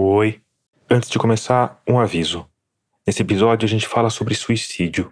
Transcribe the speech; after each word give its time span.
Oi. 0.00 0.40
Antes 0.88 1.10
de 1.10 1.18
começar, 1.18 1.82
um 1.84 1.98
aviso. 1.98 2.46
Nesse 3.04 3.20
episódio 3.20 3.66
a 3.66 3.68
gente 3.68 3.88
fala 3.88 4.10
sobre 4.10 4.32
suicídio. 4.32 5.10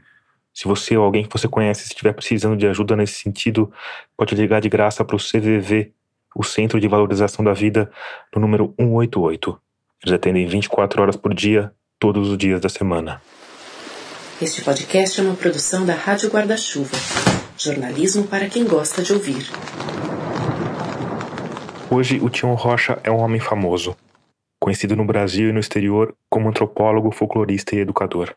Se 0.55 0.69
você 0.69 0.97
ou 0.97 1.05
alguém 1.05 1.25
que 1.25 1.33
você 1.33 1.49
conhece 1.49 1.89
estiver 1.89 2.13
precisando 2.13 2.57
de 2.57 2.69
ajuda 2.69 2.95
nesse 2.95 3.15
sentido, 3.15 3.73
pode 4.17 4.37
ligar 4.37 4.61
de 4.61 4.69
graça 4.69 5.05
para 5.05 5.17
o 5.17 5.19
CVV, 5.19 5.93
o 6.37 6.45
Centro 6.45 6.81
de 6.81 6.87
Valorização 6.87 7.45
da 7.45 7.53
Vida, 7.53 7.91
no 8.33 8.41
número 8.41 8.73
188. 8.79 9.61
Eles 10.05 10.15
atendem 10.15 10.47
24 10.47 11.03
horas 11.03 11.17
por 11.17 11.35
dia, 11.35 11.73
todos 11.99 12.31
os 12.31 12.39
dias 12.39 12.61
da 12.61 12.69
semana. 12.69 13.21
Este 14.41 14.63
podcast 14.63 15.21
é 15.21 15.25
uma 15.25 15.35
produção 15.35 15.85
da 15.85 15.95
Rádio 15.95 16.31
Guarda-Chuva. 16.31 16.97
Jornalismo 17.59 18.29
para 18.29 18.49
quem 18.49 18.65
gosta 18.65 19.03
de 19.03 19.13
ouvir. 19.13 19.51
Hoje, 21.91 22.21
o 22.23 22.31
Tião 22.31 22.55
Rocha 22.55 23.01
é 23.03 23.11
um 23.11 23.19
homem 23.19 23.41
famoso, 23.41 23.97
conhecido 24.67 24.97
no 24.97 25.05
Brasil 25.05 25.51
e 25.51 25.53
no 25.53 25.61
exterior 25.61 26.13
como 26.29 26.49
antropólogo, 26.49 27.13
folclorista 27.13 27.77
e 27.77 27.79
educador. 27.79 28.35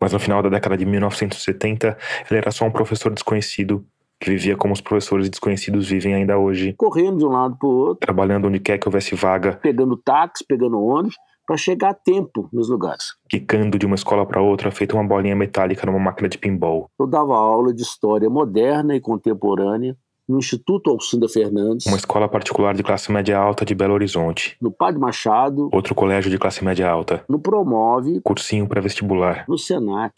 Mas 0.00 0.12
no 0.12 0.18
final 0.18 0.42
da 0.42 0.48
década 0.48 0.76
de 0.76 0.84
1970, 0.84 1.96
ele 2.28 2.38
era 2.38 2.50
só 2.50 2.64
um 2.64 2.72
professor 2.72 3.14
desconhecido 3.14 3.86
que 4.20 4.30
vivia 4.30 4.56
como 4.56 4.74
os 4.74 4.80
professores 4.80 5.30
desconhecidos 5.30 5.88
vivem 5.88 6.12
ainda 6.12 6.36
hoje, 6.36 6.74
correndo 6.76 7.18
de 7.18 7.24
um 7.24 7.28
lado 7.28 7.56
para 7.56 7.68
o 7.68 7.72
outro, 7.72 8.04
trabalhando 8.04 8.48
onde 8.48 8.58
quer 8.58 8.78
que 8.78 8.88
houvesse 8.88 9.14
vaga, 9.14 9.52
pegando 9.62 9.96
táxi, 9.96 10.44
pegando 10.44 10.82
ônibus, 10.82 11.14
para 11.46 11.56
chegar 11.56 11.90
a 11.90 11.94
tempo 11.94 12.48
nos 12.52 12.68
lugares. 12.68 13.04
quicando 13.30 13.78
de 13.78 13.86
uma 13.86 13.94
escola 13.94 14.26
para 14.26 14.42
outra, 14.42 14.72
feito 14.72 14.96
uma 14.96 15.06
bolinha 15.06 15.36
metálica 15.36 15.86
numa 15.86 16.00
máquina 16.00 16.28
de 16.28 16.36
pinball. 16.36 16.90
Eu 16.98 17.06
dava 17.06 17.36
aula 17.36 17.72
de 17.72 17.82
história 17.82 18.28
moderna 18.28 18.96
e 18.96 19.00
contemporânea 19.00 19.96
no 20.28 20.38
Instituto 20.38 20.90
Alcinda 20.90 21.28
Fernandes, 21.28 21.86
Uma 21.86 21.96
escola 21.96 22.28
particular 22.28 22.74
de 22.74 22.82
classe 22.82 23.10
média 23.10 23.38
alta 23.38 23.64
de 23.64 23.74
Belo 23.74 23.94
Horizonte. 23.94 24.56
no 24.60 24.70
Padre 24.70 25.00
Machado, 25.00 25.70
Outro 25.72 25.94
colégio 25.94 26.30
de 26.30 26.38
classe 26.38 26.62
média 26.64 26.88
alta. 26.90 27.24
no 27.28 27.38
Promove, 27.40 28.20
Cursinho 28.20 28.68
pré-vestibular. 28.68 29.44
no 29.48 29.56
Senac. 29.56 30.14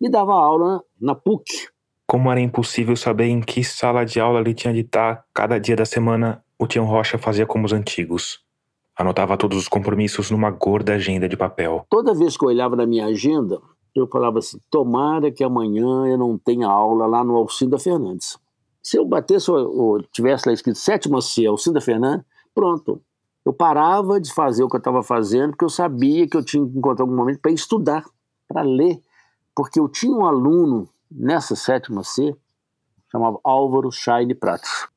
E 0.00 0.08
dava 0.10 0.32
aula 0.32 0.82
na 1.00 1.14
PUC. 1.14 1.44
Como 2.06 2.30
era 2.30 2.40
impossível 2.40 2.96
saber 2.96 3.26
em 3.26 3.40
que 3.40 3.62
sala 3.62 4.04
de 4.04 4.18
aula 4.18 4.40
ele 4.40 4.52
tinha 4.54 4.72
de 4.74 4.80
estar 4.80 5.24
cada 5.32 5.58
dia 5.58 5.76
da 5.76 5.84
semana, 5.84 6.42
o 6.58 6.66
Tião 6.66 6.84
Rocha 6.84 7.16
fazia 7.18 7.46
como 7.46 7.64
os 7.66 7.72
antigos. 7.72 8.40
Anotava 8.98 9.36
todos 9.36 9.56
os 9.56 9.68
compromissos 9.68 10.30
numa 10.30 10.50
gorda 10.50 10.94
agenda 10.94 11.28
de 11.28 11.36
papel. 11.36 11.86
Toda 11.88 12.12
vez 12.14 12.36
que 12.36 12.44
eu 12.44 12.48
olhava 12.48 12.76
na 12.76 12.84
minha 12.84 13.06
agenda, 13.06 13.58
eu 13.94 14.06
falava 14.06 14.38
assim: 14.40 14.58
tomara 14.70 15.30
que 15.30 15.42
amanhã 15.42 16.06
eu 16.06 16.18
não 16.18 16.36
tenha 16.36 16.66
aula 16.66 17.06
lá 17.06 17.24
no 17.24 17.36
Alcinda 17.36 17.78
Fernandes. 17.78 18.36
Se 18.82 18.98
eu 18.98 19.04
batesse 19.04 19.50
ou, 19.50 20.02
tivesse 20.12 20.48
lá 20.48 20.52
escrito 20.52 20.78
sétima 20.78 21.20
C, 21.20 21.46
Alcinda 21.46 21.80
Fernandes, 21.80 22.26
pronto. 22.54 23.00
Eu 23.44 23.52
parava 23.52 24.20
de 24.20 24.32
fazer 24.32 24.62
o 24.62 24.68
que 24.68 24.76
eu 24.76 24.78
estava 24.78 25.02
fazendo, 25.02 25.50
porque 25.50 25.64
eu 25.64 25.70
sabia 25.70 26.28
que 26.28 26.36
eu 26.36 26.44
tinha 26.44 26.64
que 26.64 26.78
encontrar 26.78 27.04
algum 27.04 27.16
momento 27.16 27.40
para 27.40 27.50
estudar, 27.50 28.04
para 28.48 28.62
ler. 28.62 29.00
Porque 29.54 29.78
eu 29.80 29.88
tinha 29.88 30.14
um 30.14 30.24
aluno 30.24 30.88
nessa 31.10 31.54
sétima 31.54 32.02
C, 32.02 32.36
chamava 33.10 33.38
Álvaro 33.44 33.90
Shine 33.90 34.34
Pratos. 34.34 34.88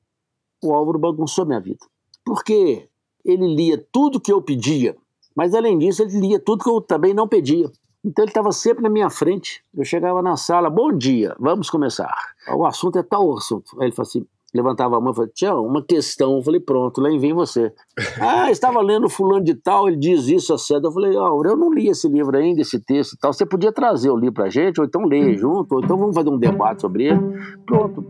O 0.63 0.73
Álvaro 0.73 0.99
bagunçou 0.99 1.45
minha 1.45 1.59
vida. 1.59 1.85
Porque 2.23 2.87
ele 3.23 3.55
lia 3.55 3.83
tudo 3.91 4.21
que 4.21 4.31
eu 4.31 4.41
pedia, 4.41 4.95
mas 5.35 5.53
além 5.53 5.77
disso, 5.77 6.01
ele 6.01 6.19
lia 6.19 6.39
tudo 6.39 6.63
que 6.63 6.69
eu 6.69 6.79
também 6.79 7.13
não 7.13 7.27
pedia. 7.27 7.69
Então 8.03 8.23
ele 8.23 8.29
estava 8.29 8.51
sempre 8.51 8.83
na 8.83 8.89
minha 8.89 9.09
frente. 9.09 9.63
Eu 9.75 9.83
chegava 9.83 10.21
na 10.21 10.37
sala, 10.37 10.69
bom 10.69 10.95
dia, 10.95 11.35
vamos 11.39 11.69
começar. 11.69 12.15
O 12.53 12.65
assunto 12.65 12.99
é 12.99 13.03
tal 13.03 13.33
assunto. 13.35 13.71
Aí 13.79 13.87
ele 13.87 13.95
falou 13.95 14.07
assim, 14.07 14.25
levantava 14.55 14.97
a 14.97 15.01
mão 15.01 15.11
e 15.11 15.15
falou, 15.15 15.29
Tião, 15.33 15.65
uma 15.65 15.83
questão. 15.83 16.37
Eu 16.37 16.43
falei, 16.43 16.59
pronto, 16.59 17.01
lá 17.01 17.09
vem 17.09 17.33
você. 17.33 17.71
ah, 18.21 18.49
estava 18.49 18.81
lendo 18.81 19.09
fulano 19.09 19.43
de 19.43 19.53
tal, 19.55 19.87
ele 19.87 19.97
diz 19.97 20.27
isso, 20.27 20.53
a 20.53 20.57
seda. 20.57 20.87
Eu 20.87 20.91
falei, 20.91 21.15
ó, 21.15 21.41
eu 21.43 21.57
não 21.57 21.73
li 21.73 21.89
esse 21.89 22.07
livro 22.07 22.37
ainda, 22.37 22.61
esse 22.61 22.79
texto 22.79 23.13
e 23.13 23.17
tal. 23.17 23.33
Você 23.33 23.45
podia 23.45 23.71
trazer 23.71 24.09
o 24.09 24.17
livro 24.17 24.35
pra 24.35 24.49
gente, 24.49 24.79
ou 24.79 24.85
então 24.85 25.05
ler 25.05 25.37
junto, 25.37 25.75
ou 25.75 25.83
então 25.83 25.97
vamos 25.97 26.15
fazer 26.15 26.29
um 26.29 26.37
debate 26.37 26.81
sobre 26.81 27.05
ele. 27.07 27.19
Pronto. 27.65 28.05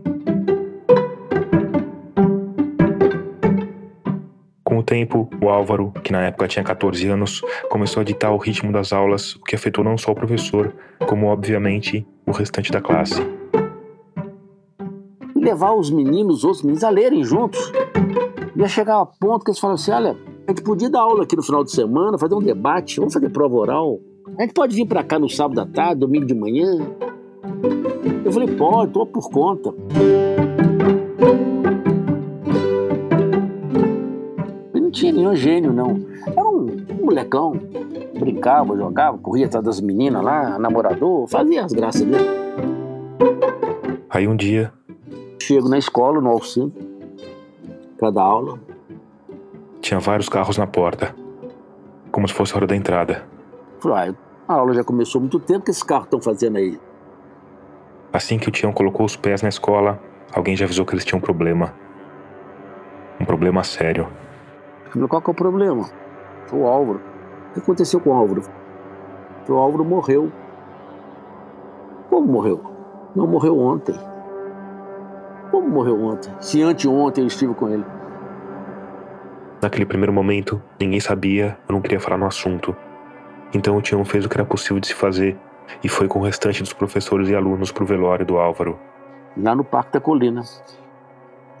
Com 4.62 4.78
o 4.78 4.82
tempo, 4.82 5.28
o 5.42 5.48
Álvaro, 5.48 5.92
que 6.04 6.12
na 6.12 6.22
época 6.26 6.48
tinha 6.48 6.64
14 6.64 7.08
anos, 7.08 7.40
começou 7.70 8.00
a 8.00 8.04
ditar 8.04 8.30
o 8.32 8.36
ritmo 8.36 8.72
das 8.72 8.92
aulas, 8.92 9.34
o 9.36 9.40
que 9.40 9.54
afetou 9.54 9.82
não 9.82 9.96
só 9.96 10.12
o 10.12 10.14
professor, 10.14 10.74
como 11.06 11.26
obviamente 11.26 12.06
o 12.26 12.32
restante 12.32 12.70
da 12.70 12.80
classe. 12.80 13.22
Levar 15.46 15.74
os 15.74 15.90
meninos, 15.90 16.38
os 16.38 16.44
outros 16.44 16.62
meninos, 16.62 16.82
a 16.82 16.90
lerem 16.90 17.22
juntos. 17.22 17.72
Ia 18.56 18.66
chegar 18.66 19.00
a 19.00 19.06
ponto 19.06 19.44
que 19.44 19.50
eles 19.50 19.60
falaram 19.60 19.76
assim: 19.76 19.92
olha, 19.92 20.16
a 20.46 20.50
gente 20.50 20.62
podia 20.62 20.90
dar 20.90 21.00
aula 21.00 21.22
aqui 21.22 21.36
no 21.36 21.42
final 21.42 21.62
de 21.62 21.70
semana, 21.70 22.18
fazer 22.18 22.34
um 22.34 22.42
debate, 22.42 22.98
vamos 22.98 23.14
fazer 23.14 23.28
prova 23.30 23.54
oral. 23.54 24.00
A 24.36 24.42
gente 24.42 24.52
pode 24.52 24.74
vir 24.74 24.86
para 24.86 25.04
cá 25.04 25.18
no 25.18 25.28
sábado 25.28 25.60
à 25.60 25.66
tarde, 25.66 26.00
domingo 26.00 26.26
de 26.26 26.34
manhã. 26.34 26.78
Eu 28.24 28.32
falei: 28.32 28.56
pode, 28.56 28.92
tô 28.92 29.06
por 29.06 29.30
conta. 29.30 29.72
Eu 34.74 34.80
não 34.80 34.90
tinha 34.90 35.12
nenhum 35.12 35.36
gênio, 35.36 35.72
não. 35.72 35.96
Era 36.26 36.48
um, 36.48 36.66
um 37.00 37.04
molecão. 37.04 37.52
Brincava, 38.18 38.76
jogava, 38.76 39.18
corria 39.18 39.46
atrás 39.46 39.64
das 39.64 39.80
meninas 39.80 40.24
lá, 40.24 40.58
namorador, 40.58 41.28
fazia 41.28 41.64
as 41.64 41.72
graças 41.72 42.02
dele. 42.02 42.24
Aí 44.08 44.26
um 44.26 44.34
dia, 44.34 44.72
Chego 45.40 45.68
na 45.68 45.78
escola, 45.78 46.20
no 46.20 46.30
Alcindo, 46.30 46.72
para 47.98 48.10
dar 48.10 48.22
aula. 48.22 48.58
tinha 49.80 50.00
vários 50.00 50.28
carros 50.28 50.58
na 50.58 50.66
porta, 50.66 51.14
como 52.10 52.26
se 52.26 52.34
fosse 52.34 52.52
a 52.52 52.56
hora 52.56 52.66
da 52.66 52.74
entrada. 52.74 53.24
Falei, 53.80 54.14
ah, 54.48 54.52
a 54.52 54.54
aula 54.54 54.74
já 54.74 54.82
começou 54.82 55.18
há 55.18 55.22
muito 55.22 55.38
tempo, 55.38 55.60
o 55.60 55.62
que 55.62 55.70
esses 55.70 55.82
carros 55.82 56.06
estão 56.06 56.20
fazendo 56.20 56.56
aí? 56.56 56.78
Assim 58.12 58.38
que 58.38 58.48
o 58.48 58.52
Tião 58.52 58.72
colocou 58.72 59.04
os 59.06 59.14
pés 59.16 59.42
na 59.42 59.48
escola, 59.48 60.00
alguém 60.32 60.56
já 60.56 60.64
avisou 60.64 60.84
que 60.84 60.94
eles 60.94 61.04
tinham 61.04 61.18
um 61.18 61.22
problema. 61.22 61.74
Um 63.20 63.24
problema 63.24 63.62
sério. 63.62 64.08
Falei, 64.90 65.06
qual 65.08 65.22
que 65.22 65.30
é 65.30 65.32
o 65.32 65.34
problema? 65.34 65.88
Foi 66.46 66.58
o 66.58 66.66
Álvaro. 66.66 67.00
O 67.50 67.54
que 67.54 67.60
aconteceu 67.60 68.00
com 68.00 68.10
o 68.10 68.12
Álvaro? 68.14 68.42
O 69.48 69.54
Álvaro 69.54 69.84
morreu. 69.84 70.32
Como 72.10 72.26
morreu? 72.26 72.60
Não 73.14 73.26
morreu 73.26 73.58
ontem. 73.58 73.94
Como 75.50 75.68
morreu 75.68 76.00
ontem? 76.02 76.32
Se 76.40 76.62
anteontem 76.62 77.24
eu 77.24 77.28
estive 77.28 77.54
com 77.54 77.68
ele. 77.68 77.84
Naquele 79.62 79.86
primeiro 79.86 80.12
momento, 80.12 80.62
ninguém 80.78 81.00
sabia, 81.00 81.58
eu 81.68 81.72
não 81.72 81.80
queria 81.80 81.98
falar 81.98 82.18
no 82.18 82.26
assunto. 82.26 82.76
Então 83.54 83.76
o 83.76 83.82
Tião 83.82 84.04
fez 84.04 84.24
o 84.24 84.28
que 84.28 84.36
era 84.36 84.44
possível 84.44 84.78
de 84.80 84.88
se 84.88 84.94
fazer 84.94 85.36
e 85.82 85.88
foi 85.88 86.08
com 86.08 86.18
o 86.18 86.22
restante 86.22 86.62
dos 86.62 86.72
professores 86.72 87.28
e 87.28 87.34
alunos 87.34 87.72
pro 87.72 87.86
velório 87.86 88.26
do 88.26 88.36
Álvaro. 88.36 88.78
lá 89.36 89.54
no 89.54 89.64
Parque 89.64 89.92
da 89.92 90.00
Colina. 90.00 90.42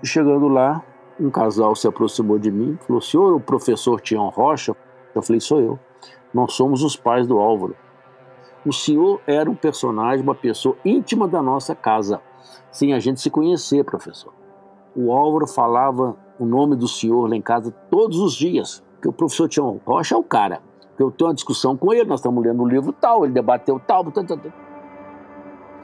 E 0.02 0.06
Chegando 0.06 0.48
lá, 0.48 0.82
um 1.18 1.30
casal 1.30 1.74
se 1.74 1.86
aproximou 1.88 2.38
de 2.38 2.50
mim, 2.50 2.78
falou: 2.86 3.00
Senhor, 3.00 3.34
o 3.34 3.40
professor 3.40 4.00
Tião 4.00 4.28
Rocha? 4.28 4.76
Eu 5.14 5.22
falei: 5.22 5.40
Sou 5.40 5.60
eu. 5.60 5.78
Nós 6.34 6.52
somos 6.52 6.82
os 6.82 6.96
pais 6.96 7.26
do 7.26 7.38
Álvaro. 7.38 7.74
O 8.64 8.72
senhor 8.72 9.20
era 9.26 9.48
um 9.48 9.54
personagem, 9.54 10.22
uma 10.22 10.34
pessoa 10.34 10.76
íntima 10.84 11.28
da 11.28 11.40
nossa 11.40 11.74
casa, 11.74 12.20
sem 12.76 12.92
a 12.92 12.98
gente 12.98 13.22
se 13.22 13.30
conhecer, 13.30 13.82
professor. 13.84 14.34
O 14.94 15.10
Álvaro 15.10 15.46
falava 15.46 16.14
o 16.38 16.44
nome 16.44 16.76
do 16.76 16.86
senhor 16.86 17.26
lá 17.26 17.34
em 17.34 17.40
casa 17.40 17.70
todos 17.90 18.18
os 18.18 18.34
dias, 18.34 18.84
porque 18.92 19.08
o 19.08 19.12
professor 19.12 19.48
Tião 19.48 19.80
Rocha 19.86 20.14
é 20.14 20.18
o 20.18 20.22
cara. 20.22 20.60
Eu 20.98 21.10
tenho 21.10 21.28
uma 21.28 21.34
discussão 21.34 21.74
com 21.74 21.92
ele, 21.94 22.04
nós 22.04 22.20
estamos 22.20 22.44
lendo 22.44 22.62
um 22.62 22.66
livro 22.66 22.92
tal, 22.92 23.24
ele 23.24 23.32
debateu 23.32 23.80
tal, 23.80 24.04
tal, 24.04 24.24
tal, 24.24 24.36
tal. 24.36 24.52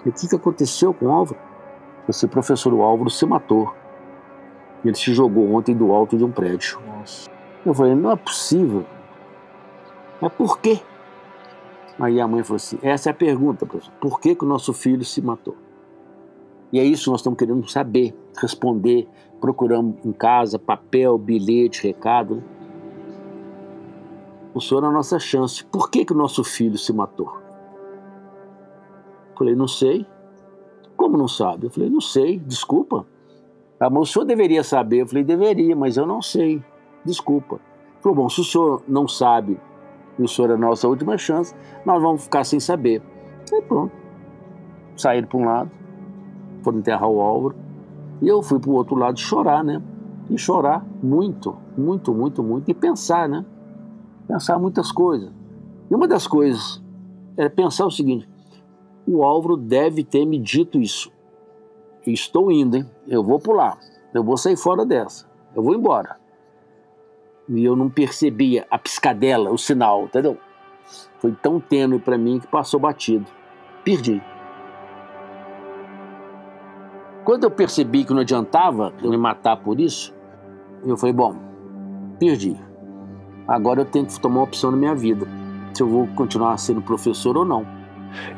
E 0.05 0.09
o 0.11 0.13
que, 0.13 0.29
que 0.29 0.37
aconteceu 0.37 0.93
com 0.93 1.07
o 1.07 1.11
Álvaro? 1.11 1.41
Esse 2.07 2.29
professor 2.29 2.75
o 2.75 2.83
Álvaro 2.83 3.09
se 3.09 3.25
matou. 3.25 3.73
Ele 4.85 4.95
se 4.95 5.15
jogou 5.15 5.51
ontem 5.55 5.75
do 5.75 5.93
alto 5.93 6.15
de 6.15 6.25
um 6.25 6.31
prédio. 6.31 6.79
Eu 7.65 7.73
falei, 7.73 7.95
não 7.95 8.11
é 8.11 8.17
possível. 8.17 8.85
Mas 10.21 10.33
por 10.35 10.59
quê? 10.59 10.79
Aí 11.99 12.21
a 12.21 12.29
mãe 12.29 12.43
falou 12.43 12.57
assim, 12.57 12.79
essa 12.83 13.09
é 13.09 13.13
a 13.13 13.15
pergunta, 13.15 13.65
professor. 13.65 13.95
Por 13.99 14.21
que, 14.21 14.35
que 14.35 14.45
o 14.45 14.49
nosso 14.49 14.75
filho 14.75 15.05
se 15.07 15.23
matou? 15.23 15.57
E 16.73 16.81
é 16.81 16.85
isso 16.85 17.05
que 17.05 17.11
nós 17.11 17.21
estamos 17.21 17.39
querendo 17.39 17.69
saber, 17.69 18.15
responder. 18.41 19.07
Procuramos 19.41 19.97
em 20.05 20.13
casa 20.13 20.59
papel, 20.59 21.19
bilhete, 21.19 21.87
recado. 21.87 22.37
né? 22.37 22.43
O 24.55 24.61
senhor 24.61 24.85
é 24.85 24.87
a 24.87 24.91
nossa 24.91 25.19
chance. 25.19 25.65
Por 25.65 25.91
que, 25.91 26.05
que 26.05 26.13
o 26.13 26.17
nosso 26.17 26.45
filho 26.45 26.77
se 26.77 26.93
matou? 26.93 27.41
Falei, 29.37 29.55
não 29.55 29.67
sei. 29.67 30.07
Como 30.97 31.17
não 31.17 31.27
sabe? 31.27 31.67
Eu 31.67 31.71
falei, 31.71 31.89
não 31.89 32.01
sei, 32.01 32.39
desculpa. 32.39 33.07
Ah, 33.81 33.91
mas 33.91 34.03
o 34.03 34.13
senhor 34.13 34.25
deveria 34.25 34.63
saber. 34.63 35.03
Eu 35.03 35.07
falei, 35.07 35.25
deveria, 35.25 35.75
mas 35.75 35.97
eu 35.97 36.07
não 36.07 36.21
sei. 36.21 36.63
Desculpa. 37.05 37.57
Ele 37.57 38.03
Falou, 38.03 38.17
bom, 38.17 38.29
se 38.29 38.41
o 38.41 38.45
senhor 38.45 38.83
não 38.87 39.09
sabe 39.09 39.59
e 40.19 40.23
o 40.23 40.29
senhor 40.29 40.51
é 40.51 40.55
a 40.55 40.59
nossa 40.59 40.87
última 40.87 41.17
chance, 41.17 41.55
nós 41.85 42.01
vamos 42.01 42.25
ficar 42.25 42.45
sem 42.45 42.61
saber. 42.61 43.03
Aí 43.53 43.63
pronto. 43.63 43.93
Saíram 44.97 45.27
para 45.27 45.39
um 45.39 45.45
lado, 45.45 45.71
foram 46.63 46.79
enterrar 46.79 47.09
o 47.09 47.21
Álvaro. 47.21 47.57
E 48.21 48.29
eu 48.29 48.43
fui 48.43 48.59
para 48.59 48.71
o 48.71 48.75
outro 48.75 48.95
lado 48.95 49.19
chorar, 49.19 49.65
né? 49.65 49.83
E 50.31 50.39
chorar 50.39 50.85
muito, 51.03 51.57
muito, 51.77 52.15
muito, 52.15 52.43
muito. 52.43 52.71
E 52.71 52.75
pensar, 52.75 53.29
né? 53.29 53.45
Pensar 54.29 54.59
muitas 54.59 54.93
coisas. 54.93 55.31
E 55.91 55.95
uma 55.95 56.07
das 56.07 56.27
coisas 56.27 56.83
era 57.37 57.51
pensar 57.51 57.87
o 57.87 57.91
seguinte: 57.91 58.29
o 59.07 59.23
Álvaro 59.25 59.57
deve 59.57 60.05
ter 60.05 60.25
me 60.25 60.39
dito 60.39 60.81
isso. 60.81 61.11
Estou 62.07 62.51
indo, 62.51 62.77
hein? 62.77 62.87
Eu 63.07 63.23
vou 63.23 63.39
pular. 63.39 63.79
Eu 64.13 64.23
vou 64.23 64.37
sair 64.37 64.57
fora 64.57 64.85
dessa. 64.85 65.27
Eu 65.55 65.63
vou 65.63 65.75
embora. 65.75 66.17
E 67.49 67.65
eu 67.65 67.77
não 67.77 67.91
percebia 67.91 68.67
a 68.71 68.79
piscadela, 68.79 69.51
o 69.51 69.59
sinal, 69.59 70.05
entendeu? 70.05 70.39
Foi 71.19 71.33
tão 71.33 71.61
tênue 71.61 71.99
para 71.99 72.19
mim 72.19 72.39
que 72.39 72.47
passou 72.47 72.81
batido. 72.81 73.27
Perdi. 73.85 74.23
Quando 77.25 77.45
eu 77.45 77.51
percebi 77.51 78.05
que 78.05 78.13
não 78.13 78.21
adiantava 78.21 78.93
eu 79.03 79.11
me 79.11 79.17
matar 79.17 79.57
por 79.57 79.81
isso, 79.81 80.15
eu 80.85 80.97
falei: 80.97 81.13
bom, 81.13 81.37
perdi. 82.19 82.57
Agora 83.47 83.83
eu 83.83 83.85
tenho 83.85 84.07
que 84.07 84.21
tomar 84.21 84.37
uma 84.37 84.45
opção 84.45 84.71
na 84.71 84.77
minha 84.77 84.95
vida. 84.95 85.27
Se 85.73 85.83
eu 85.83 85.89
vou 85.89 86.07
continuar 86.09 86.57
sendo 86.59 86.83
professor 86.83 87.37
ou 87.37 87.45
não. 87.45 87.67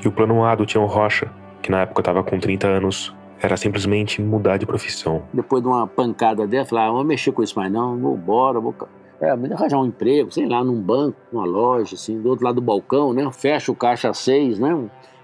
E 0.03 0.07
o 0.07 0.13
plano 0.13 0.45
A 0.45 0.55
do 0.55 0.65
Tião 0.65 0.87
Rocha, 0.87 1.31
que 1.63 1.71
na 1.71 1.81
época 1.81 2.01
estava 2.01 2.23
com 2.23 2.39
30 2.39 2.67
anos, 2.67 3.15
era 3.41 3.57
simplesmente 3.57 4.23
mudar 4.23 4.57
de 4.57 4.67
profissão. 4.67 5.23
Depois 5.33 5.63
de 5.63 5.69
uma 5.69 5.87
pancada 5.87 6.47
dessa, 6.47 6.65
eu 6.65 6.69
falei: 6.71 6.85
ah, 6.85 6.89
não 6.89 6.95
vou 6.97 7.05
mexer 7.05 7.33
com 7.33 7.43
isso 7.43 7.59
mais 7.59 7.73
não, 7.73 7.99
vou 7.99 8.15
embora, 8.15 8.61
vou 8.61 8.75
é, 9.21 9.31
arranjar 9.31 9.79
um 9.79 9.87
emprego, 9.87 10.31
sei 10.31 10.47
lá, 10.47 10.63
num 10.63 10.81
banco, 10.81 11.17
numa 11.33 11.47
loja, 11.47 11.95
assim, 11.95 12.21
do 12.21 12.29
outro 12.29 12.45
lado 12.45 12.57
do 12.57 12.61
balcão, 12.61 13.13
né? 13.13 13.31
Fecha 13.33 13.73
o 13.73 13.75
caixa 13.75 14.13
seis, 14.13 14.59
né? 14.59 14.71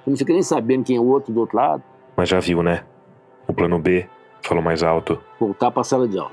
Não 0.06 0.16
fica 0.16 0.32
nem 0.32 0.42
sabendo 0.42 0.84
quem 0.84 0.96
é 0.96 1.00
o 1.00 1.06
outro 1.06 1.32
do 1.32 1.40
outro 1.40 1.56
lado. 1.56 1.82
Mas 2.16 2.28
já 2.28 2.40
viu, 2.40 2.62
né? 2.62 2.82
O 3.50 3.52
plano 3.52 3.80
B 3.80 4.06
falou 4.42 4.62
mais 4.62 4.80
alto. 4.80 5.18
Voltar 5.40 5.72
para 5.72 5.80
a 5.80 5.84
sala 5.84 6.06
de 6.06 6.16
aula. 6.16 6.30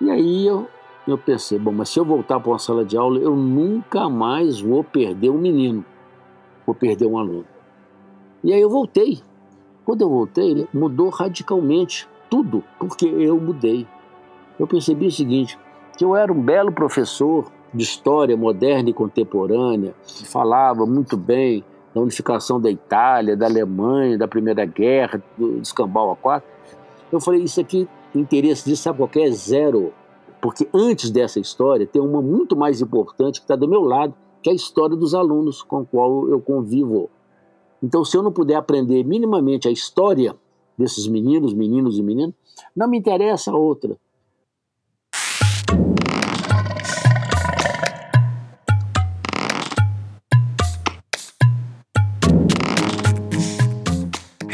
E 0.00 0.08
aí 0.08 0.46
eu, 0.46 0.68
eu 1.04 1.18
pensei, 1.18 1.58
bom, 1.58 1.72
mas 1.72 1.88
se 1.88 1.98
eu 1.98 2.04
voltar 2.04 2.38
para 2.38 2.48
uma 2.48 2.60
sala 2.60 2.84
de 2.84 2.96
aula, 2.96 3.18
eu 3.18 3.34
nunca 3.34 4.08
mais 4.08 4.60
vou 4.60 4.84
perder 4.84 5.30
um 5.30 5.38
menino. 5.38 5.84
Vou 6.64 6.72
perder 6.72 7.06
um 7.06 7.18
aluno. 7.18 7.44
E 8.44 8.52
aí 8.52 8.60
eu 8.60 8.70
voltei. 8.70 9.20
Quando 9.84 10.02
eu 10.02 10.08
voltei, 10.08 10.68
mudou 10.72 11.08
radicalmente 11.08 12.08
tudo, 12.30 12.62
porque 12.78 13.06
eu 13.06 13.40
mudei. 13.40 13.84
Eu 14.56 14.68
percebi 14.68 15.08
o 15.08 15.10
seguinte, 15.10 15.58
que 15.98 16.04
eu 16.04 16.14
era 16.14 16.32
um 16.32 16.40
belo 16.40 16.70
professor 16.70 17.50
de 17.74 17.82
história 17.82 18.36
moderna 18.36 18.90
e 18.90 18.94
contemporânea, 18.94 19.92
falava 20.30 20.86
muito 20.86 21.16
bem 21.16 21.64
da 21.94 22.00
unificação 22.00 22.60
da 22.60 22.70
Itália, 22.70 23.36
da 23.36 23.46
Alemanha, 23.46 24.18
da 24.18 24.26
Primeira 24.26 24.64
Guerra, 24.64 25.22
do 25.38 25.60
escambau 25.60 26.10
a 26.10 26.16
quatro. 26.16 26.48
Eu 27.12 27.20
falei, 27.20 27.42
isso 27.42 27.60
aqui, 27.60 27.88
o 28.14 28.18
interesse 28.18 28.64
disso, 28.64 28.82
sabe 28.82 28.98
qualquer 28.98 29.28
é? 29.28 29.30
Zero. 29.30 29.92
Porque 30.40 30.68
antes 30.74 31.10
dessa 31.10 31.38
história, 31.38 31.86
tem 31.86 32.02
uma 32.02 32.20
muito 32.20 32.56
mais 32.56 32.80
importante 32.80 33.40
que 33.40 33.44
está 33.44 33.54
do 33.54 33.68
meu 33.68 33.82
lado, 33.82 34.14
que 34.42 34.50
é 34.50 34.52
a 34.52 34.56
história 34.56 34.96
dos 34.96 35.14
alunos 35.14 35.62
com 35.62 35.82
o 35.82 35.86
qual 35.86 36.28
eu 36.28 36.40
convivo. 36.40 37.08
Então, 37.82 38.04
se 38.04 38.16
eu 38.16 38.22
não 38.22 38.32
puder 38.32 38.56
aprender 38.56 39.04
minimamente 39.04 39.68
a 39.68 39.70
história 39.70 40.34
desses 40.76 41.06
meninos, 41.06 41.54
meninos 41.54 41.98
e 41.98 42.02
meninas, 42.02 42.34
não 42.74 42.88
me 42.88 42.98
interessa 42.98 43.52
a 43.52 43.56
outra. 43.56 43.96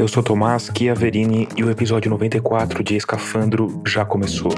Eu 0.01 0.09
sou 0.09 0.23
Tomás 0.23 0.71
Chiaverini 0.75 1.47
e 1.55 1.63
o 1.63 1.71
episódio 1.71 2.09
94 2.09 2.83
de 2.83 2.97
Escafandro 2.97 3.83
já 3.87 4.03
começou. 4.03 4.51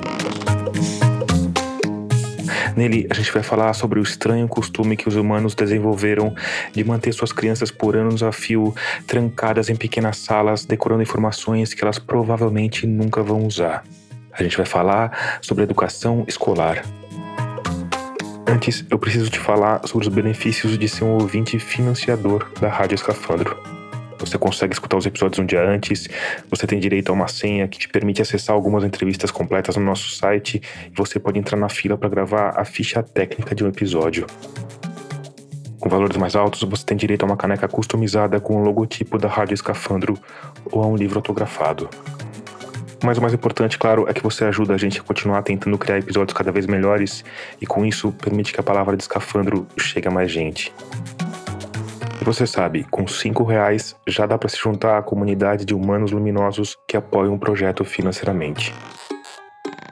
Nele, 2.77 3.09
a 3.11 3.15
gente 3.15 3.33
vai 3.33 3.43
falar 3.43 3.73
sobre 3.73 3.99
o 3.99 4.05
estranho 4.05 4.47
costume 4.47 4.97
que 4.97 5.09
os 5.09 5.17
humanos 5.17 5.57
desenvolveram 5.57 6.33
de 6.73 6.85
manter 6.85 7.13
suas 7.13 7.33
crianças 7.33 7.73
por 7.73 7.97
anos 7.97 8.23
a 8.23 8.31
fio 8.31 8.73
trancadas 9.05 9.69
em 9.69 9.75
pequenas 9.75 10.19
salas, 10.19 10.65
decorando 10.65 11.03
informações 11.03 11.75
que 11.75 11.83
elas 11.83 11.99
provavelmente 11.99 12.87
nunca 12.87 13.21
vão 13.21 13.45
usar. 13.45 13.83
A 14.33 14.45
gente 14.45 14.57
vai 14.57 14.65
falar 14.65 15.41
sobre 15.43 15.65
educação 15.65 16.25
escolar. 16.29 16.85
Antes, 18.47 18.87
eu 18.89 18.97
preciso 18.97 19.29
te 19.29 19.41
falar 19.41 19.81
sobre 19.89 20.07
os 20.07 20.15
benefícios 20.15 20.79
de 20.79 20.89
ser 20.89 21.03
um 21.03 21.15
ouvinte 21.15 21.59
financiador 21.59 22.49
da 22.61 22.69
Rádio 22.69 22.95
Escafandro. 22.95 23.82
Você 24.23 24.39
consegue 24.39 24.73
escutar 24.73 24.97
os 24.97 25.05
episódios 25.05 25.41
um 25.41 25.45
dia 25.45 25.61
antes, 25.61 26.09
você 26.49 26.65
tem 26.65 26.79
direito 26.79 27.11
a 27.11 27.13
uma 27.13 27.27
senha 27.27 27.67
que 27.67 27.77
te 27.77 27.89
permite 27.89 28.23
acessar 28.23 28.55
algumas 28.55 28.85
entrevistas 28.85 29.33
completas 29.33 29.77
no 29.77 29.85
nosso 29.85 30.11
site 30.11 30.63
e 30.87 30.95
você 30.95 31.19
pode 31.19 31.41
entrar 31.41 31.59
na 31.59 31.69
fila 31.69 31.99
para 31.99 32.09
gravar 32.09 32.55
a 32.57 32.65
ficha 32.65 33.03
técnica 33.03 33.53
de 33.53 33.65
um 33.65 33.69
episódio. 33.69 34.25
Com 35.81 35.89
valores 35.89 36.17
mais 36.17 36.37
altos, 36.37 36.63
você 36.63 36.85
tem 36.85 36.97
direito 36.97 37.25
a 37.25 37.27
uma 37.27 37.37
caneca 37.37 37.67
customizada 37.67 38.39
com 38.39 38.55
o 38.55 38.65
logotipo 38.65 39.19
da 39.19 39.29
Rádio 39.29 39.55
Escafandro 39.55 40.17
ou 40.71 40.85
a 40.85 40.87
um 40.87 40.95
livro 40.95 41.19
autografado. 41.19 41.91
Mas 43.03 43.19
o 43.19 43.21
mais 43.21 43.35
importante, 43.35 43.77
claro, 43.77 44.07
é 44.09 44.13
que 44.13 44.23
você 44.23 44.45
ajuda 44.45 44.75
a 44.75 44.79
gente 44.79 45.01
a 45.01 45.03
continuar 45.03 45.43
tentando 45.43 45.77
criar 45.77 45.99
episódios 45.99 46.33
cada 46.33 46.53
vez 46.53 46.67
melhores 46.67 47.25
e 47.61 47.67
com 47.67 47.85
isso 47.85 48.13
permite 48.13 48.53
que 48.53 48.61
a 48.61 48.63
palavra 48.63 48.97
de 48.97 49.03
escafandro 49.03 49.67
chegue 49.77 50.07
a 50.07 50.11
mais 50.13 50.31
gente. 50.31 50.73
E 52.23 52.25
você 52.25 52.47
sabe, 52.47 52.85
com 52.85 53.05
cinco 53.05 53.43
reais 53.43 53.97
já 54.07 54.27
dá 54.27 54.39
para 54.39 54.49
se 54.49 54.57
juntar 54.57 54.97
à 54.97 55.03
comunidade 55.03 55.65
de 55.65 55.75
humanos 55.75 56.13
luminosos 56.13 56.79
que 56.87 56.97
apoiam 56.97 57.35
o 57.35 57.39
projeto 57.39 57.85
financeiramente. 57.85 58.73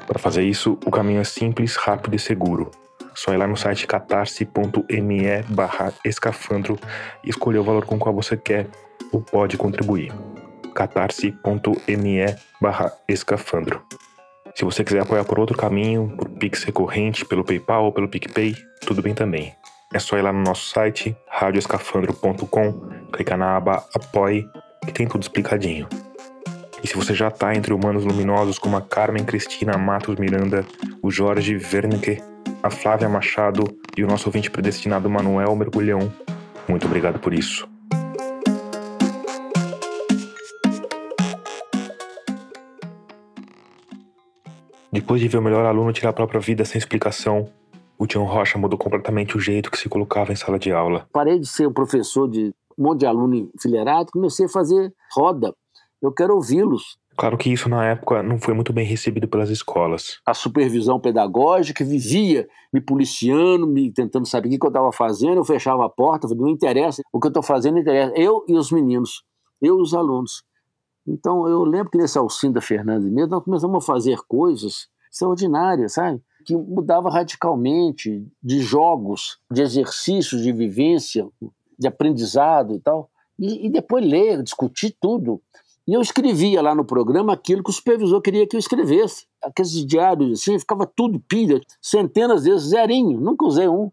Para 0.07 0.17
fazer 0.17 0.45
isso, 0.45 0.79
o 0.87 0.93
caminho 0.93 1.21
é 1.21 1.25
simples, 1.25 1.75
rápido 1.75 2.15
e 2.15 2.21
seguro. 2.21 2.71
Só 3.17 3.35
ir 3.35 3.37
lá 3.37 3.49
no 3.49 3.57
site 3.57 3.85
catarse.me 3.85 5.43
barra 5.49 5.93
escafandro 6.05 6.79
e 7.25 7.31
escolher 7.31 7.59
o 7.59 7.65
valor 7.65 7.85
com 7.85 7.97
o 7.97 7.99
qual 7.99 8.15
você 8.15 8.37
quer 8.37 8.69
ou 9.11 9.21
pode 9.21 9.57
contribuir. 9.57 10.13
catarse.me 10.73 12.37
barra 12.63 12.93
escafandro. 13.09 13.83
Se 14.55 14.65
você 14.65 14.85
quiser 14.85 15.01
apoiar 15.01 15.25
por 15.25 15.41
outro 15.41 15.59
caminho, 15.59 16.15
por 16.17 16.29
Pix 16.29 16.63
recorrente, 16.63 17.25
pelo 17.25 17.43
PayPal 17.43 17.87
ou 17.87 17.93
pelo 17.93 18.09
PicPay, 18.09 18.55
tudo 18.87 19.03
bem 19.03 19.15
também. 19.15 19.53
É 19.93 19.99
só 19.99 20.17
ir 20.17 20.23
lá 20.23 20.33
no 20.33 20.41
nosso 20.41 20.67
site, 20.67 21.17
radioescafandro.com, 21.29 22.73
clicar 23.13 23.37
na 23.37 23.57
aba 23.57 23.85
Apoie, 23.93 24.49
que 24.87 24.93
tem 24.93 25.09
tudo 25.09 25.23
explicadinho. 25.23 25.89
E 26.81 26.87
se 26.87 26.95
você 26.95 27.13
já 27.13 27.27
está 27.27 27.57
entre 27.57 27.75
humanos 27.75 28.05
luminosos 28.05 28.57
como 28.57 28.77
a 28.77 28.83
Carmen 28.83 29.25
Cristina 29.25 29.77
Matos 29.77 30.15
Miranda, 30.17 30.65
o 31.03 31.11
Jorge 31.11 31.57
Wernicke, 31.57 32.23
a 32.63 32.71
Flávia 32.71 33.09
Machado 33.09 33.65
e 33.97 34.05
o 34.05 34.07
nosso 34.07 34.29
ouvinte 34.29 34.49
predestinado 34.49 35.11
Manuel 35.11 35.57
Mergulhão, 35.57 36.13
muito 36.69 36.87
obrigado 36.87 37.19
por 37.19 37.35
isso. 37.35 37.69
Depois 44.93 45.21
de 45.21 45.27
ver 45.27 45.39
o 45.39 45.43
melhor 45.43 45.67
aluno 45.67 45.93
tirar 45.93 46.11
a 46.11 46.13
própria 46.13 46.41
vida 46.41 46.65
sem 46.65 46.79
explicação, 46.79 47.51
o 48.01 48.07
Tião 48.07 48.25
Rocha 48.25 48.59
mudou 48.59 48.79
completamente 48.79 49.37
o 49.37 49.41
jeito 49.41 49.71
que 49.71 49.77
se 49.77 49.87
colocava 49.87 50.33
em 50.33 50.37
sala 50.37 50.59
de 50.59 50.73
aula. 50.73 51.07
Parei 51.13 51.39
de 51.39 51.47
ser 51.47 51.69
um 51.69 51.73
professor 51.73 52.27
de 52.27 52.51
um 52.79 52.85
monte 52.85 53.01
de 53.01 53.07
aluno 53.07 53.51
enfileirado, 53.55 54.11
comecei 54.11 54.47
a 54.47 54.49
fazer 54.49 54.91
roda. 55.15 55.55
Eu 56.01 56.11
quero 56.11 56.35
ouvi-los. 56.35 56.97
Claro 57.15 57.37
que 57.37 57.53
isso 57.53 57.69
na 57.69 57.85
época 57.85 58.23
não 58.23 58.39
foi 58.39 58.55
muito 58.55 58.73
bem 58.73 58.87
recebido 58.87 59.29
pelas 59.29 59.51
escolas. 59.51 60.19
A 60.25 60.33
supervisão 60.33 60.99
pedagógica 60.99 61.85
vivia 61.85 62.49
me 62.73 62.81
policiando, 62.81 63.67
me 63.67 63.93
tentando 63.93 64.27
saber 64.27 64.49
o 64.49 64.59
que 64.59 64.65
eu 64.65 64.69
estava 64.69 64.91
fazendo, 64.93 65.37
eu 65.37 65.45
fechava 65.45 65.85
a 65.85 65.91
porta, 65.91 66.27
falei, 66.27 66.43
não 66.43 66.49
interessa, 66.49 67.03
o 67.13 67.21
que 67.21 67.27
eu 67.27 67.31
estou 67.31 67.43
fazendo 67.43 67.75
não 67.75 67.83
interessa. 67.83 68.15
Eu 68.17 68.47
e 68.49 68.57
os 68.57 68.73
meninos, 68.73 69.23
eu 69.61 69.79
e 69.79 69.83
os 69.83 69.93
alunos. 69.93 70.43
Então 71.07 71.47
eu 71.47 71.65
lembro 71.65 71.91
que 71.91 71.99
nesse 71.99 72.17
Alcinda 72.17 72.63
Fernandes 72.63 73.13
mesmo, 73.13 73.33
nós 73.33 73.45
começamos 73.45 73.85
a 73.85 73.87
fazer 73.87 74.17
coisas 74.27 74.89
extraordinárias, 75.13 75.93
sabe? 75.93 76.23
Que 76.45 76.57
mudava 76.57 77.11
radicalmente 77.11 78.27
de 78.43 78.61
jogos, 78.61 79.39
de 79.51 79.63
exercícios 79.63 80.43
de 80.43 80.53
vivência, 80.53 81.29
de 81.79 81.87
aprendizado 81.87 82.75
e 82.75 82.81
tal. 82.81 83.11
E, 83.39 83.67
e, 83.67 83.71
depois 83.71 84.05
ler, 84.05 84.43
discutir 84.43 84.97
tudo. 85.01 85.41
E 85.87 85.95
eu 85.95 86.01
escrevia 86.01 86.61
lá 86.61 86.75
no 86.75 86.85
programa 86.85 87.33
aquilo 87.33 87.65
que 87.65 87.71
o 87.71 87.73
supervisor 87.73 88.21
queria 88.21 88.47
que 88.47 88.55
eu 88.55 88.61
escrevesse. 88.61 89.27
Aqueles 89.43 89.85
diários 89.87 90.41
assim, 90.41 90.59
ficava 90.59 90.87
tudo 90.87 91.19
pilha, 91.21 91.61
centenas 91.81 92.45
vezes, 92.45 92.69
zerinho, 92.69 93.21
nunca 93.21 93.47
usei 93.47 93.69
um. 93.69 93.91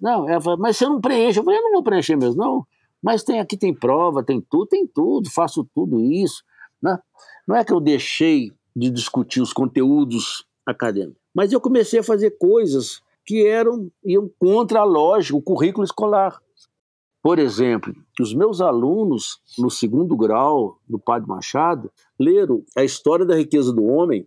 Não, 0.00 0.28
ela 0.28 0.40
falou, 0.40 0.58
mas 0.58 0.76
você 0.76 0.84
não 0.84 1.00
preenche. 1.00 1.38
Eu 1.38 1.44
falei, 1.44 1.58
eu 1.58 1.64
não 1.64 1.72
vou 1.72 1.82
preencher 1.82 2.16
mesmo, 2.16 2.36
não. 2.36 2.66
Mas 3.02 3.24
tem 3.24 3.40
aqui 3.40 3.56
tem 3.56 3.74
prova, 3.74 4.22
tem 4.22 4.40
tudo, 4.40 4.66
tem 4.66 4.86
tudo, 4.86 5.30
faço 5.30 5.66
tudo 5.74 6.00
isso. 6.00 6.44
Né? 6.82 6.98
Não 7.48 7.56
é 7.56 7.64
que 7.64 7.72
eu 7.72 7.80
deixei 7.80 8.52
de 8.76 8.90
discutir 8.90 9.40
os 9.40 9.52
conteúdos 9.52 10.44
acadêmicos. 10.66 11.19
Mas 11.34 11.52
eu 11.52 11.60
comecei 11.60 12.00
a 12.00 12.04
fazer 12.04 12.32
coisas 12.38 13.00
que 13.24 13.46
eram 13.46 13.90
iam 14.04 14.30
contra 14.38 14.80
a 14.80 14.84
lógica, 14.84 15.36
o 15.36 15.42
currículo 15.42 15.84
escolar. 15.84 16.40
Por 17.22 17.38
exemplo, 17.38 17.94
os 18.18 18.34
meus 18.34 18.60
alunos 18.60 19.40
no 19.58 19.70
segundo 19.70 20.16
grau 20.16 20.78
do 20.88 20.98
Padre 20.98 21.28
Machado 21.28 21.90
leram 22.18 22.64
A 22.76 22.82
História 22.82 23.26
da 23.26 23.36
Riqueza 23.36 23.72
do 23.72 23.84
Homem, 23.84 24.26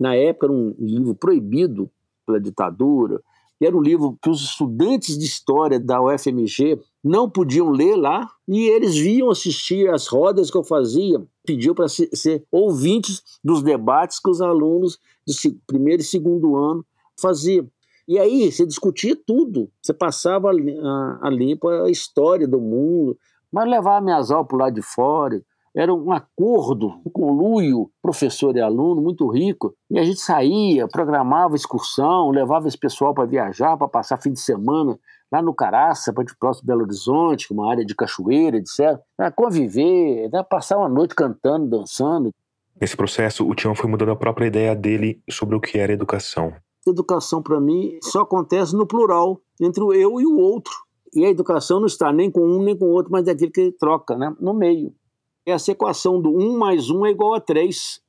na 0.00 0.16
época 0.16 0.46
era 0.46 0.52
um 0.52 0.74
livro 0.78 1.14
proibido 1.14 1.90
pela 2.26 2.40
ditadura, 2.40 3.22
era 3.62 3.76
um 3.76 3.80
livro 3.80 4.18
que 4.20 4.28
os 4.28 4.42
estudantes 4.42 5.18
de 5.18 5.24
história 5.24 5.78
da 5.78 6.02
UFMG 6.02 6.80
não 7.02 7.30
podiam 7.30 7.70
ler 7.70 7.94
lá, 7.94 8.28
e 8.48 8.66
eles 8.68 8.96
viam 8.96 9.30
assistir 9.30 9.88
as 9.88 10.06
rodas 10.06 10.50
que 10.50 10.56
eu 10.56 10.64
fazia, 10.64 11.22
pediu 11.44 11.74
para 11.74 11.86
ser, 11.88 12.44
ouvintes 12.50 13.22
dos 13.42 13.62
debates 13.62 14.18
que 14.18 14.30
os 14.30 14.40
alunos 14.40 14.98
de 15.26 15.34
primeiro 15.66 16.02
e 16.02 16.04
segundo 16.04 16.56
ano 16.56 16.84
faziam. 17.20 17.68
E 18.06 18.18
aí 18.18 18.50
você 18.50 18.66
discutia 18.66 19.16
tudo, 19.26 19.70
você 19.80 19.94
passava 19.94 20.50
a, 20.50 21.18
a 21.22 21.30
limpo 21.30 21.68
a 21.68 21.90
história 21.90 22.46
do 22.46 22.60
mundo, 22.60 23.16
mas 23.50 23.68
levava 23.68 24.04
minhas 24.04 24.30
aulas 24.30 24.48
para 24.48 24.56
o 24.56 24.58
lado 24.58 24.74
de 24.74 24.82
fora, 24.82 25.42
era 25.76 25.92
um 25.92 26.12
acordo, 26.12 27.00
um 27.04 27.10
conluio, 27.10 27.90
professor 28.00 28.56
e 28.56 28.60
aluno, 28.60 29.02
muito 29.02 29.26
rico. 29.28 29.74
E 29.90 29.98
a 29.98 30.04
gente 30.04 30.20
saía, 30.20 30.86
programava 30.86 31.56
excursão, 31.56 32.30
levava 32.30 32.68
esse 32.68 32.78
pessoal 32.78 33.12
para 33.12 33.24
viajar, 33.24 33.76
para 33.76 33.88
passar 33.88 34.22
fim 34.22 34.32
de 34.32 34.40
semana 34.40 34.96
lá 35.34 35.42
no 35.42 35.54
Caraça, 35.54 36.12
de 36.12 36.36
próximo 36.36 36.66
Belo 36.66 36.82
Horizonte, 36.82 37.52
uma 37.52 37.70
área 37.70 37.84
de 37.84 37.94
cachoeira, 37.94 38.56
etc. 38.56 38.98
Para 39.16 39.30
conviver, 39.30 40.28
né? 40.30 40.42
passar 40.42 40.78
uma 40.78 40.88
noite 40.88 41.14
cantando, 41.14 41.78
dançando. 41.78 42.30
Nesse 42.80 42.96
processo, 42.96 43.48
o 43.48 43.54
Tião 43.54 43.74
foi 43.74 43.88
mudando 43.88 44.10
a 44.10 44.16
própria 44.16 44.46
ideia 44.46 44.74
dele 44.74 45.22
sobre 45.30 45.54
o 45.56 45.60
que 45.60 45.78
era 45.78 45.92
educação. 45.92 46.52
Educação, 46.86 47.42
para 47.42 47.60
mim, 47.60 47.98
só 48.02 48.22
acontece 48.22 48.76
no 48.76 48.86
plural, 48.86 49.40
entre 49.60 49.82
o 49.82 49.92
eu 49.92 50.20
e 50.20 50.26
o 50.26 50.36
outro. 50.38 50.72
E 51.14 51.24
a 51.24 51.30
educação 51.30 51.78
não 51.78 51.86
está 51.86 52.12
nem 52.12 52.30
com 52.30 52.40
um 52.40 52.62
nem 52.62 52.76
com 52.76 52.86
o 52.86 52.90
outro, 52.90 53.12
mas 53.12 53.26
é 53.28 53.30
aquilo 53.30 53.52
que 53.52 53.72
troca, 53.72 54.16
né? 54.16 54.34
no 54.40 54.52
meio 54.52 54.92
essa 55.46 55.72
equação 55.72 56.20
do 56.20 56.30
1 56.30 56.56
mais 56.56 56.90
1 56.90 57.06
é 57.06 57.10
igual 57.10 57.34
a 57.34 57.40
3. 57.40 58.00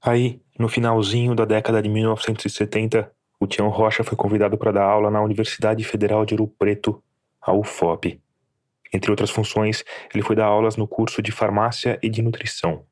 Aí, 0.00 0.40
no 0.58 0.68
finalzinho 0.68 1.34
da 1.34 1.44
década 1.44 1.82
de 1.82 1.88
1970, 1.88 3.10
o 3.44 3.46
Tião 3.46 3.68
Rocha 3.68 4.02
foi 4.02 4.16
convidado 4.16 4.56
para 4.56 4.72
dar 4.72 4.84
aula 4.84 5.10
na 5.10 5.22
Universidade 5.22 5.84
Federal 5.84 6.24
de 6.24 6.34
Ouro 6.34 6.50
Preto, 6.58 7.02
a 7.40 7.52
UFOP. 7.52 8.18
Entre 8.92 9.10
outras 9.10 9.30
funções, 9.30 9.84
ele 10.12 10.22
foi 10.22 10.34
dar 10.34 10.46
aulas 10.46 10.76
no 10.76 10.88
curso 10.88 11.20
de 11.20 11.30
farmácia 11.30 11.98
e 12.02 12.08
de 12.08 12.22
nutrição. 12.22 12.84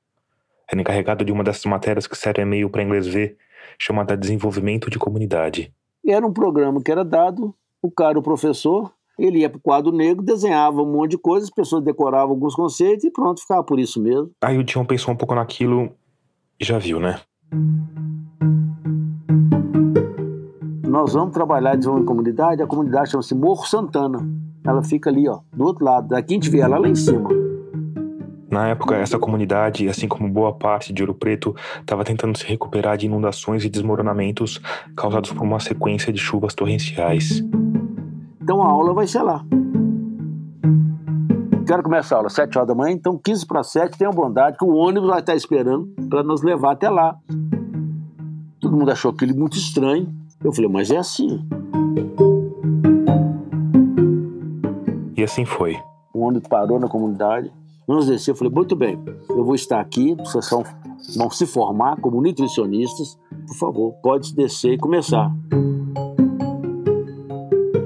Era 0.70 0.80
encarregado 0.80 1.24
de 1.24 1.32
uma 1.32 1.42
dessas 1.42 1.64
matérias 1.64 2.06
que 2.06 2.16
serve 2.16 2.42
e-mail 2.42 2.68
para 2.68 2.82
inglês 2.82 3.06
ver, 3.06 3.36
chamada 3.78 4.16
Desenvolvimento 4.16 4.90
de 4.90 4.98
Comunidade. 4.98 5.72
Era 6.06 6.26
um 6.26 6.32
programa 6.32 6.82
que 6.82 6.90
era 6.90 7.04
dado, 7.04 7.54
o 7.80 7.90
cara, 7.90 8.18
o 8.18 8.22
professor, 8.22 8.92
ele 9.18 9.40
ia 9.40 9.48
para 9.48 9.58
o 9.58 9.62
quadro 9.62 9.92
negro, 9.92 10.22
desenhava 10.22 10.82
um 10.82 10.92
monte 10.92 11.12
de 11.12 11.18
coisas, 11.18 11.48
as 11.48 11.54
pessoas 11.54 11.82
decoravam 11.82 12.30
alguns 12.30 12.54
conceitos 12.54 13.04
e 13.04 13.10
pronto, 13.10 13.40
ficava 13.40 13.62
por 13.62 13.78
isso 13.78 14.02
mesmo. 14.02 14.30
Aí 14.42 14.58
o 14.58 14.64
Tião 14.64 14.84
pensou 14.84 15.14
um 15.14 15.16
pouco 15.16 15.34
naquilo 15.34 15.90
e 16.60 16.64
já 16.64 16.78
viu, 16.78 17.00
né? 17.00 17.20
Nós 20.92 21.14
vamos 21.14 21.32
trabalhar 21.32 21.74
de 21.74 21.88
uma 21.88 22.04
comunidade, 22.04 22.62
a 22.62 22.66
comunidade 22.66 23.12
chama-se 23.12 23.34
Morro 23.34 23.64
Santana. 23.64 24.18
Ela 24.62 24.82
fica 24.82 25.08
ali, 25.08 25.26
ó, 25.26 25.38
do 25.50 25.64
outro 25.64 25.82
lado. 25.82 26.08
Daqui 26.08 26.34
a 26.34 26.36
gente 26.36 26.50
vê 26.50 26.58
ela 26.58 26.76
lá 26.76 26.86
em 26.86 26.94
cima. 26.94 27.30
Na 28.50 28.68
época, 28.68 28.96
essa 28.96 29.18
comunidade, 29.18 29.88
assim 29.88 30.06
como 30.06 30.28
boa 30.28 30.52
parte 30.52 30.92
de 30.92 31.02
Ouro 31.02 31.14
Preto, 31.14 31.56
estava 31.80 32.04
tentando 32.04 32.36
se 32.36 32.46
recuperar 32.46 32.98
de 32.98 33.06
inundações 33.06 33.64
e 33.64 33.70
desmoronamentos 33.70 34.60
causados 34.94 35.32
por 35.32 35.42
uma 35.42 35.58
sequência 35.60 36.12
de 36.12 36.18
chuvas 36.18 36.54
torrenciais. 36.54 37.42
Então 38.42 38.62
a 38.62 38.66
aula 38.66 38.92
vai 38.92 39.06
ser 39.06 39.22
lá. 39.22 39.42
Quero 41.66 41.82
começar 41.82 42.16
a 42.16 42.18
aula 42.18 42.26
às 42.26 42.34
7 42.34 42.58
horas 42.58 42.68
da 42.68 42.74
manhã, 42.74 42.92
então 42.92 43.16
15 43.16 43.46
para 43.46 43.62
7, 43.62 43.96
tenha 43.96 44.10
bondade 44.10 44.58
que 44.58 44.64
o 44.66 44.74
ônibus 44.74 45.08
vai 45.08 45.20
estar 45.20 45.34
esperando 45.34 45.86
para 46.10 46.22
nos 46.22 46.42
levar 46.42 46.72
até 46.72 46.90
lá. 46.90 47.16
Todo 48.60 48.76
mundo 48.76 48.90
achou 48.90 49.10
aquilo 49.10 49.34
muito 49.34 49.56
estranho. 49.56 50.20
Eu 50.44 50.52
falei, 50.52 50.70
mas 50.70 50.90
é 50.90 50.96
assim. 50.96 51.40
E 55.16 55.22
assim 55.22 55.44
foi. 55.44 55.78
O 56.12 56.20
ônibus 56.20 56.48
parou 56.48 56.80
na 56.80 56.88
comunidade. 56.88 57.52
Vamos 57.86 58.06
descer. 58.06 58.32
Eu 58.32 58.36
falei, 58.36 58.52
muito 58.52 58.74
bem, 58.74 58.98
eu 59.28 59.44
vou 59.44 59.54
estar 59.54 59.80
aqui, 59.80 60.14
vocês 60.16 60.48
vão 61.16 61.30
se 61.30 61.46
formar 61.46 62.00
como 62.00 62.20
nutricionistas. 62.20 63.18
Por 63.46 63.56
favor, 63.56 63.92
pode 64.02 64.34
descer 64.34 64.72
e 64.72 64.78
começar. 64.78 65.30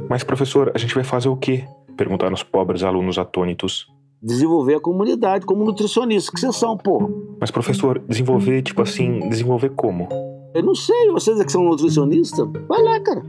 Mas, 0.08 0.22
professor, 0.24 0.72
a 0.74 0.78
gente 0.78 0.94
vai 0.94 1.04
fazer 1.04 1.28
o 1.28 1.36
quê? 1.36 1.64
Perguntaram 1.96 2.34
os 2.34 2.42
pobres 2.42 2.82
alunos 2.82 3.18
atônitos. 3.18 3.86
Desenvolver 4.22 4.76
a 4.76 4.80
comunidade 4.80 5.44
como 5.44 5.64
nutricionista 5.64 6.32
que 6.32 6.40
vocês 6.40 6.56
são, 6.56 6.76
pô. 6.76 7.36
Mas, 7.38 7.50
professor, 7.50 7.98
desenvolver, 7.98 8.62
tipo 8.62 8.80
assim, 8.80 9.28
desenvolver 9.28 9.70
como? 9.70 10.08
Eu 10.56 10.62
não 10.62 10.74
sei, 10.74 11.10
vocês 11.10 11.38
é 11.38 11.44
que 11.44 11.52
são 11.52 11.64
nutricionistas? 11.64 12.48
Vai 12.66 12.82
lá, 12.82 12.98
cara. 13.00 13.22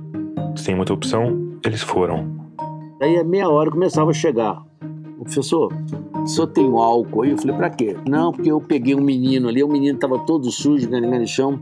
Sem 0.56 0.74
muita 0.76 0.94
opção, 0.94 1.60
eles 1.66 1.82
foram. 1.82 2.26
Aí, 3.02 3.18
a 3.18 3.24
meia 3.26 3.50
hora, 3.50 3.70
começava 3.70 4.12
a 4.12 4.14
chegar. 4.14 4.64
Professor, 5.20 5.74
o 6.24 6.26
senhor 6.26 6.48
tem 6.48 6.64
um 6.66 6.78
álcool 6.78 7.24
aí? 7.24 7.32
Eu 7.32 7.38
falei, 7.38 7.58
pra 7.58 7.70
quê? 7.70 7.98
Não, 8.08 8.32
porque 8.32 8.50
eu 8.50 8.62
peguei 8.62 8.96
um 8.96 9.02
menino 9.02 9.50
ali, 9.50 9.62
o 9.62 9.68
menino 9.68 10.00
tava 10.00 10.20
todo 10.20 10.50
sujo, 10.50 10.90
ganhando 10.90 11.20
no 11.20 11.28
chão 11.28 11.60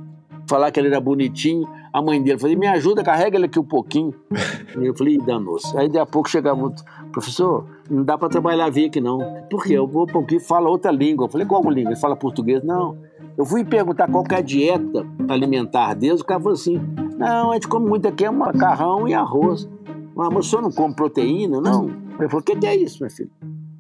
falar 0.48 0.72
que 0.72 0.80
ele 0.80 0.88
era 0.88 1.00
bonitinho. 1.00 1.68
A 1.92 2.02
mãe 2.02 2.22
dele 2.22 2.38
falou: 2.38 2.58
me 2.58 2.68
ajuda, 2.68 3.04
carrega 3.04 3.38
ele 3.38 3.46
aqui 3.46 3.60
um 3.60 3.64
pouquinho. 3.64 4.14
eu 4.76 4.96
falei: 4.96 5.18
danou-se. 5.18 5.78
Aí, 5.78 5.90
daí 5.90 6.02
a 6.02 6.06
pouco 6.06 6.30
chegava 6.30 6.62
outro, 6.62 6.84
professor, 7.12 7.66
não 7.90 8.04
dá 8.04 8.18
para 8.18 8.30
trabalhar 8.30 8.70
via 8.70 8.88
aqui 8.88 9.02
não. 9.02 9.20
Por 9.50 9.64
quê? 9.64 9.74
Eu 9.74 9.88
vou 9.88 10.06
para 10.06 10.20
um 10.20 10.40
fala 10.40 10.70
outra 10.70 10.92
língua. 10.92 11.26
Eu 11.26 11.30
falei: 11.30 11.48
qual 11.48 11.62
língua? 11.70 11.92
Ele 11.92 12.00
fala 12.00 12.16
português. 12.16 12.64
Não. 12.64 12.98
Eu 13.38 13.46
fui 13.46 13.64
perguntar 13.64 14.10
qual 14.10 14.24
é 14.32 14.36
a 14.36 14.42
dieta 14.42 15.06
alimentar 15.28 15.94
deles, 15.94 16.22
o 16.22 16.26
cara 16.26 16.40
falou 16.40 16.54
assim: 16.54 16.80
não, 17.18 17.52
a 17.52 17.54
gente 17.56 17.68
come 17.68 17.88
muito 17.88 18.08
aqui 18.08 18.26
é 18.26 18.32
macarrão 18.32 19.08
e 19.08 19.14
arroz. 19.14 19.70
Ah, 20.18 20.30
mas 20.32 20.46
o 20.46 20.50
senhor 20.50 20.62
não 20.62 20.72
come 20.72 20.96
proteína? 20.96 21.60
Não. 21.60 21.90
Eu 22.20 22.30
falei: 22.30 22.40
o 22.40 22.42
que 22.42 22.66
é 22.66 22.76
isso, 22.76 23.02
meu 23.02 23.10
filho? 23.10 23.32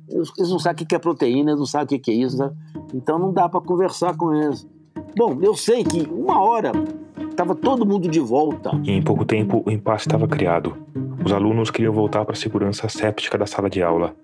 Eles 0.10 0.50
não 0.50 0.60
sabem 0.60 0.84
o 0.84 0.88
que 0.88 0.96
é 0.96 1.00
proteína, 1.00 1.52
eles 1.52 1.60
não 1.60 1.66
sabem 1.66 1.98
o 1.98 2.02
que 2.02 2.12
é 2.12 2.14
isso. 2.14 2.38
Né? 2.38 2.52
Então 2.94 3.18
não 3.18 3.34
dá 3.34 3.50
para 3.50 3.60
conversar 3.62 4.16
com 4.16 4.34
eles. 4.34 4.68
Bom, 5.18 5.38
eu 5.42 5.54
sei 5.56 5.84
que 5.84 6.08
uma 6.12 6.42
hora 6.42 6.72
estava 7.30 7.56
todo 7.56 7.86
mundo 7.86 8.08
de 8.08 8.20
volta. 8.20 8.72
E 8.84 8.92
em 8.92 9.02
pouco 9.02 9.26
tempo 9.26 9.64
o 9.66 9.72
impasse 9.72 10.08
estava 10.08 10.28
criado. 10.28 10.76
Os 11.24 11.34
alunos 11.34 11.72
queriam 11.72 11.94
voltar 11.94 12.24
para 12.24 12.34
a 12.34 12.38
segurança 12.38 12.88
séptica 12.88 13.38
da 13.38 13.46
sala 13.46 13.70
de 13.70 13.82
aula. 13.82 14.16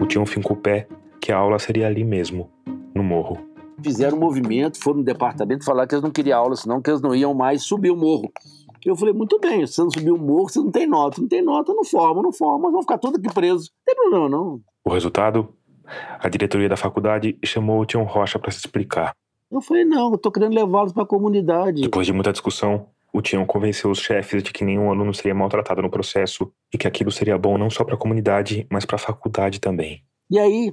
O 0.00 0.06
Tião 0.06 0.26
fincou 0.26 0.56
o 0.56 0.60
pé 0.60 0.86
que 1.20 1.32
a 1.32 1.36
aula 1.36 1.58
seria 1.58 1.86
ali 1.86 2.04
mesmo, 2.04 2.50
no 2.94 3.02
morro. 3.02 3.51
Fizeram 3.82 4.16
um 4.16 4.20
movimento, 4.20 4.82
foram 4.82 4.98
no 4.98 5.04
departamento 5.04 5.64
falar 5.64 5.86
que 5.86 5.94
eles 5.94 6.02
não 6.02 6.10
queriam 6.10 6.38
aula, 6.38 6.56
senão 6.56 6.80
que 6.80 6.90
eles 6.90 7.00
não 7.00 7.14
iam 7.14 7.34
mais 7.34 7.62
subir 7.62 7.90
o 7.90 7.96
morro. 7.96 8.32
Eu 8.84 8.96
falei, 8.96 9.14
muito 9.14 9.38
bem, 9.38 9.64
se 9.66 9.74
você 9.74 9.82
não 9.82 9.90
subir 9.90 10.10
o 10.10 10.18
morro, 10.18 10.48
você 10.48 10.58
não 10.58 10.70
tem 10.70 10.86
nota. 10.86 11.20
Não 11.20 11.28
tem 11.28 11.42
nota, 11.42 11.72
não 11.72 11.84
forma, 11.84 12.22
não 12.22 12.32
forma, 12.32 12.70
vão 12.70 12.82
ficar 12.82 12.98
todos 12.98 13.18
aqui 13.18 13.32
presos. 13.32 13.70
Não 13.70 13.84
tem 13.86 13.94
problema, 13.94 14.28
não. 14.28 14.60
O 14.84 14.90
resultado? 14.90 15.54
A 16.18 16.28
diretoria 16.28 16.68
da 16.68 16.76
faculdade 16.76 17.38
chamou 17.44 17.80
o 17.80 17.86
Tião 17.86 18.04
Rocha 18.04 18.38
para 18.38 18.50
se 18.50 18.58
explicar. 18.58 19.12
Eu 19.50 19.60
falei, 19.60 19.84
não, 19.84 20.12
eu 20.12 20.18
tô 20.18 20.32
querendo 20.32 20.54
levá-los 20.54 20.92
para 20.92 21.02
a 21.02 21.06
comunidade. 21.06 21.82
Depois 21.82 22.06
de 22.06 22.12
muita 22.12 22.32
discussão, 22.32 22.86
o 23.12 23.20
Tião 23.20 23.44
convenceu 23.44 23.90
os 23.90 23.98
chefes 23.98 24.42
de 24.42 24.52
que 24.52 24.64
nenhum 24.64 24.90
aluno 24.90 25.12
seria 25.12 25.34
maltratado 25.34 25.82
no 25.82 25.90
processo 25.90 26.50
e 26.72 26.78
que 26.78 26.88
aquilo 26.88 27.10
seria 27.12 27.36
bom 27.36 27.58
não 27.58 27.68
só 27.68 27.84
para 27.84 27.94
a 27.94 27.98
comunidade, 27.98 28.66
mas 28.70 28.86
para 28.86 28.96
a 28.96 28.98
faculdade 28.98 29.60
também. 29.60 30.02
E 30.30 30.38
aí, 30.38 30.72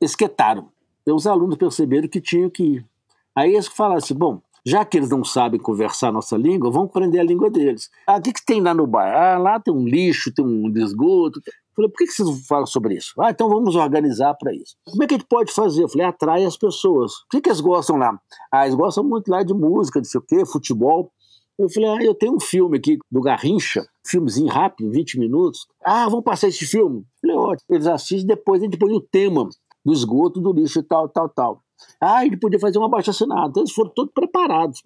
esquetaram. 0.00 0.68
E 1.10 1.12
os 1.12 1.26
alunos 1.26 1.56
perceberam 1.56 2.06
que 2.06 2.20
tinham 2.20 2.48
que 2.48 2.62
ir. 2.62 2.86
Aí 3.34 3.54
eles 3.54 3.66
falaram 3.66 3.96
assim: 3.96 4.14
bom, 4.14 4.40
já 4.64 4.84
que 4.84 4.96
eles 4.96 5.10
não 5.10 5.24
sabem 5.24 5.58
conversar 5.58 6.08
a 6.08 6.12
nossa 6.12 6.36
língua, 6.36 6.70
vamos 6.70 6.90
aprender 6.90 7.18
a 7.18 7.24
língua 7.24 7.50
deles. 7.50 7.90
Ah, 8.06 8.18
o 8.18 8.22
que, 8.22 8.32
que 8.32 8.46
tem 8.46 8.60
lá 8.60 8.72
no 8.72 8.86
bar? 8.86 9.12
Ah, 9.12 9.36
lá 9.36 9.58
tem 9.58 9.74
um 9.74 9.84
lixo, 9.84 10.32
tem 10.32 10.44
um 10.44 10.72
esgoto. 10.76 11.40
Falei, 11.74 11.90
por 11.90 11.98
que, 11.98 12.06
que 12.06 12.12
vocês 12.12 12.46
falam 12.46 12.66
sobre 12.66 12.94
isso? 12.94 13.12
Ah, 13.20 13.30
então 13.30 13.48
vamos 13.48 13.74
organizar 13.74 14.34
para 14.34 14.54
isso. 14.54 14.76
Como 14.84 15.02
é 15.02 15.06
que 15.08 15.14
a 15.14 15.18
gente 15.18 15.26
pode 15.26 15.52
fazer? 15.52 15.82
Eu 15.82 15.88
falei, 15.88 16.06
atrai 16.06 16.44
as 16.44 16.56
pessoas. 16.56 17.12
O 17.12 17.28
que, 17.30 17.40
que 17.40 17.48
eles 17.48 17.60
gostam 17.60 17.96
lá? 17.96 18.16
Ah, 18.52 18.66
eles 18.66 18.76
gostam 18.76 19.02
muito 19.02 19.28
lá 19.28 19.42
de 19.42 19.52
música, 19.52 19.98
não 19.98 20.04
sei 20.04 20.20
o 20.20 20.24
quê, 20.24 20.46
futebol. 20.46 21.10
Eu 21.58 21.68
falei, 21.68 21.88
ah, 21.88 22.04
eu 22.04 22.14
tenho 22.14 22.36
um 22.36 22.40
filme 22.40 22.78
aqui 22.78 22.98
do 23.10 23.20
Garrincha, 23.20 23.84
filmezinho 24.06 24.48
rápido, 24.48 24.92
20 24.92 25.18
minutos. 25.18 25.66
Ah, 25.84 26.08
vamos 26.08 26.24
passar 26.24 26.46
esse 26.46 26.64
filme? 26.66 26.98
Eu 27.00 27.04
falei, 27.20 27.36
ótimo. 27.36 27.66
Eles 27.68 27.86
assistem, 27.88 28.26
depois 28.26 28.62
a 28.62 28.64
gente 28.64 28.78
põe 28.78 28.92
o 28.92 29.00
tema 29.00 29.48
do 29.84 29.92
esgoto, 29.92 30.40
do 30.40 30.52
lixo 30.52 30.80
e 30.80 30.82
tal, 30.82 31.08
tal, 31.08 31.28
tal. 31.28 31.62
Ah, 32.00 32.24
ele 32.24 32.36
podia 32.36 32.58
fazer 32.58 32.78
um 32.78 32.84
abaixo-assinado. 32.84 33.50
Então 33.50 33.62
eles 33.62 33.72
foram 33.72 33.90
todos 33.90 34.12
preparados. 34.12 34.82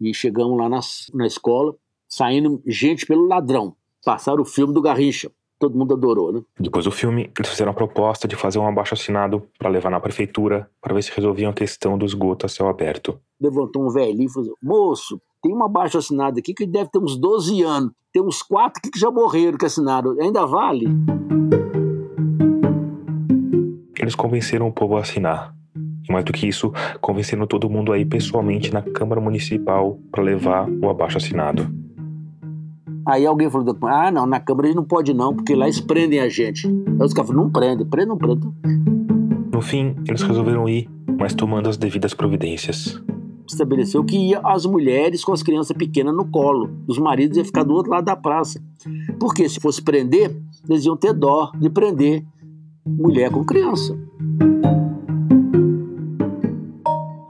E 0.00 0.12
chegamos 0.12 0.58
lá 0.58 0.68
na, 0.68 0.80
na 1.14 1.26
escola, 1.26 1.74
saindo 2.08 2.62
gente 2.66 3.06
pelo 3.06 3.26
ladrão. 3.26 3.76
Passaram 4.04 4.42
o 4.42 4.46
filme 4.46 4.74
do 4.74 4.82
Garrincha 4.82 5.30
todo 5.62 5.78
mundo 5.78 5.94
adorou, 5.94 6.32
né? 6.32 6.42
Depois 6.58 6.84
do 6.84 6.90
filme, 6.90 7.30
eles 7.38 7.48
fizeram 7.48 7.70
a 7.70 7.74
proposta 7.74 8.26
de 8.26 8.34
fazer 8.34 8.58
um 8.58 8.66
abaixo 8.66 8.94
assinado 8.94 9.46
para 9.56 9.70
levar 9.70 9.90
na 9.90 10.00
prefeitura 10.00 10.68
para 10.80 10.92
ver 10.92 11.02
se 11.02 11.12
resolviam 11.14 11.52
a 11.52 11.54
questão 11.54 11.96
do 11.96 12.04
esgoto 12.04 12.46
a 12.46 12.48
céu 12.48 12.66
aberto. 12.66 13.16
Levantou 13.40 13.86
um 13.86 13.88
velhinho 13.88 14.26
e 14.26 14.32
falou: 14.32 14.48
assim, 14.48 14.56
moço, 14.60 15.20
tem 15.40 15.54
um 15.54 15.62
abaixo 15.62 15.98
assinado 15.98 16.40
aqui 16.40 16.52
que 16.52 16.66
deve 16.66 16.90
ter 16.90 16.98
uns 16.98 17.16
12 17.16 17.62
anos. 17.62 17.92
Tem 18.12 18.20
uns 18.20 18.42
quatro 18.42 18.82
que 18.82 18.98
já 18.98 19.08
morreram 19.08 19.56
que 19.56 19.64
assinaram. 19.64 20.20
Ainda 20.20 20.44
vale? 20.44 20.86
Eles 24.02 24.16
convenceram 24.16 24.66
o 24.66 24.72
povo 24.72 24.96
a 24.96 25.00
assinar. 25.00 25.54
E 25.76 26.12
mais 26.12 26.24
do 26.24 26.32
que 26.32 26.48
isso, 26.48 26.72
convenceram 27.00 27.46
todo 27.46 27.70
mundo 27.70 27.92
a 27.92 27.98
ir 27.98 28.04
pessoalmente 28.04 28.72
na 28.72 28.82
Câmara 28.82 29.20
Municipal 29.20 29.96
para 30.10 30.24
levar 30.24 30.68
o 30.68 30.90
abaixo 30.90 31.18
assinado. 31.18 31.72
Aí 33.06 33.24
alguém 33.24 33.48
falou: 33.48 33.76
ah, 33.82 34.10
não, 34.10 34.26
na 34.26 34.40
Câmara 34.40 34.66
a 34.66 34.70
gente 34.70 34.76
não 34.76 34.84
pode 34.84 35.14
não, 35.14 35.34
porque 35.34 35.54
lá 35.54 35.66
eles 35.66 35.80
prendem 35.80 36.18
a 36.18 36.28
gente. 36.28 36.66
Aí 36.66 37.06
os 37.06 37.14
caras 37.14 37.30
falaram: 37.30 37.44
não 37.44 37.50
prende, 37.50 37.84
prende, 37.84 38.08
não 38.08 38.18
prende. 38.18 38.48
No 39.52 39.62
fim, 39.62 39.94
eles 40.08 40.22
resolveram 40.22 40.68
ir, 40.68 40.90
mas 41.16 41.32
tomando 41.32 41.68
as 41.68 41.76
devidas 41.76 42.12
providências. 42.12 43.00
Estabeleceu 43.48 44.02
que 44.02 44.16
ia 44.16 44.40
as 44.42 44.66
mulheres 44.66 45.24
com 45.24 45.32
as 45.32 45.44
crianças 45.44 45.76
pequenas 45.76 46.14
no 46.14 46.24
colo. 46.24 46.70
Os 46.88 46.98
maridos 46.98 47.36
iam 47.36 47.44
ficar 47.44 47.62
do 47.62 47.74
outro 47.74 47.92
lado 47.92 48.04
da 48.04 48.16
praça. 48.16 48.60
Porque 49.20 49.48
se 49.48 49.60
fosse 49.60 49.80
prender, 49.80 50.34
eles 50.68 50.84
iam 50.84 50.96
ter 50.96 51.12
dó 51.12 51.52
de 51.56 51.68
prender 51.68 52.24
mulher 52.84 53.30
com 53.30 53.44
criança. 53.44 53.98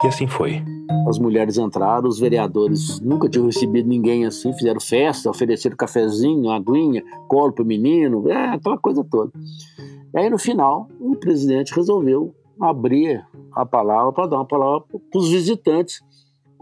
E 0.03 0.07
assim 0.07 0.27
foi. 0.27 0.63
As 1.07 1.19
mulheres 1.19 1.59
entraram, 1.59 2.09
os 2.09 2.19
vereadores 2.19 3.01
nunca 3.01 3.29
tinham 3.29 3.47
recebido 3.47 3.89
ninguém 3.89 4.25
assim, 4.25 4.53
fizeram 4.53 4.81
festa, 4.81 5.31
ofereceram 5.31 5.77
cafezinho, 5.77 6.51
aguinha, 6.51 7.03
colo 7.29 7.53
pro 7.53 7.65
menino, 7.65 8.29
é, 8.29 8.51
aquela 8.51 8.79
coisa 8.79 9.05
toda. 9.05 9.33
E 10.15 10.19
aí 10.19 10.31
no 10.31 10.39
final, 10.39 10.89
o 11.01 11.17
presidente 11.17 11.75
resolveu 11.75 12.35
abrir 12.61 13.25
a 13.53 13.65
palavra 13.65 14.13
para 14.13 14.27
dar 14.27 14.37
uma 14.37 14.47
palavra 14.47 14.85
para 15.11 15.19
os 15.19 15.31
visitantes 15.31 16.01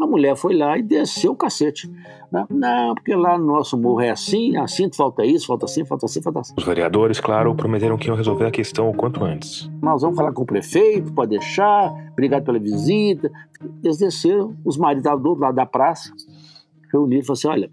a 0.05 0.07
mulher 0.07 0.37
foi 0.37 0.55
lá 0.55 0.79
e 0.79 0.83
desceu 0.83 1.33
o 1.33 1.37
cacete. 1.37 1.91
Né? 2.31 2.47
Não, 2.49 2.95
porque 2.95 3.15
lá 3.15 3.39
no 3.39 3.47
nosso 3.47 3.77
morro 3.77 4.01
é 4.01 4.11
assim, 4.11 4.57
assim, 4.57 4.91
falta 4.93 5.25
isso, 5.25 5.47
falta 5.47 5.65
assim, 5.65 5.85
falta 5.85 6.07
assim, 6.07 6.23
falta 6.23 6.41
assim. 6.41 6.55
Os 6.57 6.65
vereadores, 6.65 7.21
claro, 7.21 7.55
prometeram 7.55 7.97
que 7.97 8.09
iam 8.09 8.17
resolver 8.17 8.47
a 8.47 8.51
questão 8.51 8.89
o 8.89 8.95
quanto 8.95 9.25
antes. 9.25 9.71
Nós 9.83 10.03
vamos 10.03 10.17
falar 10.17 10.33
com 10.33 10.43
o 10.43 10.47
prefeito, 10.47 11.13
pode 11.13 11.31
deixar, 11.31 11.93
obrigado 12.13 12.45
pela 12.45 12.59
visita. 12.59 13.31
Eles 13.83 13.99
desceram, 13.99 14.57
os 14.65 14.77
maridos 14.77 15.05
estavam 15.05 15.23
do 15.23 15.29
outro 15.31 15.45
lado 15.45 15.55
da 15.55 15.67
praça, 15.67 16.13
reuniram 16.93 17.23
e 17.23 17.27
falaram 17.27 17.39
assim: 17.39 17.49
olha, 17.49 17.71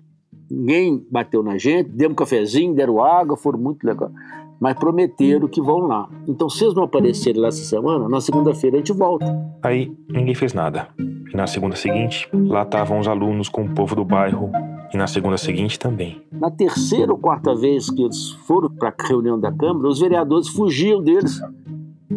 ninguém 0.50 1.06
bateu 1.12 1.44
na 1.44 1.58
gente, 1.58 1.90
demos 1.90 2.14
um 2.14 2.16
cafezinho, 2.16 2.74
deram 2.74 3.04
água, 3.04 3.38
foram 3.38 3.60
muito 3.60 3.86
legal. 3.86 4.12
Mas 4.60 4.76
prometeram 4.76 5.48
que 5.48 5.62
vão 5.62 5.80
lá. 5.80 6.10
Então, 6.28 6.50
se 6.50 6.64
eles 6.64 6.74
não 6.74 6.84
aparecerem 6.84 7.42
lá 7.42 7.50
essa 7.50 7.64
semana, 7.64 8.10
na 8.10 8.20
segunda-feira 8.20 8.78
a 8.78 8.80
gente 8.80 8.94
volta. 8.94 9.26
Aí, 9.62 9.92
ninguém 10.10 10.34
fez 10.34 10.54
nada. 10.54 10.88
E 10.98 11.36
na 11.36 11.46
segunda 11.46 11.76
seguinte, 11.76 12.28
lá 12.34 12.64
estavam 12.64 13.00
os 13.00 13.08
alunos 13.08 13.50
com 13.50 13.64
o 13.64 13.70
povo 13.70 13.96
do 13.96 14.06
bairro. 14.06 14.52
E 14.94 14.98
na 14.98 15.08
segunda 15.08 15.38
seguinte 15.38 15.78
também. 15.78 16.22
Na 16.32 16.50
terceira 16.50 17.12
ou 17.12 17.18
quarta 17.18 17.54
vez 17.54 17.90
que 17.90 18.02
eles 18.02 18.32
foram 18.48 18.70
para 18.70 18.90
a 18.90 19.08
reunião 19.08 19.40
da 19.40 19.52
Câmara, 19.52 19.88
os 19.88 20.00
vereadores 20.00 20.48
fugiam 20.48 21.04
deles. 21.04 21.42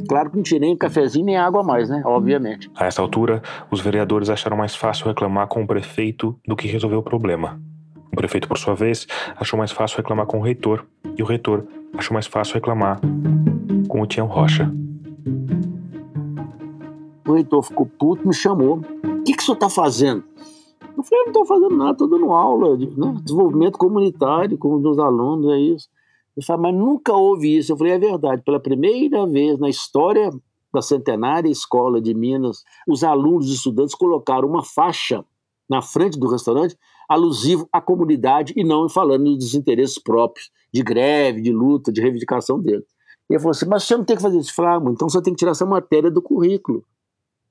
Claro 0.08 0.30
que 0.30 0.36
não 0.36 0.42
tinha 0.42 0.60
nem 0.60 0.76
cafezinho 0.76 1.26
nem 1.26 1.36
água 1.36 1.64
mais, 1.64 1.88
né? 1.88 2.00
Obviamente. 2.04 2.70
A 2.76 2.86
essa 2.86 3.02
altura, 3.02 3.42
os 3.70 3.80
vereadores 3.80 4.30
acharam 4.30 4.56
mais 4.56 4.74
fácil 4.74 5.06
reclamar 5.06 5.48
com 5.48 5.62
o 5.62 5.66
prefeito 5.66 6.38
do 6.46 6.54
que 6.54 6.68
resolver 6.68 6.96
o 6.96 7.02
problema. 7.02 7.60
O 8.12 8.16
prefeito, 8.16 8.48
por 8.48 8.58
sua 8.58 8.74
vez, 8.74 9.06
achou 9.36 9.58
mais 9.58 9.72
fácil 9.72 9.96
reclamar 9.96 10.26
com 10.26 10.38
o 10.38 10.42
reitor. 10.42 10.84
E 11.20 11.22
o 11.22 11.26
reitor 11.26 11.66
achou 11.98 12.14
mais 12.14 12.26
fácil 12.26 12.54
reclamar 12.54 12.98
com 13.88 14.00
o 14.00 14.06
Tião 14.06 14.26
Rocha. 14.26 14.72
O 17.28 17.34
reitor 17.34 17.62
ficou 17.62 17.84
puto, 17.84 18.26
me 18.26 18.32
chamou. 18.32 18.78
O 18.78 19.22
que, 19.22 19.34
que 19.34 19.42
o 19.42 19.44
senhor 19.44 19.56
está 19.56 19.68
fazendo? 19.68 20.24
Eu 20.96 21.04
falei, 21.04 21.24
não 21.24 21.26
estou 21.26 21.44
fazendo 21.44 21.76
nada, 21.76 21.92
estou 21.92 22.08
dando 22.08 22.32
aula 22.32 22.74
de 22.74 22.86
né, 22.98 23.14
desenvolvimento 23.22 23.76
comunitário 23.76 24.56
com 24.56 24.76
os 24.76 24.98
alunos, 24.98 25.52
é 25.52 25.58
isso. 25.58 25.90
Ele 26.34 26.46
falou, 26.46 26.62
mas 26.62 26.74
nunca 26.74 27.12
houve 27.12 27.54
isso. 27.54 27.70
Eu 27.70 27.76
falei, 27.76 27.92
é 27.92 27.98
verdade, 27.98 28.40
pela 28.40 28.58
primeira 28.58 29.26
vez 29.26 29.58
na 29.58 29.68
história 29.68 30.30
da 30.72 30.80
centenária 30.80 31.50
escola 31.50 32.00
de 32.00 32.14
Minas, 32.14 32.64
os 32.88 33.04
alunos 33.04 33.50
e 33.50 33.56
estudantes 33.56 33.94
colocaram 33.94 34.48
uma 34.48 34.64
faixa 34.64 35.22
na 35.68 35.82
frente 35.82 36.18
do 36.18 36.30
restaurante 36.30 36.78
alusivo 37.10 37.68
à 37.72 37.80
comunidade 37.80 38.52
e 38.56 38.62
não 38.62 38.88
falando 38.88 39.36
dos 39.36 39.52
interesses 39.52 39.98
próprios, 39.98 40.48
de 40.72 40.80
greve, 40.80 41.42
de 41.42 41.50
luta, 41.50 41.92
de 41.92 42.00
reivindicação 42.00 42.60
dele. 42.60 42.84
E 43.28 43.32
ele 43.32 43.40
falou 43.40 43.50
assim, 43.50 43.66
mas 43.66 43.82
você 43.82 43.96
não 43.96 44.04
tem 44.04 44.14
que 44.14 44.22
fazer 44.22 44.38
isso. 44.38 44.50
Eu 44.50 44.54
falei, 44.54 44.70
ah, 44.70 44.92
então 44.92 45.08
você 45.08 45.20
tem 45.20 45.32
que 45.32 45.38
tirar 45.38 45.50
essa 45.50 45.66
matéria 45.66 46.08
do 46.08 46.22
currículo. 46.22 46.84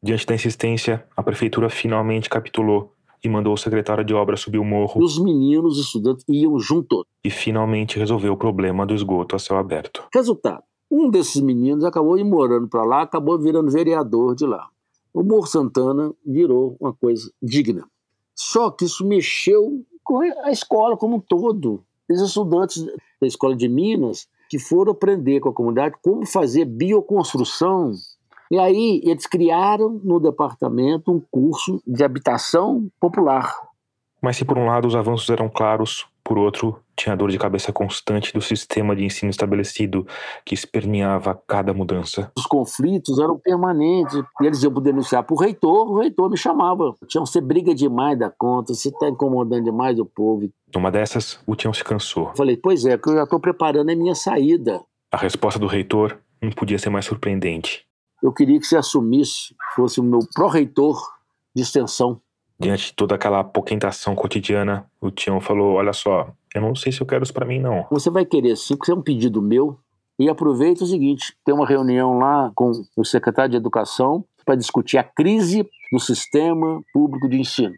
Diante 0.02 0.26
da 0.26 0.34
insistência, 0.34 1.06
a 1.16 1.22
prefeitura 1.22 1.70
finalmente 1.70 2.30
capitulou 2.30 2.94
e 3.22 3.28
mandou 3.28 3.54
o 3.54 3.58
secretário 3.58 4.06
de 4.06 4.14
obras 4.14 4.40
subir 4.40 4.60
o 4.60 4.64
morro. 4.64 5.04
Os 5.04 5.22
meninos 5.22 5.78
e 5.78 5.82
estudantes 5.82 6.24
iam 6.30 6.58
junto. 6.58 7.06
E 7.22 7.30
finalmente 7.30 8.00
resolveu 8.00 8.32
o 8.32 8.38
problema 8.38 8.86
do 8.86 8.96
esgoto 8.96 9.36
a 9.36 9.40
céu 9.40 9.58
aberto. 9.58 10.08
Resultado: 10.14 10.64
um 10.90 11.10
desses 11.10 11.42
meninos 11.42 11.84
acabou 11.84 12.18
ir 12.18 12.24
morando 12.24 12.70
para 12.70 12.84
lá, 12.86 13.02
acabou 13.02 13.38
virando 13.38 13.70
vereador 13.70 14.36
de 14.36 14.46
lá. 14.46 14.70
O 15.14 15.22
Morro 15.22 15.48
Santana 15.48 16.14
virou 16.26 16.78
uma 16.80 16.94
coisa 16.94 17.30
digna. 17.42 17.86
Só 18.40 18.72
que 18.72 18.86
isso 18.86 19.06
mexeu 19.06 19.84
com 20.02 20.22
a 20.22 20.50
escola 20.50 20.96
como 20.96 21.18
um 21.18 21.20
todo. 21.20 21.84
Os 22.10 22.22
estudantes 22.22 22.86
da 23.22 23.28
escola 23.28 23.54
de 23.54 23.68
Minas 23.68 24.30
que 24.50 24.58
foram 24.58 24.94
aprender 24.94 25.42
com 25.42 25.50
a 25.50 25.54
comunidade 25.54 25.96
como 26.02 26.26
fazer 26.26 26.64
bioconstrução 26.64 27.92
e 28.50 28.58
aí 28.58 29.02
eles 29.04 29.28
criaram 29.28 30.00
no 30.02 30.22
departamento 30.22 31.12
um 31.12 31.20
curso 31.30 31.84
de 31.86 32.02
habitação 32.02 32.90
popular. 32.98 33.54
Mas 34.22 34.38
se 34.38 34.46
por 34.46 34.58
um 34.58 34.66
lado 34.66 34.88
os 34.88 34.96
avanços 34.96 35.30
eram 35.30 35.50
claros, 35.50 36.08
por 36.24 36.38
outro, 36.38 36.80
tinha 37.04 37.16
dor 37.16 37.32
de 37.32 37.38
cabeça 37.38 37.72
constante 37.72 38.34
do 38.34 38.42
sistema 38.42 38.96
de 38.96 39.04
ensino 39.04 39.30
estabelecido 39.30 40.06
que 40.46 40.54
esperneava 40.54 41.40
cada 41.48 41.74
mudança. 41.74 42.32
Os 42.38 42.46
conflitos 42.46 43.20
eram 43.20 43.38
permanentes 43.38 44.16
e 44.42 44.46
eles 44.46 44.64
iam 44.64 44.74
denunciar 44.74 45.24
para 45.24 45.34
o 45.34 45.40
reitor, 45.40 45.92
o 45.92 46.00
reitor 46.00 46.30
me 46.30 46.38
chamava. 46.38 46.96
Tinha 47.08 47.22
você 47.22 47.40
briga 47.42 47.74
demais 47.74 48.18
da 48.18 48.30
conta, 48.30 48.74
você 48.74 48.90
está 48.90 49.08
incomodando 49.10 49.64
demais 49.64 50.00
o 50.00 50.06
povo. 50.06 50.50
Numa 50.74 50.92
dessas, 50.92 51.40
o 51.48 51.56
Tião 51.56 51.74
se 51.74 51.84
cansou. 51.84 52.32
Falei, 52.36 52.58
pois 52.58 52.86
é, 52.86 52.98
que 52.98 53.10
eu 53.10 53.16
já 53.16 53.24
estou 53.24 53.40
preparando 53.40 53.90
a 53.90 53.96
minha 53.96 54.16
saída. 54.16 54.82
A 55.12 55.18
resposta 55.18 55.60
do 55.60 55.68
reitor 55.68 56.18
não 56.42 56.52
podia 56.52 56.78
ser 56.78 56.90
mais 56.90 57.06
surpreendente 57.06 57.90
eu 58.22 58.34
queria 58.34 58.60
que 58.60 58.66
você 58.66 58.78
assumisse, 58.78 59.56
fosse 59.76 60.00
o 60.00 60.04
meu 60.04 60.20
pró-reitor 60.34 61.02
de 61.56 61.64
extensão. 61.64 62.22
Diante 62.60 62.88
de 62.88 62.94
toda 62.94 63.16
aquela 63.16 63.40
apoquentação 63.40 64.16
cotidiana, 64.16 64.90
o 65.00 65.10
Tião 65.10 65.40
falou: 65.40 65.76
Olha 65.76 65.94
só, 65.94 66.30
eu 66.54 66.62
não 66.62 66.76
sei 66.76 66.92
se 66.92 67.02
eu 67.02 67.08
quero 67.08 67.24
isso 67.24 67.34
para 67.34 67.46
mim, 67.46 67.60
não. 67.60 67.86
Você 67.92 68.10
vai 68.10 68.26
querer 68.26 68.56
sim, 68.56 68.76
porque 68.76 68.92
é 68.92 68.96
um 68.96 69.02
pedido 69.02 69.42
meu. 69.42 69.78
E 70.18 70.28
aproveita 70.30 70.84
o 70.84 70.88
seguinte: 70.88 71.34
tem 71.46 71.56
uma 71.56 71.66
reunião 71.66 72.18
lá 72.18 72.52
com 72.56 72.72
o 72.98 73.06
secretário 73.06 73.52
de 73.52 73.58
Educação 73.58 74.26
para 74.46 74.56
discutir 74.56 74.98
a 74.98 75.04
crise 75.04 75.68
do 75.92 76.00
sistema 76.00 76.82
público 76.92 77.30
de 77.30 77.40
ensino. 77.40 77.74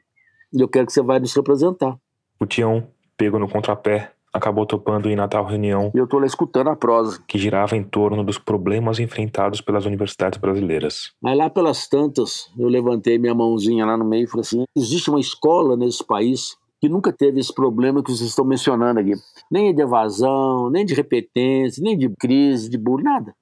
E 0.54 0.62
eu 0.62 0.68
quero 0.68 0.88
que 0.88 0.94
você 0.94 1.02
vá 1.02 1.20
nos 1.20 1.34
representar. 1.34 1.98
O 2.40 2.46
Tião, 2.46 2.88
pego 3.16 3.38
no 3.38 3.48
contrapé, 3.48 4.12
acabou 4.34 4.66
topando 4.66 5.10
em 5.10 5.16
Natal 5.16 5.46
reunião. 5.46 5.92
E 5.94 5.98
eu 5.98 6.08
tô 6.08 6.18
lá 6.20 6.26
escutando 6.26 6.70
a 6.70 6.76
prosa. 6.76 7.22
Que 7.28 7.38
girava 7.38 7.76
em 7.76 7.84
torno 7.84 8.24
dos 8.24 8.38
problemas 8.38 9.00
enfrentados 9.00 9.62
pelas 9.62 9.86
universidades 9.86 10.40
brasileiras. 10.40 11.12
Mas 11.22 11.38
lá 11.38 11.50
pelas 11.50 11.88
tantas, 11.88 12.50
eu 12.58 12.68
levantei 12.68 13.18
minha 13.18 13.36
mãozinha 13.36 13.86
lá 13.86 13.98
no 13.98 14.06
meio 14.06 14.24
e 14.24 14.28
falei 14.28 14.42
assim: 14.42 14.64
existe 14.76 15.10
uma 15.10 15.20
escola 15.20 15.76
nesse 15.78 16.04
país 16.04 16.56
que 16.82 16.89
nunca 16.89 17.13
teve 17.13 17.39
esse 17.39 17.54
problema 17.54 18.04
que 18.04 18.12
vocês 18.12 18.28
estão 18.28 18.44
mencionando 18.44 19.00
aqui. 19.00 19.13
Nem 19.52 19.74
de 19.74 19.84
evasão, 19.84 20.67
nem 20.72 20.84
de 20.84 20.96
repetência, 20.96 21.82
nem 21.82 21.96
de 21.96 22.10
crise, 22.10 22.67
de 22.67 22.78
bullying, 22.78 23.04
nada. 23.04 23.36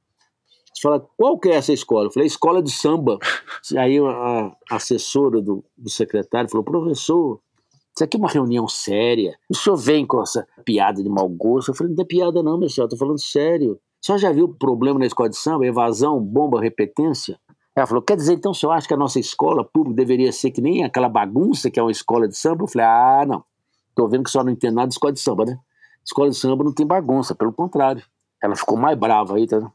Você 0.73 0.81
fala, 0.81 0.99
qual 1.17 1.39
que 1.39 1.47
é 1.47 1.55
essa 1.55 1.71
escola? 1.71 2.07
Eu 2.07 2.11
falei, 2.11 2.27
escola 2.27 2.61
de 2.61 2.69
samba. 2.69 3.17
Aí 3.77 3.97
a 3.97 4.53
assessora 4.69 5.41
do, 5.41 5.63
do 5.77 5.89
secretário 5.89 6.49
falou, 6.49 6.65
professor, 6.65 7.39
isso 7.95 8.03
aqui 8.03 8.17
é 8.17 8.19
uma 8.19 8.29
reunião 8.29 8.67
séria. 8.67 9.37
O 9.49 9.55
senhor 9.55 9.77
vem 9.77 10.05
com 10.05 10.21
essa 10.21 10.45
piada 10.65 11.01
de 11.01 11.09
mau 11.09 11.29
gosto. 11.29 11.71
Eu 11.71 11.75
falei, 11.75 11.91
não 11.91 11.95
tem 11.97 12.05
piada 12.05 12.43
não, 12.43 12.59
meu 12.59 12.67
senhor, 12.67 12.87
eu 12.87 12.89
tô 12.89 12.97
falando 12.97 13.21
sério. 13.21 13.79
O 14.01 14.05
senhor 14.05 14.17
já 14.17 14.33
viu 14.33 14.45
o 14.45 14.53
problema 14.53 14.99
na 14.99 15.05
escola 15.05 15.29
de 15.29 15.37
samba? 15.37 15.65
Evasão, 15.65 16.19
bomba, 16.19 16.59
repetência? 16.59 17.39
Ela 17.79 17.87
falou, 17.87 18.03
quer 18.03 18.17
dizer, 18.17 18.33
então 18.33 18.51
o 18.51 18.55
senhor 18.55 18.73
acha 18.73 18.85
que 18.85 18.93
a 18.93 18.97
nossa 18.97 19.21
escola 19.21 19.63
pública 19.63 19.95
deveria 19.95 20.33
ser 20.33 20.51
que 20.51 20.59
nem 20.59 20.83
aquela 20.83 21.07
bagunça 21.07 21.71
que 21.71 21.79
é 21.79 21.81
uma 21.81 21.93
escola 21.93 22.27
de 22.27 22.35
samba? 22.35 22.65
Eu 22.65 22.67
falei, 22.67 22.85
ah, 22.85 23.23
não. 23.25 23.41
Tô 23.95 24.05
vendo 24.05 24.23
que 24.23 24.29
o 24.29 24.31
senhor 24.33 24.43
não 24.43 24.51
entende 24.51 24.75
nada 24.75 24.89
de 24.89 24.95
escola 24.95 25.13
de 25.13 25.19
samba, 25.21 25.45
né? 25.45 25.57
Escola 26.03 26.29
de 26.29 26.35
samba 26.35 26.61
não 26.61 26.73
tem 26.73 26.85
bagunça, 26.85 27.33
pelo 27.33 27.53
contrário. 27.53 28.03
Ela 28.43 28.53
ficou 28.53 28.77
mais 28.77 28.99
brava 28.99 29.37
aí, 29.37 29.47
tá? 29.47 29.71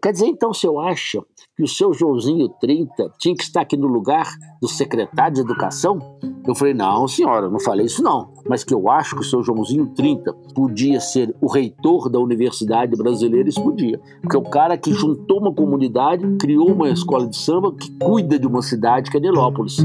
Quer 0.00 0.12
dizer, 0.12 0.26
então, 0.26 0.50
o 0.50 0.54
senhor 0.54 0.78
acha 0.80 1.20
que 1.56 1.62
o 1.62 1.66
seu 1.66 1.92
Joãozinho 1.92 2.48
30 2.60 3.10
tinha 3.18 3.34
que 3.34 3.42
estar 3.42 3.62
aqui 3.62 3.76
no 3.76 3.88
lugar 3.88 4.28
do 4.60 4.68
secretário 4.68 5.34
de 5.34 5.40
Educação? 5.40 5.98
Eu 6.46 6.54
falei, 6.54 6.72
não, 6.72 7.08
senhora, 7.08 7.50
não 7.50 7.58
falei 7.58 7.86
isso 7.86 8.02
não. 8.02 8.32
Mas 8.48 8.62
que 8.62 8.72
eu 8.72 8.88
acho 8.88 9.16
que 9.16 9.22
o 9.22 9.24
seu 9.24 9.42
Joãozinho 9.42 9.86
30 9.86 10.32
podia 10.54 11.00
ser 11.00 11.34
o 11.40 11.50
reitor 11.50 12.08
da 12.08 12.20
Universidade 12.20 12.96
Brasileira, 12.96 13.48
isso 13.48 13.62
podia. 13.62 14.00
Porque 14.20 14.36
é 14.36 14.38
o 14.38 14.44
cara 14.44 14.78
que 14.78 14.92
juntou 14.92 15.40
uma 15.40 15.52
comunidade, 15.52 16.24
criou 16.38 16.72
uma 16.72 16.88
escola 16.88 17.26
de 17.26 17.36
samba 17.36 17.74
que 17.74 17.90
cuida 17.98 18.38
de 18.38 18.46
uma 18.46 18.62
cidade 18.62 19.10
que 19.10 19.16
é 19.16 19.20
Nilópolis. 19.20 19.78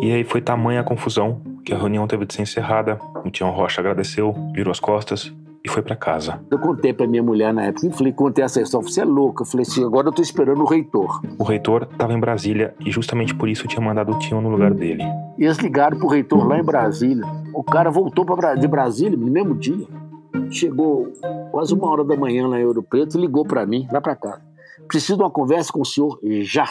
E 0.00 0.12
aí 0.12 0.24
foi 0.24 0.40
tamanha 0.40 0.80
a 0.80 0.84
confusão 0.84 1.42
que 1.62 1.74
a 1.74 1.78
reunião 1.78 2.06
teve 2.06 2.24
de 2.24 2.34
ser 2.34 2.42
encerrada. 2.42 2.98
O 3.24 3.30
Tião 3.30 3.50
Rocha 3.50 3.80
agradeceu, 3.80 4.34
virou 4.54 4.70
as 4.70 4.80
costas 4.80 5.32
e 5.64 5.70
foi 5.70 5.82
para 5.82 5.96
casa. 5.96 6.44
Eu 6.50 6.58
contei 6.58 6.92
para 6.92 7.06
minha 7.06 7.22
mulher 7.22 7.52
na 7.54 7.64
época, 7.64 7.86
e 7.86 7.92
falei, 7.92 8.12
contei 8.12 8.44
essa 8.44 8.60
história, 8.60 8.86
você 8.86 9.00
é 9.00 9.04
louca. 9.04 9.42
Eu 9.42 9.46
falei 9.46 9.62
assim, 9.62 9.82
agora 9.82 10.08
eu 10.08 10.12
tô 10.12 10.20
esperando 10.20 10.60
o 10.60 10.66
reitor. 10.66 11.22
O 11.38 11.42
reitor 11.42 11.88
estava 11.90 12.12
em 12.12 12.20
Brasília 12.20 12.74
e 12.78 12.90
justamente 12.90 13.34
por 13.34 13.48
isso 13.48 13.66
tinha 13.66 13.80
mandado 13.80 14.12
o 14.12 14.18
Tião 14.18 14.42
no 14.42 14.50
lugar 14.50 14.74
dele. 14.74 15.02
E 15.38 15.44
eles 15.44 15.56
ligaram 15.56 15.98
pro 15.98 16.06
reitor 16.06 16.46
lá 16.46 16.58
em 16.58 16.62
Brasília. 16.62 17.24
O 17.54 17.64
cara 17.64 17.90
voltou 17.90 18.26
pra, 18.26 18.54
de 18.54 18.68
Brasília 18.68 19.16
no 19.16 19.26
mesmo 19.26 19.54
dia. 19.54 19.86
Chegou 20.50 21.10
quase 21.50 21.72
uma 21.72 21.88
hora 21.88 22.04
da 22.04 22.14
manhã 22.14 22.46
lá 22.46 22.60
em 22.60 22.66
Ouro 22.66 22.82
Preto 22.82 23.16
e 23.16 23.20
ligou 23.20 23.46
para 23.46 23.64
mim, 23.64 23.88
lá 23.90 24.02
para 24.02 24.14
cá. 24.14 24.42
Preciso 24.86 25.16
de 25.16 25.22
uma 25.22 25.30
conversa 25.30 25.72
com 25.72 25.80
o 25.80 25.86
senhor 25.86 26.20
já. 26.42 26.68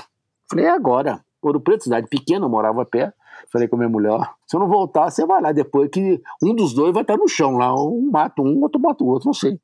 Falei, 0.48 0.66
é 0.66 0.70
agora. 0.70 1.20
Ouro 1.42 1.60
Preto, 1.60 1.86
cidade 1.86 2.08
pequena, 2.08 2.46
eu 2.46 2.50
morava 2.50 2.86
perto. 2.86 3.16
Falei 3.54 3.68
com 3.68 3.76
a 3.76 3.78
minha 3.78 3.90
mulher, 3.90 4.10
ó, 4.10 4.26
se 4.48 4.56
eu 4.56 4.60
não 4.60 4.68
voltar, 4.68 5.12
você 5.12 5.24
vai 5.28 5.40
lá 5.40 5.52
depois 5.52 5.88
que 5.88 6.20
um 6.42 6.56
dos 6.56 6.74
dois 6.74 6.92
vai 6.92 7.04
estar 7.04 7.16
no 7.16 7.28
chão 7.28 7.56
lá. 7.56 7.72
Um 7.76 8.10
mata 8.12 8.42
um, 8.42 8.60
outro 8.64 8.82
mata 8.82 9.04
o 9.04 9.08
outro, 9.08 9.28
não 9.28 9.34
sei. 9.34 9.60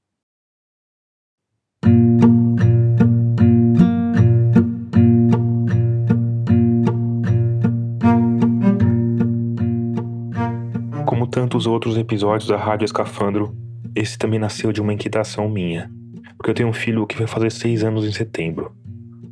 Como 11.08 11.26
tantos 11.26 11.66
outros 11.66 11.98
episódios 11.98 12.48
da 12.48 12.58
Rádio 12.58 12.86
Escafandro, 12.86 13.58
esse 13.96 14.20
também 14.20 14.38
nasceu 14.38 14.72
de 14.72 14.80
uma 14.80 14.94
inquietação 14.94 15.50
minha. 15.50 15.90
Porque 16.38 16.52
eu 16.52 16.54
tenho 16.54 16.70
um 16.70 16.74
filho 16.74 17.08
que 17.08 17.18
vai 17.18 17.26
fazer 17.26 17.52
seis 17.52 17.84
anos 17.84 18.06
em 18.06 18.12
setembro. 18.12 18.72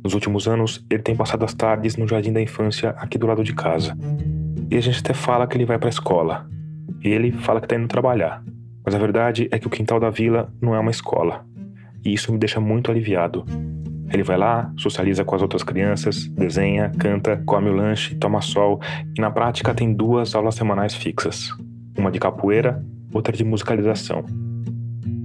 Nos 0.02 0.14
últimos 0.14 0.48
anos, 0.48 0.84
ele 0.90 1.02
tem 1.02 1.14
passado 1.14 1.44
as 1.44 1.54
tardes 1.54 1.96
no 1.96 2.08
jardim 2.08 2.32
da 2.32 2.42
infância 2.42 2.90
aqui 2.98 3.16
do 3.16 3.26
lado 3.28 3.44
de 3.44 3.54
casa. 3.54 3.96
E 4.70 4.76
a 4.76 4.80
gente 4.80 5.00
até 5.00 5.14
fala 5.14 5.46
que 5.46 5.56
ele 5.56 5.64
vai 5.64 5.78
para 5.78 5.88
a 5.88 5.90
escola. 5.90 6.46
E 7.02 7.08
ele 7.08 7.32
fala 7.32 7.60
que 7.60 7.66
está 7.66 7.76
indo 7.76 7.88
trabalhar. 7.88 8.42
Mas 8.84 8.94
a 8.94 8.98
verdade 8.98 9.48
é 9.50 9.58
que 9.58 9.66
o 9.66 9.70
quintal 9.70 9.98
da 9.98 10.10
vila 10.10 10.52
não 10.60 10.74
é 10.74 10.78
uma 10.78 10.90
escola. 10.90 11.46
E 12.04 12.12
isso 12.12 12.32
me 12.32 12.38
deixa 12.38 12.60
muito 12.60 12.90
aliviado. 12.90 13.44
Ele 14.12 14.22
vai 14.22 14.38
lá, 14.38 14.72
socializa 14.76 15.24
com 15.24 15.34
as 15.34 15.42
outras 15.42 15.62
crianças, 15.62 16.26
desenha, 16.28 16.90
canta, 16.98 17.42
come 17.44 17.68
o 17.68 17.74
lanche, 17.74 18.14
toma 18.14 18.40
sol 18.40 18.80
e 19.16 19.20
na 19.20 19.30
prática 19.30 19.74
tem 19.74 19.92
duas 19.92 20.34
aulas 20.34 20.54
semanais 20.54 20.94
fixas: 20.94 21.50
uma 21.96 22.10
de 22.10 22.18
capoeira, 22.18 22.82
outra 23.12 23.36
de 23.36 23.44
musicalização. 23.44 24.24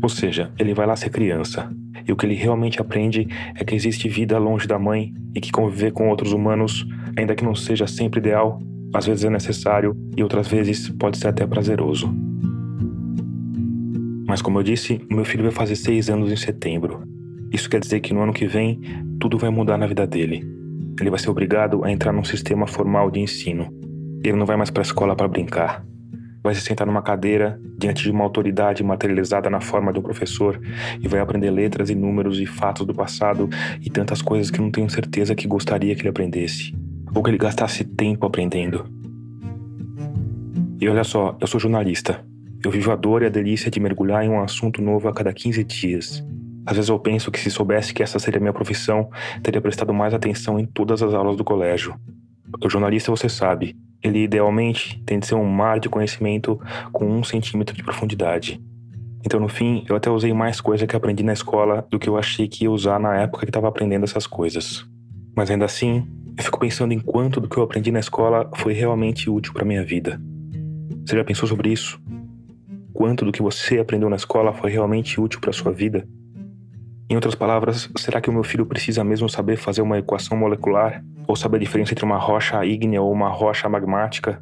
Ou 0.01 0.09
seja, 0.09 0.51
ele 0.59 0.73
vai 0.73 0.85
lá 0.85 0.95
ser 0.95 1.09
criança. 1.09 1.69
E 2.05 2.11
o 2.11 2.15
que 2.17 2.25
ele 2.25 2.35
realmente 2.35 2.81
aprende 2.81 3.27
é 3.55 3.63
que 3.63 3.73
existe 3.73 4.09
vida 4.09 4.37
longe 4.37 4.67
da 4.67 4.77
mãe 4.77 5.13
e 5.33 5.39
que 5.39 5.51
conviver 5.51 5.93
com 5.93 6.09
outros 6.09 6.33
humanos, 6.33 6.85
ainda 7.17 7.35
que 7.35 7.45
não 7.45 7.55
seja 7.55 7.87
sempre 7.87 8.19
ideal, 8.19 8.59
às 8.93 9.05
vezes 9.05 9.25
é 9.25 9.29
necessário 9.29 9.95
e 10.15 10.23
outras 10.23 10.47
vezes 10.47 10.89
pode 10.89 11.17
ser 11.17 11.29
até 11.29 11.45
prazeroso. 11.45 12.13
Mas 14.27 14.41
como 14.41 14.59
eu 14.59 14.63
disse, 14.63 15.01
o 15.11 15.15
meu 15.15 15.25
filho 15.25 15.43
vai 15.43 15.51
fazer 15.51 15.75
seis 15.75 16.09
anos 16.09 16.31
em 16.31 16.35
setembro. 16.35 17.01
Isso 17.51 17.69
quer 17.69 17.79
dizer 17.79 17.99
que 17.99 18.13
no 18.13 18.21
ano 18.21 18.33
que 18.33 18.47
vem 18.47 18.79
tudo 19.19 19.37
vai 19.37 19.49
mudar 19.49 19.77
na 19.77 19.87
vida 19.87 20.07
dele. 20.07 20.43
Ele 20.99 21.09
vai 21.09 21.19
ser 21.19 21.29
obrigado 21.29 21.83
a 21.83 21.91
entrar 21.91 22.11
num 22.11 22.23
sistema 22.23 22.67
formal 22.67 23.09
de 23.09 23.19
ensino. 23.19 23.73
Ele 24.23 24.37
não 24.37 24.45
vai 24.45 24.55
mais 24.55 24.69
para 24.69 24.81
a 24.81 24.85
escola 24.85 25.15
para 25.15 25.27
brincar 25.27 25.83
vai 26.43 26.53
se 26.53 26.61
sentar 26.61 26.85
numa 26.85 27.01
cadeira 27.01 27.59
diante 27.77 28.03
de 28.03 28.11
uma 28.11 28.25
autoridade 28.25 28.83
materializada 28.83 29.49
na 29.49 29.61
forma 29.61 29.93
de 29.93 29.99
um 29.99 30.01
professor 30.01 30.59
e 31.01 31.07
vai 31.07 31.21
aprender 31.21 31.49
letras 31.49 31.89
e 31.89 31.95
números 31.95 32.37
e 32.37 32.45
fatos 32.45 32.85
do 32.85 32.93
passado 32.93 33.49
e 33.81 33.89
tantas 33.89 34.21
coisas 34.21 34.51
que 34.51 34.59
não 34.59 34.69
tenho 34.69 34.89
certeza 34.89 35.33
que 35.33 35.47
gostaria 35.47 35.95
que 35.95 36.01
ele 36.01 36.09
aprendesse 36.09 36.75
ou 37.13 37.21
que 37.21 37.29
ele 37.29 37.37
gastasse 37.37 37.83
tempo 37.83 38.25
aprendendo. 38.25 38.85
E 40.79 40.89
olha 40.89 41.03
só, 41.03 41.37
eu 41.39 41.47
sou 41.47 41.59
jornalista. 41.59 42.25
Eu 42.63 42.71
vivo 42.71 42.91
a 42.91 42.95
dor 42.95 43.23
e 43.23 43.25
a 43.25 43.29
delícia 43.29 43.69
de 43.69 43.79
mergulhar 43.79 44.23
em 44.23 44.29
um 44.29 44.41
assunto 44.41 44.81
novo 44.81 45.07
a 45.07 45.13
cada 45.13 45.33
15 45.33 45.63
dias. 45.63 46.25
Às 46.65 46.77
vezes 46.77 46.89
eu 46.89 46.97
penso 46.97 47.29
que 47.29 47.39
se 47.39 47.51
soubesse 47.51 47.93
que 47.93 48.01
essa 48.01 48.19
seria 48.19 48.39
minha 48.39 48.53
profissão, 48.53 49.09
teria 49.41 49.61
prestado 49.61 49.93
mais 49.93 50.13
atenção 50.13 50.59
em 50.59 50.65
todas 50.65 51.03
as 51.03 51.13
aulas 51.13 51.35
do 51.35 51.43
colégio. 51.43 51.95
O 52.63 52.69
jornalista, 52.69 53.11
você 53.11 53.27
sabe, 53.27 53.75
ele 54.01 54.23
idealmente 54.23 55.01
tem 55.05 55.19
de 55.19 55.25
ser 55.25 55.35
um 55.35 55.45
mar 55.45 55.79
de 55.79 55.89
conhecimento 55.89 56.59
com 56.91 57.05
um 57.05 57.23
centímetro 57.23 57.75
de 57.75 57.83
profundidade. 57.83 58.61
Então, 59.25 59.39
no 59.39 59.47
fim, 59.47 59.85
eu 59.87 59.95
até 59.95 60.09
usei 60.09 60.33
mais 60.33 60.59
coisa 60.59 60.85
que 60.85 60.95
aprendi 60.95 61.23
na 61.23 61.33
escola 61.33 61.87
do 61.89 61.97
que 61.97 62.09
eu 62.09 62.17
achei 62.17 62.47
que 62.47 62.65
ia 62.65 62.71
usar 62.71 62.99
na 62.99 63.15
época 63.15 63.45
que 63.45 63.49
estava 63.49 63.69
aprendendo 63.69 64.03
essas 64.03 64.27
coisas. 64.27 64.85
Mas 65.35 65.49
ainda 65.49 65.65
assim, 65.65 66.05
eu 66.37 66.43
fico 66.43 66.59
pensando 66.59 66.93
em 66.93 66.99
quanto 66.99 67.39
do 67.39 67.47
que 67.47 67.57
eu 67.57 67.63
aprendi 67.63 67.91
na 67.91 67.99
escola 67.99 68.49
foi 68.55 68.73
realmente 68.73 69.29
útil 69.29 69.53
para 69.53 69.65
minha 69.65 69.83
vida. 69.83 70.19
Você 71.05 71.15
já 71.15 71.23
pensou 71.23 71.47
sobre 71.47 71.71
isso? 71.71 72.01
Quanto 72.91 73.25
do 73.25 73.31
que 73.31 73.41
você 73.41 73.79
aprendeu 73.79 74.09
na 74.09 74.15
escola 74.15 74.53
foi 74.53 74.71
realmente 74.71 75.19
útil 75.19 75.39
para 75.39 75.53
sua 75.53 75.71
vida? 75.71 76.07
Em 77.09 77.15
outras 77.15 77.35
palavras, 77.35 77.89
será 77.97 78.19
que 78.19 78.29
o 78.29 78.33
meu 78.33 78.43
filho 78.43 78.65
precisa 78.65 79.03
mesmo 79.03 79.29
saber 79.29 79.57
fazer 79.57 79.81
uma 79.81 79.99
equação 79.99 80.35
molecular? 80.37 81.03
Ou 81.27 81.35
saber 81.35 81.57
a 81.57 81.59
diferença 81.59 81.93
entre 81.93 82.05
uma 82.05 82.17
rocha 82.17 82.65
ígnea 82.65 83.01
ou 83.01 83.11
uma 83.11 83.29
rocha 83.29 83.69
magmática? 83.69 84.41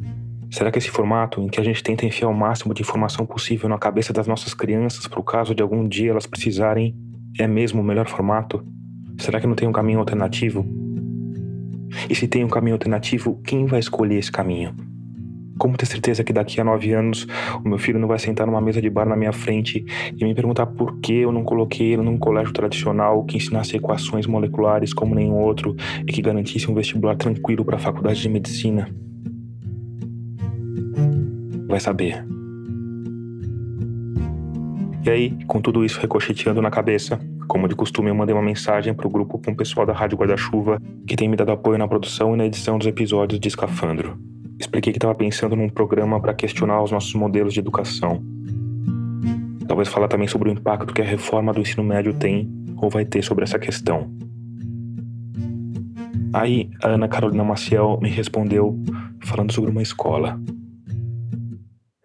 Será 0.50 0.72
que 0.72 0.78
esse 0.78 0.90
formato, 0.90 1.42
em 1.42 1.48
que 1.48 1.60
a 1.60 1.64
gente 1.64 1.84
tenta 1.84 2.06
enfiar 2.06 2.30
o 2.30 2.34
máximo 2.34 2.74
de 2.74 2.82
informação 2.82 3.26
possível 3.26 3.68
na 3.68 3.78
cabeça 3.78 4.14
das 4.14 4.28
nossas 4.28 4.54
crianças 4.54 5.08
para 5.08 5.20
o 5.20 5.24
caso 5.24 5.54
de 5.54 5.62
algum 5.62 5.88
dia 5.88 6.12
elas 6.12 6.26
precisarem, 6.26 6.96
é 7.40 7.48
mesmo 7.48 7.82
o 7.82 7.84
melhor 7.84 8.08
formato? 8.08 8.66
Será 9.18 9.40
que 9.40 9.48
não 9.48 9.56
tem 9.56 9.68
um 9.68 9.74
caminho 9.74 10.00
alternativo? 10.00 10.66
E 12.10 12.16
se 12.16 12.28
tem 12.28 12.44
um 12.44 12.50
caminho 12.50 12.76
alternativo, 12.76 13.40
quem 13.44 13.66
vai 13.66 13.80
escolher 13.80 14.18
esse 14.18 14.32
caminho? 14.32 14.76
Como 15.58 15.78
ter 15.78 15.86
certeza 15.86 16.24
que 16.24 16.34
daqui 16.34 16.60
a 16.60 16.64
nove 16.64 16.92
anos 16.92 17.28
o 17.64 17.70
meu 17.70 17.78
filho 17.78 18.00
não 18.00 18.08
vai 18.08 18.18
sentar 18.18 18.48
numa 18.48 18.60
mesa 18.60 18.82
de 18.82 18.90
bar 18.90 19.08
na 19.08 19.16
minha 19.16 19.32
frente 19.32 19.86
e 20.18 20.24
me 20.24 20.34
perguntar 20.34 20.66
por 20.66 21.00
que 21.00 21.14
eu 21.14 21.32
não 21.32 21.44
coloquei 21.44 21.94
ele 21.94 22.02
num 22.02 22.18
colégio 22.18 22.52
tradicional 22.52 23.24
que 23.24 23.38
ensinasse 23.38 23.78
equações 23.78 24.26
moleculares 24.26 24.92
como 24.94 25.14
nenhum 25.14 25.36
outro 25.36 25.76
e 26.02 26.12
que 26.12 26.22
garantisse 26.22 26.70
um 26.70 26.74
vestibular 26.74 27.16
tranquilo 27.16 27.64
para 27.64 27.76
a 27.76 27.80
faculdade 27.80 28.20
de 28.20 28.30
medicina? 28.30 28.90
Vai 31.68 31.80
saber. 31.80 32.26
E 35.04 35.10
aí, 35.10 35.32
com 35.48 35.60
tudo 35.60 35.84
isso 35.84 36.00
ricocheteando 36.00 36.62
na 36.62 36.70
cabeça, 36.70 37.20
como 37.48 37.68
de 37.68 37.76
costume, 37.76 38.10
eu 38.10 38.16
mandei 38.16 38.36
uma 38.36 38.42
mensagem 38.42 38.94
para 38.94 39.08
o 39.08 39.10
grupo 39.10 39.40
com 39.40 39.52
o 39.52 39.56
pessoal 39.56 39.86
da 39.86 39.94
Rádio 39.94 40.18
Guarda-Chuva, 40.18 40.80
que 41.08 41.16
tem 41.16 41.28
me 41.28 41.36
dado 41.36 41.52
apoio 41.52 41.78
na 41.78 41.88
produção 41.88 42.34
e 42.34 42.38
na 42.38 42.46
edição 42.46 42.78
dos 42.78 42.88
episódios 42.88 43.40
de 43.40 43.48
Escafandro. 43.48 44.18
Expliquei 44.60 44.94
que 44.94 44.98
estava 44.98 45.16
pensando 45.16 45.56
num 45.56 45.68
programa 45.68 46.22
para 46.22 46.36
questionar 46.36 46.84
os 46.84 46.92
nossos 46.92 47.14
modelos 47.16 47.54
de 47.54 47.60
educação. 47.60 48.24
Talvez 49.68 49.90
falar 49.90 50.08
também 50.08 50.28
sobre 50.28 50.50
o 50.50 50.54
impacto 50.54 50.94
que 50.94 51.02
a 51.02 51.06
reforma 51.06 51.52
do 51.52 51.62
ensino 51.62 51.84
médio 51.84 52.14
tem 52.14 52.48
ou 52.78 52.90
vai 52.90 53.04
ter 53.04 53.24
sobre 53.24 53.44
essa 53.44 53.58
questão. 53.58 54.08
Aí 56.32 56.70
a 56.84 56.90
Ana 56.90 57.08
Carolina 57.08 57.44
Maciel 57.44 58.00
me 58.02 58.10
respondeu 58.10 58.80
falando 59.20 59.52
sobre 59.52 59.72
uma 59.72 59.82
escola. 59.82 60.40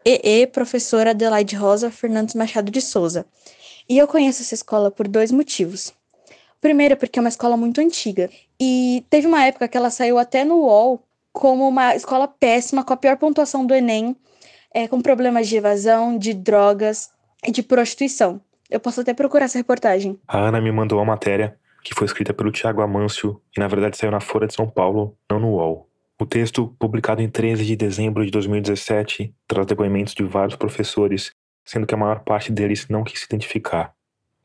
EE, 0.07 0.47
professora 0.47 1.11
Adelaide 1.11 1.57
Rosa 1.57 1.91
Fernandes 1.91 2.37
Machado 2.37 2.71
de 2.71 2.81
Souza. 2.81 3.27
E 3.89 3.99
eu 3.99 4.07
conheço 4.07 4.41
essa 4.41 4.55
escola 4.55 4.89
por 4.89 5.09
dois 5.09 5.33
motivos. 5.33 5.93
Primeiro, 6.61 6.93
é 6.93 6.97
porque 6.97 7.19
é 7.19 7.23
uma 7.23 7.29
escola 7.29 7.57
muito 7.57 7.81
antiga. 7.81 8.31
E 8.61 9.05
teve 9.11 9.27
uma 9.27 9.45
época 9.45 9.67
que 9.67 9.77
ela 9.77 9.91
saiu 9.91 10.17
até 10.17 10.45
no 10.45 10.61
UOL 10.61 11.03
como 11.33 11.67
uma 11.67 11.97
escola 11.97 12.29
péssima, 12.29 12.85
com 12.85 12.93
a 12.93 12.97
pior 12.97 13.17
pontuação 13.17 13.67
do 13.67 13.75
Enem, 13.75 14.17
é, 14.73 14.87
com 14.87 15.03
problemas 15.03 15.49
de 15.49 15.57
evasão, 15.57 16.17
de 16.17 16.33
drogas 16.33 17.11
e 17.45 17.51
de 17.51 17.65
prostituição. 17.65 18.41
Eu 18.71 18.79
posso 18.79 19.01
até 19.01 19.13
procurar 19.13 19.47
essa 19.47 19.59
reportagem. 19.59 20.19
A 20.29 20.39
Ana 20.39 20.61
me 20.61 20.71
mandou 20.71 20.99
uma 20.99 21.05
matéria 21.05 21.59
que 21.83 21.95
foi 21.95 22.07
escrita 22.07 22.33
pelo 22.33 22.53
Tiago 22.53 22.81
Amâncio 22.81 23.41
e 23.57 23.61
na 23.61 23.69
verdade 23.69 23.97
saiu 23.97 24.11
na 24.11 24.21
Folha 24.21 24.47
de 24.47 24.55
São 24.55 24.69
Paulo, 24.69 25.17
não 25.31 25.41
no 25.41 25.49
UOL. 25.51 25.86
O 26.19 26.25
texto, 26.25 26.75
publicado 26.79 27.21
em 27.21 27.29
13 27.29 27.63
de 27.63 27.77
dezembro 27.77 28.25
de 28.25 28.31
2017, 28.31 29.35
traz 29.47 29.67
depoimentos 29.67 30.15
de 30.15 30.25
vários 30.25 30.57
professores, 30.57 31.31
sendo 31.63 31.87
que 31.87 31.93
a 31.93 31.99
maior 31.99 32.21
parte 32.21 32.51
deles 32.51 32.89
não 32.89 33.05
quis 33.05 33.21
se 33.21 33.27
identificar. 33.27 33.93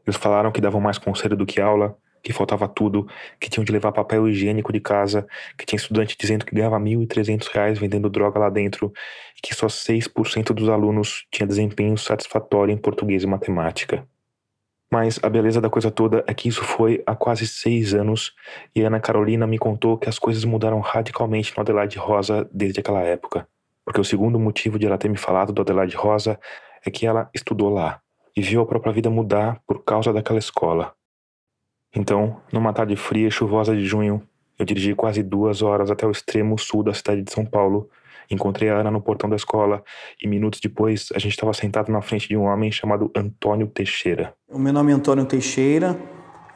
Eles 0.05 0.17
falaram 0.17 0.51
que 0.51 0.59
davam 0.59 0.81
mais 0.81 0.97
conselho 0.97 1.37
do 1.37 1.45
que 1.45 1.61
aula, 1.61 1.97
que 2.21 2.33
faltava 2.33 2.67
tudo, 2.67 3.07
que 3.39 3.49
tinham 3.49 3.63
de 3.63 3.71
levar 3.71 3.93
papel 3.93 4.27
higiênico 4.27 4.73
de 4.73 4.81
casa, 4.81 5.25
que 5.57 5.65
tinha 5.65 5.77
estudante 5.77 6.17
dizendo 6.19 6.45
que 6.45 6.53
ganhava 6.53 6.77
R$ 6.77 6.83
1.300 6.83 7.79
vendendo 7.79 8.09
droga 8.09 8.37
lá 8.37 8.49
dentro 8.49 8.91
e 9.37 9.41
que 9.41 9.55
só 9.55 9.67
6% 9.67 10.53
dos 10.53 10.67
alunos 10.67 11.25
tinha 11.31 11.47
desempenho 11.47 11.97
satisfatório 11.97 12.73
em 12.73 12.77
português 12.77 13.23
e 13.23 13.27
matemática. 13.27 14.05
Mas 14.91 15.19
a 15.23 15.29
beleza 15.29 15.61
da 15.61 15.69
coisa 15.69 15.89
toda 15.89 16.21
é 16.27 16.33
que 16.33 16.49
isso 16.49 16.63
foi 16.63 17.01
há 17.05 17.15
quase 17.15 17.47
seis 17.47 17.93
anos 17.93 18.35
e 18.75 18.81
Ana 18.81 18.99
Carolina 18.99 19.47
me 19.47 19.57
contou 19.57 19.97
que 19.97 20.09
as 20.09 20.19
coisas 20.19 20.43
mudaram 20.43 20.81
radicalmente 20.81 21.55
no 21.55 21.61
Adelaide 21.61 21.97
Rosa 21.97 22.49
desde 22.51 22.81
aquela 22.81 22.99
época. 22.99 23.47
Porque 23.85 24.01
o 24.01 24.03
segundo 24.03 24.37
motivo 24.37 24.77
de 24.77 24.85
ela 24.85 24.97
ter 24.97 25.09
me 25.09 25.17
falado 25.17 25.53
do 25.53 25.61
Adelaide 25.61 25.95
Rosa 25.95 26.37
é 26.85 26.91
que 26.91 27.07
ela 27.07 27.29
estudou 27.33 27.69
lá 27.69 28.01
e 28.35 28.41
viu 28.41 28.61
a 28.61 28.65
própria 28.65 28.91
vida 28.91 29.09
mudar 29.09 29.61
por 29.65 29.83
causa 29.83 30.11
daquela 30.11 30.39
escola. 30.39 30.93
Então, 31.95 32.41
numa 32.51 32.73
tarde 32.73 32.95
fria 32.95 33.27
e 33.27 33.31
chuvosa 33.31 33.75
de 33.75 33.85
junho, 33.85 34.21
eu 34.59 34.65
dirigi 34.65 34.93
quase 34.93 35.23
duas 35.23 35.61
horas 35.61 35.89
até 35.89 36.05
o 36.05 36.11
extremo 36.11 36.57
sul 36.57 36.83
da 36.83 36.93
cidade 36.93 37.21
de 37.21 37.31
São 37.31 37.45
Paulo 37.45 37.89
Encontrei 38.31 38.69
a 38.69 38.77
Ana 38.77 38.89
no 38.89 39.01
portão 39.01 39.29
da 39.29 39.35
escola 39.35 39.83
e 40.21 40.27
minutos 40.27 40.61
depois 40.61 41.09
a 41.13 41.19
gente 41.19 41.33
estava 41.33 41.53
sentado 41.53 41.91
na 41.91 42.01
frente 42.01 42.29
de 42.29 42.37
um 42.37 42.43
homem 42.43 42.71
chamado 42.71 43.11
Antônio 43.15 43.67
Teixeira. 43.67 44.33
O 44.49 44.57
meu 44.57 44.71
nome 44.71 44.91
é 44.91 44.95
Antônio 44.95 45.25
Teixeira, 45.25 45.99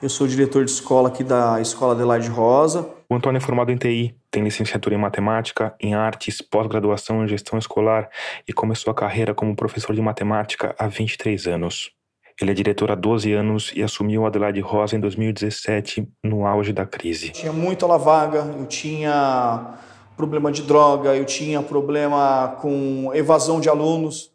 eu 0.01 0.09
sou 0.09 0.25
diretor 0.27 0.63
de 0.63 0.71
escola 0.71 1.09
aqui 1.09 1.23
da 1.23 1.59
Escola 1.59 1.93
Adelaide 1.93 2.29
Rosa. 2.29 2.89
O 3.09 3.15
Antônio 3.15 3.38
é 3.38 3.41
formado 3.41 3.71
em 3.71 3.77
TI, 3.77 4.15
tem 4.31 4.43
licenciatura 4.43 4.95
em 4.95 4.97
matemática, 4.97 5.75
em 5.79 5.93
artes, 5.93 6.41
pós-graduação 6.41 7.23
em 7.23 7.27
gestão 7.27 7.59
escolar 7.59 8.09
e 8.47 8.53
começou 8.53 8.91
a 8.91 8.95
carreira 8.95 9.33
como 9.33 9.55
professor 9.55 9.93
de 9.93 10.01
matemática 10.01 10.73
há 10.77 10.88
23 10.88 11.47
anos. 11.47 11.91
Ele 12.39 12.51
é 12.51 12.53
diretor 12.53 12.91
há 12.91 12.95
12 12.95 13.31
anos 13.31 13.71
e 13.73 13.81
assumiu 13.81 14.23
o 14.23 14.25
Adelaide 14.25 14.59
Rosa 14.59 14.97
em 14.97 14.99
2017, 14.99 16.05
no 16.23 16.45
auge 16.45 16.73
da 16.73 16.85
crise. 16.85 17.29
Tinha 17.29 17.53
muita 17.53 17.85
lavaga, 17.85 18.39
eu 18.39 18.65
tinha 18.65 19.77
problema 20.15 20.51
de 20.51 20.62
droga, 20.62 21.15
eu 21.15 21.25
tinha 21.25 21.62
problema 21.62 22.58
com 22.62 23.12
evasão 23.13 23.60
de 23.60 23.69
alunos. 23.69 24.32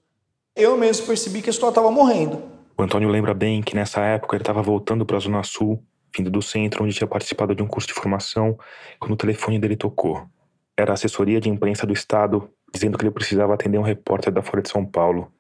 Eu 0.55 0.77
mesmo 0.77 1.07
percebi 1.07 1.43
que 1.43 1.49
a 1.49 1.53
escola 1.53 1.71
estava 1.71 1.91
morrendo. 1.91 2.43
O 2.77 2.83
Antônio 2.83 3.09
lembra 3.09 3.35
bem 3.35 3.63
que 3.63 3.75
nessa 3.75 4.01
época 4.01 4.37
ele 4.37 4.43
estava 4.43 4.63
voltando 4.63 5.05
para 5.05 5.17
a 5.17 5.21
Zona 5.21 5.43
Sul, 5.43 5.83
vindo 6.17 6.31
do 6.31 6.43
centro 6.43 6.85
onde 6.85 6.95
tinha 6.95 7.07
participado 7.07 7.55
de 7.55 7.63
um 7.63 7.67
curso 7.67 7.89
de 7.89 7.95
formação, 7.95 8.59
quando 8.99 9.13
o 9.13 9.17
telefone 9.17 9.59
dele 9.59 9.77
tocou. 9.77 10.27
Era 10.77 10.93
a 10.93 10.95
assessoria 10.95 11.41
de 11.41 11.49
imprensa 11.49 11.87
do 11.87 11.93
Estado, 11.93 12.51
dizendo 12.73 12.97
que 12.97 13.05
ele 13.05 13.11
precisava 13.11 13.55
atender 13.55 13.79
um 13.79 13.83
repórter 13.83 14.33
da 14.33 14.43
Folha 14.43 14.63
de 14.63 14.71
São 14.71 14.85
Paulo. 14.85 15.31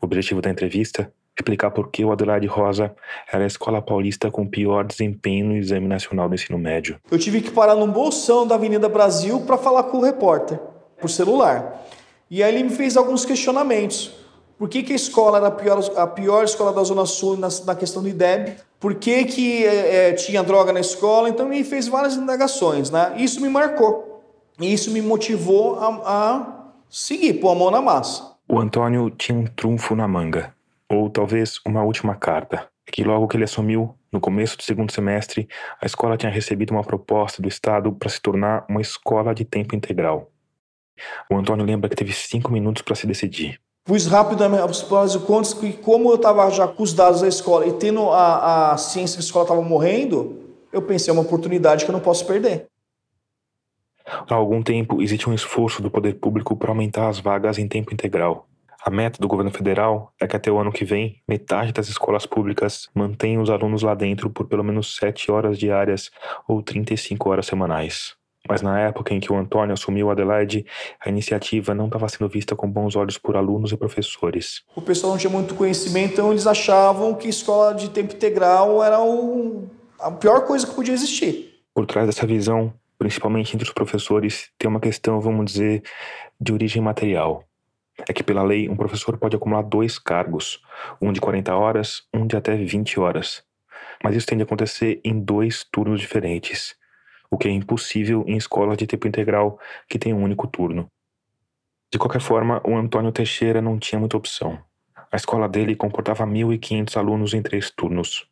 O 0.00 0.06
objetivo 0.06 0.40
da 0.40 0.50
entrevista 0.50 1.12
explicar 1.38 1.70
por 1.70 1.90
que 1.90 2.04
o 2.04 2.10
Adelaide 2.10 2.46
Rosa 2.46 2.94
era 3.30 3.44
a 3.44 3.46
escola 3.46 3.82
paulista 3.82 4.30
com 4.30 4.46
pior 4.46 4.84
desempenho 4.84 5.46
no 5.46 5.56
Exame 5.56 5.86
Nacional 5.86 6.28
do 6.28 6.34
Ensino 6.34 6.58
Médio. 6.58 6.98
Eu 7.10 7.18
tive 7.18 7.40
que 7.40 7.50
parar 7.50 7.74
num 7.74 7.90
bolsão 7.90 8.46
da 8.46 8.54
Avenida 8.54 8.88
Brasil 8.88 9.40
para 9.40 9.58
falar 9.58 9.84
com 9.84 9.98
o 9.98 10.04
repórter, 10.04 10.58
por 10.98 11.10
celular. 11.10 11.84
E 12.30 12.42
aí 12.42 12.54
ele 12.54 12.64
me 12.64 12.70
fez 12.70 12.96
alguns 12.96 13.24
questionamentos. 13.24 14.14
Por 14.58 14.70
que, 14.70 14.82
que 14.82 14.94
a 14.94 14.96
escola 14.96 15.36
era 15.36 15.48
a 15.48 15.50
pior, 15.50 15.78
a 15.96 16.06
pior 16.06 16.44
escola 16.44 16.72
da 16.72 16.82
Zona 16.82 17.04
Sul 17.04 17.36
na, 17.36 17.48
na 17.66 17.74
questão 17.74 18.02
do 18.02 18.08
IDEB? 18.08 18.54
Por 18.80 18.94
que, 18.94 19.24
que 19.24 19.66
é, 19.66 20.12
tinha 20.14 20.42
droga 20.42 20.72
na 20.72 20.80
escola? 20.80 21.28
Então 21.28 21.52
ele 21.52 21.62
fez 21.62 21.86
várias 21.86 22.16
indagações. 22.16 22.90
Né? 22.90 23.14
Isso 23.18 23.40
me 23.42 23.50
marcou. 23.50 24.24
E 24.58 24.72
isso 24.72 24.90
me 24.90 25.02
motivou 25.02 25.78
a, 25.78 25.88
a 26.06 26.46
seguir, 26.88 27.34
pôr 27.34 27.50
a 27.50 27.54
mão 27.54 27.70
na 27.70 27.82
massa. 27.82 28.34
O 28.48 28.58
Antônio 28.58 29.10
tinha 29.10 29.36
um 29.36 29.44
trunfo 29.44 29.94
na 29.94 30.08
manga 30.08 30.55
ou 30.90 31.10
talvez 31.10 31.60
uma 31.66 31.82
última 31.82 32.14
carta. 32.14 32.68
É 32.86 32.90
que 32.90 33.02
logo 33.02 33.26
que 33.26 33.36
ele 33.36 33.44
assumiu, 33.44 33.94
no 34.12 34.20
começo 34.20 34.56
do 34.56 34.62
segundo 34.62 34.92
semestre, 34.92 35.48
a 35.80 35.86
escola 35.86 36.16
tinha 36.16 36.30
recebido 36.30 36.70
uma 36.70 36.84
proposta 36.84 37.42
do 37.42 37.48
Estado 37.48 37.92
para 37.92 38.08
se 38.08 38.20
tornar 38.20 38.64
uma 38.68 38.80
escola 38.80 39.34
de 39.34 39.44
tempo 39.44 39.74
integral. 39.74 40.30
O 41.30 41.36
Antônio 41.36 41.66
lembra 41.66 41.90
que 41.90 41.96
teve 41.96 42.12
cinco 42.12 42.50
minutos 42.52 42.82
para 42.82 42.94
se 42.94 43.06
decidir. 43.06 43.60
Pus 43.84 44.06
rapidamente 44.06 44.64
os 44.64 44.82
prós 44.82 45.14
e 45.14 45.18
contras, 45.20 45.54
que 45.54 45.72
como 45.72 46.10
eu 46.10 46.16
estava 46.16 46.50
já 46.50 46.66
com 46.66 46.82
os 46.82 46.92
dados 46.92 47.20
da 47.20 47.28
escola 47.28 47.66
e 47.66 47.72
tendo 47.74 48.10
a, 48.10 48.72
a 48.72 48.76
ciência 48.76 49.16
que 49.16 49.22
a 49.22 49.26
escola 49.26 49.44
estava 49.44 49.62
morrendo, 49.62 50.40
eu 50.72 50.82
pensei, 50.82 51.10
é 51.10 51.12
uma 51.12 51.22
oportunidade 51.22 51.84
que 51.84 51.90
eu 51.90 51.92
não 51.92 52.00
posso 52.00 52.26
perder. 52.26 52.66
Há 54.04 54.34
algum 54.34 54.62
tempo 54.62 55.02
existe 55.02 55.28
um 55.28 55.34
esforço 55.34 55.82
do 55.82 55.90
poder 55.90 56.14
público 56.14 56.56
para 56.56 56.70
aumentar 56.70 57.08
as 57.08 57.18
vagas 57.18 57.58
em 57.58 57.68
tempo 57.68 57.92
integral. 57.92 58.48
A 58.86 58.90
meta 58.90 59.18
do 59.20 59.26
governo 59.26 59.50
federal 59.50 60.12
é 60.20 60.28
que 60.28 60.36
até 60.36 60.48
o 60.48 60.58
ano 60.58 60.70
que 60.70 60.84
vem, 60.84 61.20
metade 61.26 61.72
das 61.72 61.88
escolas 61.88 62.24
públicas 62.24 62.88
mantenha 62.94 63.40
os 63.40 63.50
alunos 63.50 63.82
lá 63.82 63.96
dentro 63.96 64.30
por 64.30 64.46
pelo 64.46 64.62
menos 64.62 64.94
7 64.94 65.28
horas 65.28 65.58
diárias 65.58 66.08
ou 66.46 66.62
35 66.62 67.28
horas 67.28 67.46
semanais. 67.46 68.14
Mas 68.48 68.62
na 68.62 68.78
época 68.78 69.12
em 69.12 69.18
que 69.18 69.32
o 69.32 69.36
Antônio 69.36 69.72
assumiu 69.72 70.08
Adelaide, 70.08 70.64
a 71.04 71.08
iniciativa 71.08 71.74
não 71.74 71.86
estava 71.86 72.08
sendo 72.08 72.28
vista 72.28 72.54
com 72.54 72.70
bons 72.70 72.94
olhos 72.94 73.18
por 73.18 73.36
alunos 73.36 73.72
e 73.72 73.76
professores. 73.76 74.62
O 74.76 74.80
pessoal 74.80 75.14
não 75.14 75.18
tinha 75.18 75.32
muito 75.32 75.56
conhecimento, 75.56 76.12
então 76.12 76.30
eles 76.30 76.46
achavam 76.46 77.12
que 77.16 77.26
escola 77.26 77.74
de 77.74 77.90
tempo 77.90 78.14
integral 78.14 78.84
era 78.84 78.98
a 79.98 80.12
pior 80.12 80.46
coisa 80.46 80.64
que 80.64 80.72
podia 80.72 80.94
existir. 80.94 81.60
Por 81.74 81.86
trás 81.86 82.06
dessa 82.06 82.24
visão, 82.24 82.72
principalmente 82.96 83.52
entre 83.52 83.66
os 83.66 83.74
professores, 83.74 84.48
tem 84.56 84.70
uma 84.70 84.78
questão, 84.78 85.20
vamos 85.20 85.50
dizer, 85.50 85.82
de 86.40 86.52
origem 86.52 86.80
material 86.80 87.42
é 88.08 88.12
que, 88.12 88.22
pela 88.22 88.42
lei, 88.42 88.68
um 88.68 88.76
professor 88.76 89.16
pode 89.16 89.36
acumular 89.36 89.62
dois 89.62 89.98
cargos, 89.98 90.62
um 91.00 91.12
de 91.12 91.20
40 91.20 91.54
horas, 91.54 92.02
um 92.12 92.26
de 92.26 92.36
até 92.36 92.56
20 92.56 93.00
horas. 93.00 93.42
Mas 94.02 94.14
isso 94.14 94.26
tende 94.26 94.42
a 94.42 94.44
acontecer 94.44 95.00
em 95.04 95.18
dois 95.18 95.64
turnos 95.64 96.00
diferentes, 96.00 96.76
o 97.30 97.38
que 97.38 97.48
é 97.48 97.50
impossível 97.50 98.24
em 98.26 98.36
escolas 98.36 98.76
de 98.76 98.86
tempo 98.86 99.08
integral 99.08 99.58
que 99.88 99.98
tem 99.98 100.12
um 100.12 100.22
único 100.22 100.46
turno. 100.46 100.90
De 101.90 101.98
qualquer 101.98 102.20
forma, 102.20 102.60
o 102.64 102.76
Antônio 102.76 103.12
Teixeira 103.12 103.62
não 103.62 103.78
tinha 103.78 103.98
muita 103.98 104.16
opção. 104.16 104.58
A 105.10 105.16
escola 105.16 105.48
dele 105.48 105.76
comportava 105.76 106.26
1.500 106.26 106.96
alunos 106.96 107.32
em 107.32 107.40
três 107.40 107.70
turnos, 107.70 108.28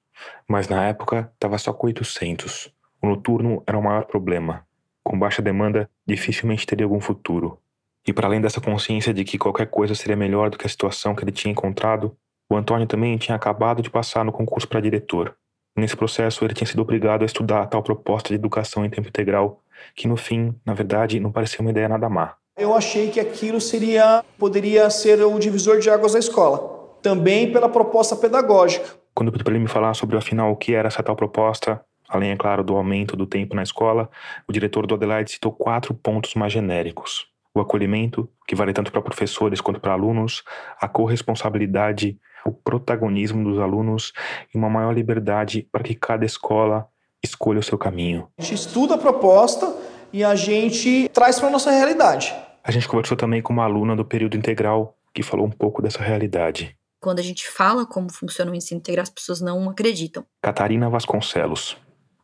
mas 0.46 0.68
na 0.68 0.85
época 0.85 1.31
estava 1.35 1.57
só 1.57 1.72
com 1.72 1.87
800. 1.87 2.72
O 3.00 3.07
noturno 3.07 3.62
era 3.66 3.79
o 3.79 3.83
maior 3.83 4.05
problema. 4.07 4.66
Com 5.03 5.18
baixa 5.18 5.40
demanda, 5.40 5.88
dificilmente 6.07 6.66
teria 6.66 6.85
algum 6.85 7.00
futuro. 7.00 7.59
E 8.07 8.12
para 8.12 8.27
além 8.27 8.40
dessa 8.40 8.61
consciência 8.61 9.14
de 9.14 9.25
que 9.25 9.38
qualquer 9.38 9.67
coisa 9.67 9.95
seria 9.95 10.17
melhor 10.17 10.51
do 10.51 10.59
que 10.59 10.67
a 10.67 10.69
situação 10.69 11.14
que 11.14 11.25
ele 11.25 11.33
tinha 11.33 11.53
encontrado, 11.53 12.14
o 12.51 12.57
Antônio 12.57 12.87
também 12.87 13.17
tinha 13.17 13.35
acabado 13.35 13.81
de 13.81 13.88
passar 13.88 14.25
no 14.25 14.33
concurso 14.33 14.69
para 14.69 14.81
diretor. 14.81 15.35
Nesse 15.77 15.97
processo, 15.97 16.45
ele 16.45 16.55
tinha 16.55 16.67
sido 16.67 16.83
obrigado 16.83 17.23
a 17.23 17.25
estudar 17.25 17.62
a 17.62 17.67
tal 17.67 17.83
proposta 17.83 18.29
de 18.29 18.35
educação 18.35 18.85
em 18.85 18.90
tempo 18.90 19.09
integral, 19.09 19.61
que 19.97 20.07
no 20.07 20.17
fim, 20.17 20.55
na 20.64 20.75
verdade, 20.75 21.19
não 21.19 21.33
parecia 21.33 21.61
uma 21.61 21.71
ideia 21.71 21.88
nada 21.88 22.09
má. 22.09 22.35
Eu 22.57 22.75
achei 22.75 23.11
que 23.11 23.19
aquilo 23.19 23.61
seria 23.61 24.23
poderia 24.38 24.88
ser 24.90 25.21
o 25.23 25.38
divisor 25.38 25.81
de 25.81 25.90
águas 25.90 26.12
da 26.12 26.19
escola, 26.19 26.97
também 27.03 27.51
pela 27.51 27.69
proposta 27.69 28.14
pedagógica. 28.14 28.87
Quando 29.14 29.29
eu 29.29 29.33
pedi 29.33 29.43
para 29.43 29.55
ele 29.55 29.62
me 29.62 29.69
falar 29.69 29.95
sobre 29.95 30.17
afinal 30.17 30.53
o 30.53 30.57
que 30.57 30.75
era 30.75 30.88
essa 30.88 31.03
tal 31.03 31.17
proposta, 31.17 31.81
além 32.09 32.31
é 32.31 32.37
claro 32.37 32.62
do 32.62 32.77
aumento 32.77 33.17
do 33.17 33.27
tempo 33.27 33.57
na 33.57 33.62
escola, 33.62 34.09
o 34.47 34.53
diretor 34.53 34.87
do 34.87 34.95
Adelaide 34.95 35.33
citou 35.33 35.51
quatro 35.51 35.95
pontos 35.95 36.35
mais 36.35 36.53
genéricos 36.53 37.34
o 37.55 37.61
acolhimento, 37.61 38.29
que 38.47 38.57
vale 38.57 38.73
tanto 38.73 38.90
para 38.90 39.01
professores 39.01 39.61
quanto 39.61 39.81
para 39.81 39.93
alunos, 39.93 40.43
a 40.81 40.88
corresponsabilidade, 40.88 42.19
o 42.45 42.51
protagonismo 42.51 43.45
dos 43.45 43.59
alunos 43.61 44.12
e 44.53 44.59
uma 44.59 44.69
maior 44.69 44.93
liberdade 44.93 45.67
para 45.71 45.85
que 45.85 45.95
cada 45.95 46.25
escola 46.25 46.88
escolha 47.23 47.61
o 47.61 47.62
seu 47.62 47.79
caminho. 47.79 48.29
A 48.37 48.43
gente 48.43 48.55
estuda 48.55 48.97
a 48.97 48.99
proposta 48.99 49.75
e 50.12 50.25
a 50.25 50.35
gente 50.35 51.09
traz 51.12 51.38
para 51.38 51.49
a 51.49 51.53
nossa 51.53 51.71
realidade. 51.71 52.35
A 52.62 52.71
gente 52.71 52.88
conversou 52.88 53.17
também 53.17 53.40
com 53.40 53.53
uma 53.53 53.64
aluna 53.64 53.95
do 53.95 54.05
período 54.05 54.37
integral 54.37 54.97
que 55.14 55.23
falou 55.23 55.47
um 55.47 55.51
pouco 55.51 55.81
dessa 55.81 56.03
realidade. 56.03 56.77
Quando 57.01 57.21
a 57.21 57.23
gente 57.23 57.49
fala 57.49 57.87
como 57.87 58.11
funciona 58.12 58.51
o 58.51 58.55
ensino 58.55 58.81
integral, 58.81 59.05
as 59.05 59.11
pessoas 59.11 59.40
não 59.40 59.69
acreditam. 59.69 60.25
Catarina 60.43 60.90
Vasconcelos. 60.90 61.77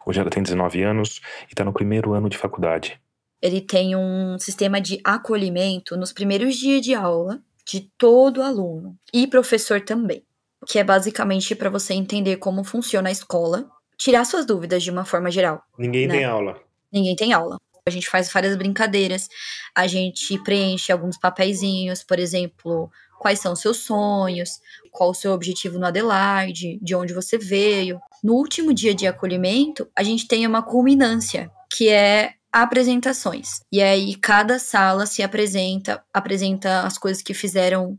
Hoje 0.04 0.18
ela 0.18 0.30
tem 0.30 0.42
19 0.42 0.82
anos 0.82 1.20
e 1.44 1.52
está 1.52 1.64
no 1.64 1.72
primeiro 1.72 2.14
ano 2.14 2.28
de 2.28 2.36
faculdade 2.36 3.00
ele 3.42 3.60
tem 3.60 3.96
um 3.96 4.38
sistema 4.38 4.80
de 4.80 5.00
acolhimento 5.04 5.96
nos 5.96 6.12
primeiros 6.12 6.56
dias 6.56 6.82
de 6.82 6.94
aula 6.94 7.40
de 7.64 7.90
todo 7.96 8.42
aluno 8.42 8.96
e 9.12 9.26
professor 9.26 9.80
também, 9.80 10.24
que 10.66 10.78
é 10.78 10.84
basicamente 10.84 11.54
para 11.54 11.70
você 11.70 11.94
entender 11.94 12.36
como 12.36 12.64
funciona 12.64 13.08
a 13.08 13.12
escola, 13.12 13.70
tirar 13.96 14.24
suas 14.24 14.44
dúvidas 14.44 14.82
de 14.82 14.90
uma 14.90 15.04
forma 15.04 15.30
geral. 15.30 15.62
Ninguém 15.78 16.06
né? 16.06 16.16
tem 16.16 16.24
aula. 16.24 16.60
Ninguém 16.92 17.16
tem 17.16 17.32
aula. 17.32 17.58
A 17.86 17.90
gente 17.90 18.08
faz 18.08 18.30
várias 18.30 18.56
brincadeiras, 18.56 19.28
a 19.74 19.86
gente 19.86 20.38
preenche 20.42 20.92
alguns 20.92 21.16
papeizinhos, 21.16 22.02
por 22.02 22.18
exemplo, 22.18 22.90
quais 23.18 23.38
são 23.38 23.56
seus 23.56 23.78
sonhos, 23.78 24.60
qual 24.90 25.10
o 25.10 25.14
seu 25.14 25.32
objetivo 25.32 25.78
no 25.78 25.86
Adelaide, 25.86 26.78
de 26.82 26.94
onde 26.94 27.14
você 27.14 27.38
veio. 27.38 28.00
No 28.22 28.34
último 28.34 28.74
dia 28.74 28.94
de 28.94 29.06
acolhimento, 29.06 29.88
a 29.96 30.02
gente 30.02 30.26
tem 30.26 30.46
uma 30.46 30.62
culminância, 30.62 31.50
que 31.70 31.88
é 31.88 32.34
apresentações. 32.52 33.60
E 33.72 33.80
aí 33.82 34.14
cada 34.16 34.58
sala 34.58 35.06
se 35.06 35.22
apresenta, 35.22 36.02
apresenta 36.12 36.82
as 36.82 36.98
coisas 36.98 37.22
que 37.22 37.34
fizeram 37.34 37.98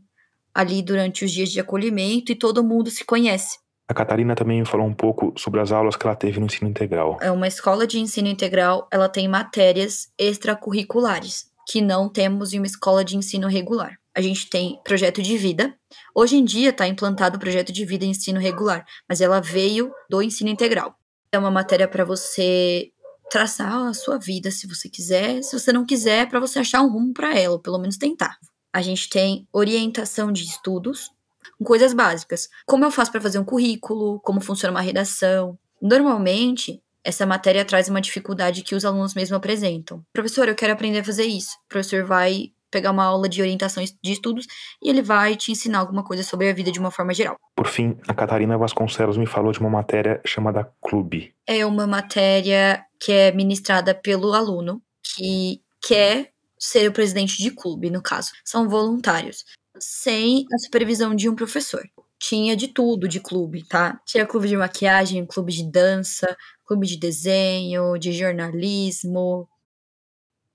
ali 0.54 0.82
durante 0.82 1.24
os 1.24 1.30
dias 1.30 1.50
de 1.50 1.60
acolhimento 1.60 2.32
e 2.32 2.36
todo 2.36 2.64
mundo 2.64 2.90
se 2.90 3.04
conhece. 3.04 3.58
A 3.88 3.94
Catarina 3.94 4.34
também 4.34 4.64
falou 4.64 4.86
um 4.86 4.94
pouco 4.94 5.34
sobre 5.36 5.60
as 5.60 5.72
aulas 5.72 5.96
que 5.96 6.06
ela 6.06 6.16
teve 6.16 6.38
no 6.38 6.46
ensino 6.46 6.70
integral. 6.70 7.18
É 7.20 7.30
uma 7.30 7.48
escola 7.48 7.86
de 7.86 7.98
ensino 7.98 8.28
integral, 8.28 8.88
ela 8.90 9.08
tem 9.08 9.28
matérias 9.28 10.08
extracurriculares 10.18 11.50
que 11.68 11.80
não 11.80 12.08
temos 12.08 12.52
em 12.52 12.58
uma 12.58 12.66
escola 12.66 13.04
de 13.04 13.16
ensino 13.16 13.48
regular. 13.48 13.98
A 14.14 14.20
gente 14.20 14.48
tem 14.48 14.78
projeto 14.84 15.22
de 15.22 15.36
vida. 15.36 15.74
Hoje 16.14 16.36
em 16.36 16.44
dia 16.44 16.70
está 16.70 16.86
implantado 16.86 17.36
o 17.36 17.40
projeto 17.40 17.72
de 17.72 17.84
vida 17.84 18.04
em 18.04 18.10
ensino 18.10 18.38
regular, 18.38 18.84
mas 19.08 19.20
ela 19.20 19.40
veio 19.40 19.90
do 20.08 20.22
ensino 20.22 20.50
integral. 20.50 20.94
É 21.30 21.38
uma 21.38 21.50
matéria 21.50 21.88
para 21.88 22.04
você 22.04 22.90
traçar 23.32 23.86
a 23.86 23.94
sua 23.94 24.18
vida 24.18 24.50
se 24.50 24.66
você 24.66 24.90
quiser. 24.90 25.42
Se 25.42 25.58
você 25.58 25.72
não 25.72 25.86
quiser, 25.86 26.28
para 26.28 26.38
você 26.38 26.58
achar 26.58 26.82
um 26.82 26.92
rumo 26.92 27.14
para 27.14 27.34
ela, 27.34 27.54
ou 27.54 27.58
pelo 27.58 27.78
menos 27.78 27.96
tentar. 27.96 28.36
A 28.70 28.82
gente 28.82 29.08
tem 29.08 29.48
orientação 29.50 30.30
de 30.30 30.44
estudos 30.44 31.10
com 31.58 31.64
coisas 31.64 31.94
básicas. 31.94 32.50
Como 32.66 32.84
eu 32.84 32.90
faço 32.90 33.10
para 33.10 33.22
fazer 33.22 33.38
um 33.38 33.44
currículo, 33.44 34.20
como 34.20 34.40
funciona 34.42 34.74
uma 34.74 34.82
redação. 34.82 35.58
Normalmente, 35.80 36.82
essa 37.02 37.24
matéria 37.24 37.64
traz 37.64 37.88
uma 37.88 38.02
dificuldade 38.02 38.62
que 38.62 38.74
os 38.74 38.84
alunos 38.84 39.14
mesmo 39.14 39.34
apresentam. 39.34 40.04
Professor, 40.12 40.46
eu 40.46 40.54
quero 40.54 40.74
aprender 40.74 40.98
a 40.98 41.04
fazer 41.04 41.24
isso. 41.24 41.56
O 41.64 41.68
professor 41.70 42.04
vai 42.04 42.52
pegar 42.70 42.90
uma 42.90 43.04
aula 43.04 43.28
de 43.28 43.40
orientação 43.40 43.84
de 43.84 44.12
estudos 44.12 44.46
e 44.82 44.88
ele 44.88 45.02
vai 45.02 45.36
te 45.36 45.52
ensinar 45.52 45.78
alguma 45.78 46.02
coisa 46.02 46.22
sobre 46.22 46.48
a 46.48 46.54
vida 46.54 46.72
de 46.72 46.80
uma 46.80 46.90
forma 46.90 47.12
geral. 47.12 47.36
Por 47.54 47.66
fim, 47.66 47.98
a 48.08 48.14
Catarina 48.14 48.56
Vasconcelos 48.56 49.18
me 49.18 49.26
falou 49.26 49.52
de 49.52 49.60
uma 49.60 49.68
matéria 49.68 50.20
chamada 50.24 50.72
Clube. 50.80 51.34
É 51.46 51.66
uma 51.66 51.86
matéria 51.86 52.82
que 53.02 53.10
é 53.10 53.32
ministrada 53.32 53.92
pelo 53.92 54.32
aluno 54.32 54.80
que 55.02 55.60
quer 55.84 56.30
ser 56.56 56.88
o 56.88 56.92
presidente 56.92 57.42
de 57.42 57.50
clube, 57.50 57.90
no 57.90 58.00
caso. 58.00 58.30
São 58.44 58.68
voluntários, 58.68 59.44
sem 59.76 60.46
a 60.54 60.58
supervisão 60.58 61.12
de 61.12 61.28
um 61.28 61.34
professor. 61.34 61.82
Tinha 62.20 62.54
de 62.54 62.68
tudo 62.68 63.08
de 63.08 63.18
clube, 63.18 63.66
tá? 63.66 64.00
Tinha 64.06 64.24
clube 64.24 64.46
de 64.46 64.56
maquiagem, 64.56 65.26
clube 65.26 65.52
de 65.52 65.68
dança, 65.68 66.36
clube 66.64 66.86
de 66.86 66.96
desenho, 66.96 67.98
de 67.98 68.12
jornalismo. 68.12 69.48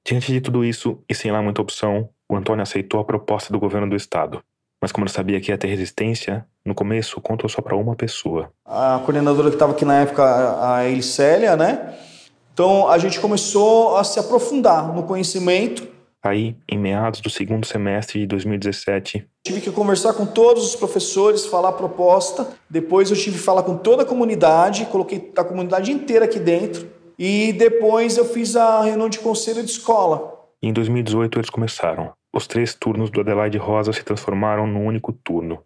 Diante 0.06 0.32
de 0.32 0.40
tudo 0.40 0.64
isso, 0.64 1.04
e 1.10 1.14
sem 1.14 1.30
lá 1.30 1.42
muita 1.42 1.62
opção, 1.62 2.10
o 2.30 2.38
Antônio 2.38 2.64
aceitou 2.64 3.02
a 3.02 3.06
proposta 3.06 3.52
do 3.52 3.60
governo 3.60 3.90
do 3.90 3.96
estado. 3.98 4.42
Mas 4.82 4.94
como 4.94 5.04
ele 5.04 5.12
sabia 5.12 5.42
que 5.42 5.52
ia 5.52 5.58
ter 5.58 5.68
resistência, 5.68 6.48
no 6.66 6.74
começo 6.74 7.20
contou 7.20 7.50
só 7.50 7.62
para 7.62 7.76
uma 7.76 7.96
pessoa. 7.96 8.54
A 8.64 9.02
coordenadora 9.04 9.50
que 9.50 9.56
estava 9.56 9.74
aqui 9.74 9.84
na 9.84 10.02
época, 10.02 10.24
a 10.76 10.88
Elicélia, 10.88 11.58
né? 11.58 12.07
Então 12.58 12.89
a 12.89 12.98
gente 12.98 13.20
começou 13.20 13.98
a 13.98 14.04
se 14.04 14.20
aprofundar 14.20 14.91
no 14.91 15.04
conhecimento 15.04 15.88
Aí, 16.24 16.58
em 16.67 16.76
meados 16.76 17.22
do 17.22 17.30
segundo 17.30 17.67
semestre 17.67 18.22
de 18.22 18.26
2017, 18.26 19.26
tive 19.46 19.62
que 19.62 19.72
conversar 19.72 20.13
com 20.13 20.26
todos 20.26 20.65
os 20.65 20.76
professores, 20.76 21.46
falar 21.46 21.70
a 21.70 21.74
proposta. 21.74 22.48
Depois 22.67 23.12
eu 23.12 23.15
tive 23.15 23.38
que 23.38 23.43
falar 23.43 23.62
com 23.62 23.78
toda 23.78 24.02
a 24.02 24.06
comunidade, 24.06 24.88
coloquei 24.88 25.32
a 25.38 25.43
comunidade 25.43 25.91
inteira 25.91 26.26
aqui 26.26 26.39
dentro. 26.39 26.89
E 27.17 27.54
depois 27.54 28.17
eu 28.17 28.26
fiz 28.26 28.56
a 28.56 28.82
reunião 28.82 29.08
de 29.08 29.20
conselho 29.20 29.63
de 29.63 29.70
escola. 29.70 30.50
Em 30.62 30.74
2018 30.74 31.38
eles 31.38 31.50
começaram. 31.52 32.12
Os 32.34 32.48
três 32.48 32.74
turnos 32.74 33.12
do 33.12 33.22
Adelaide 33.22 33.60
Rosa 33.60 33.93
se 33.93 34.04
transformaram 34.04 34.65
num 34.65 34.84
único 34.84 35.13
turno, 35.13 35.63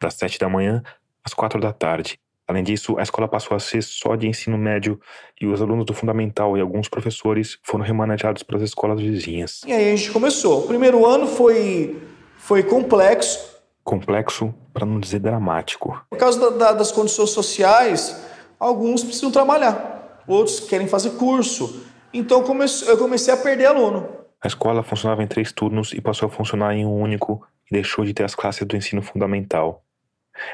das 0.00 0.14
sete 0.14 0.38
da 0.38 0.48
manhã 0.48 0.82
às 1.24 1.32
quatro 1.32 1.60
da 1.60 1.72
tarde. 1.72 2.18
Além 2.46 2.62
disso, 2.62 2.98
a 2.98 3.02
escola 3.02 3.26
passou 3.26 3.56
a 3.56 3.60
ser 3.60 3.82
só 3.82 4.16
de 4.16 4.28
ensino 4.28 4.58
médio 4.58 5.00
e 5.40 5.46
os 5.46 5.62
alunos 5.62 5.86
do 5.86 5.94
fundamental 5.94 6.56
e 6.56 6.60
alguns 6.60 6.88
professores 6.88 7.58
foram 7.62 7.84
remanejados 7.84 8.42
para 8.42 8.58
as 8.58 8.62
escolas 8.62 9.00
vizinhas. 9.00 9.62
E 9.66 9.72
aí 9.72 9.92
a 9.92 9.96
gente 9.96 10.10
começou. 10.10 10.64
O 10.64 10.66
primeiro 10.66 11.06
ano 11.06 11.26
foi, 11.26 12.02
foi 12.36 12.62
complexo. 12.62 13.54
Complexo, 13.82 14.54
para 14.72 14.84
não 14.84 15.00
dizer 15.00 15.20
dramático. 15.20 16.04
Por 16.10 16.18
causa 16.18 16.38
da, 16.38 16.56
da, 16.56 16.72
das 16.72 16.92
condições 16.92 17.30
sociais, 17.30 18.22
alguns 18.60 19.02
precisam 19.02 19.30
trabalhar, 19.30 20.22
outros 20.26 20.60
querem 20.60 20.86
fazer 20.86 21.10
curso. 21.10 21.82
Então 22.12 22.44
eu 22.86 22.98
comecei 22.98 23.32
a 23.32 23.36
perder 23.36 23.66
aluno. 23.66 24.06
A 24.42 24.46
escola 24.46 24.82
funcionava 24.82 25.22
em 25.22 25.26
três 25.26 25.50
turnos 25.50 25.92
e 25.92 26.00
passou 26.02 26.26
a 26.26 26.30
funcionar 26.30 26.74
em 26.74 26.84
um 26.84 26.94
único 26.94 27.42
e 27.70 27.74
deixou 27.74 28.04
de 28.04 28.12
ter 28.12 28.24
as 28.24 28.34
classes 28.34 28.66
do 28.66 28.76
ensino 28.76 29.00
fundamental. 29.00 29.83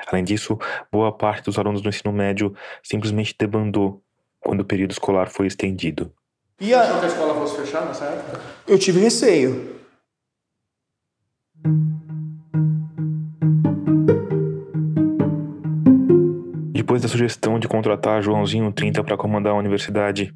Além 0.07 0.25
disso, 0.25 0.59
boa 0.90 1.12
parte 1.12 1.45
dos 1.45 1.59
alunos 1.59 1.81
do 1.81 1.88
ensino 1.88 2.12
médio 2.12 2.55
simplesmente 2.83 3.35
debandou 3.38 4.03
quando 4.40 4.61
o 4.61 4.64
período 4.64 4.93
escolar 4.93 5.29
foi 5.29 5.47
estendido. 5.47 6.12
E 6.61 6.75
a... 6.75 6.83
Achou 6.83 6.99
que 6.99 7.05
a 7.07 7.09
escola 7.09 7.35
fosse 7.35 7.57
fechar 7.57 7.87
nessa 7.87 8.05
época? 8.05 8.40
Eu 8.66 8.79
tive 8.79 9.01
receio. 9.01 9.81
Depois 16.73 17.03
da 17.03 17.09
sugestão 17.09 17.59
de 17.59 17.69
contratar 17.69 18.23
Joãozinho 18.23 18.73
30 18.73 19.05
para 19.05 19.16
comandar 19.16 19.53
a 19.53 19.57
universidade, 19.57 20.35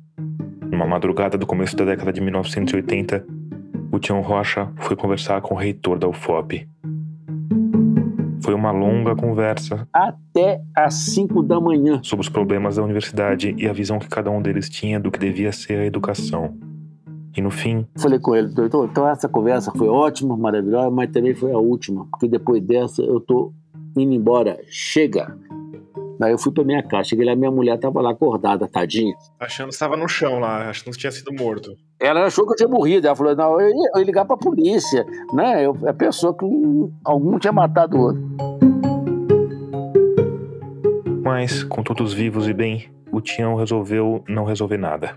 numa 0.71 0.87
madrugada 0.87 1.37
do 1.37 1.47
começo 1.47 1.75
da 1.77 1.85
década 1.85 2.13
de 2.13 2.21
1980, 2.21 3.27
o 3.93 3.99
Tião 3.99 4.21
Rocha 4.21 4.73
foi 4.77 4.97
conversar 4.97 5.41
com 5.41 5.55
o 5.55 5.59
reitor 5.59 5.99
da 5.99 6.09
UFOP, 6.09 6.69
foi 8.45 8.53
uma 8.53 8.71
longa 8.71 9.17
conversa. 9.17 9.89
Até 9.91 10.61
às 10.77 10.95
5 10.95 11.43
da 11.43 11.59
manhã. 11.59 11.99
Sobre 12.03 12.23
os 12.23 12.29
problemas 12.29 12.77
da 12.77 12.83
universidade 12.83 13.55
e 13.57 13.67
a 13.67 13.73
visão 13.73 13.99
que 13.99 14.09
cada 14.09 14.31
um 14.31 14.43
deles 14.43 14.69
tinha 14.69 15.01
do 15.01 15.11
que 15.11 15.19
devia 15.19 15.51
ser 15.51 15.79
a 15.79 15.87
educação. 15.87 16.55
E 17.35 17.41
no 17.41 17.51
fim. 17.51 17.87
Falei 17.97 18.19
com 18.19 18.37
ele, 18.37 18.49
doutor, 18.49 18.89
então 18.89 19.09
essa 19.09 19.29
conversa 19.29 19.73
foi 19.77 19.89
ótima, 19.89 20.37
maravilhosa, 20.37 20.91
mas 20.91 21.11
também 21.11 21.35
foi 21.35 21.53
a 21.53 21.59
última, 21.59 22.07
porque 22.11 22.29
depois 22.29 22.63
dessa 22.63 23.03
eu 23.03 23.19
tô 23.19 23.53
indo 23.97 24.13
embora. 24.13 24.59
Chega! 24.69 25.37
Daí 26.19 26.33
eu 26.33 26.39
fui 26.39 26.53
pra 26.53 26.65
minha 26.65 26.83
casa, 26.83 27.09
cheguei 27.11 27.25
lá, 27.25 27.35
minha 27.35 27.51
mulher 27.51 27.79
tava 27.79 28.01
lá 28.01 28.11
acordada, 28.11 28.69
tadinha. 28.69 29.15
Achando 29.39 29.69
que 29.69 29.75
estava 29.75 29.97
no 29.97 30.09
chão 30.09 30.39
lá, 30.39 30.71
achando 30.71 30.93
que 30.93 30.99
tinha 30.99 31.13
sido 31.13 31.33
morto. 31.33 31.77
Ela 32.01 32.25
achou 32.25 32.47
que 32.47 32.53
eu 32.53 32.57
tinha 32.57 32.69
morrido, 32.69 33.07
ela 33.07 33.17
falou, 33.17 33.35
não, 33.35 33.61
eu 33.61 33.69
ia, 33.69 33.91
eu 33.95 34.01
ia 34.01 34.05
ligar 34.05 34.25
pra 34.25 34.37
polícia, 34.37 35.05
né? 35.33 35.65
Eu, 35.65 35.77
a 35.87 35.93
pessoa 35.93 36.37
que 36.37 36.45
um, 36.45 36.93
algum 37.05 37.39
tinha 37.39 37.53
matado 37.53 37.97
o 37.97 38.01
outro. 38.01 38.23
Mas, 41.23 41.65
com 41.65 41.83
todos 41.83 42.13
vivos 42.13 42.47
e 42.49 42.53
bem, 42.53 42.91
o 43.11 43.21
Tião 43.21 43.55
resolveu 43.55 44.23
não 44.29 44.45
resolver 44.45 44.77
nada. 44.77 45.17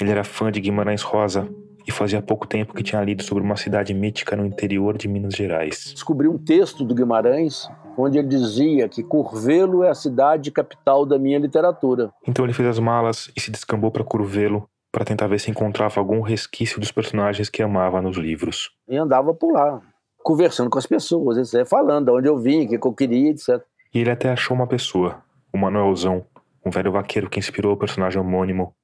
Ele 0.00 0.10
era 0.10 0.24
fã 0.24 0.50
de 0.50 0.60
Guimarães 0.60 1.02
Rosa 1.02 1.48
e 1.86 1.92
fazia 1.92 2.20
pouco 2.20 2.46
tempo 2.46 2.74
que 2.74 2.82
tinha 2.82 3.02
lido 3.02 3.22
sobre 3.22 3.44
uma 3.44 3.56
cidade 3.56 3.94
mítica 3.94 4.34
no 4.34 4.44
interior 4.44 4.96
de 4.98 5.06
Minas 5.06 5.34
Gerais. 5.34 5.92
Descobri 5.92 6.26
um 6.26 6.36
texto 6.36 6.84
do 6.84 6.94
Guimarães 6.94 7.68
onde 7.96 8.18
ele 8.18 8.28
dizia 8.28 8.88
que 8.88 9.02
Curvelo 9.02 9.82
é 9.82 9.90
a 9.90 9.94
cidade 9.94 10.50
capital 10.50 11.06
da 11.06 11.18
minha 11.18 11.38
literatura. 11.38 12.12
Então 12.26 12.44
ele 12.44 12.52
fez 12.52 12.68
as 12.68 12.78
malas 12.78 13.30
e 13.36 13.40
se 13.40 13.50
descambou 13.50 13.90
para 13.90 14.04
Curvelo 14.04 14.68
para 14.92 15.04
tentar 15.04 15.26
ver 15.26 15.38
se 15.38 15.50
encontrava 15.50 16.00
algum 16.00 16.20
resquício 16.22 16.80
dos 16.80 16.90
personagens 16.90 17.50
que 17.50 17.62
amava 17.62 18.00
nos 18.00 18.16
livros. 18.16 18.70
E 18.88 18.96
andava 18.96 19.34
por 19.34 19.52
lá, 19.52 19.80
conversando 20.22 20.70
com 20.70 20.78
as 20.78 20.86
pessoas, 20.86 21.52
falando 21.68 22.06
de 22.06 22.12
onde 22.12 22.28
eu 22.28 22.38
vim, 22.38 22.64
o 22.64 22.68
que 22.68 22.86
eu 22.86 22.92
queria, 22.92 23.30
etc. 23.30 23.62
E 23.92 24.00
ele 24.00 24.10
até 24.10 24.30
achou 24.30 24.56
uma 24.56 24.66
pessoa, 24.66 25.22
o 25.52 25.58
Manuelzão, 25.58 26.24
um 26.64 26.70
velho 26.70 26.92
vaqueiro 26.92 27.28
que 27.28 27.38
inspirou 27.38 27.74
o 27.74 27.76
personagem 27.76 28.20
homônimo. 28.20 28.74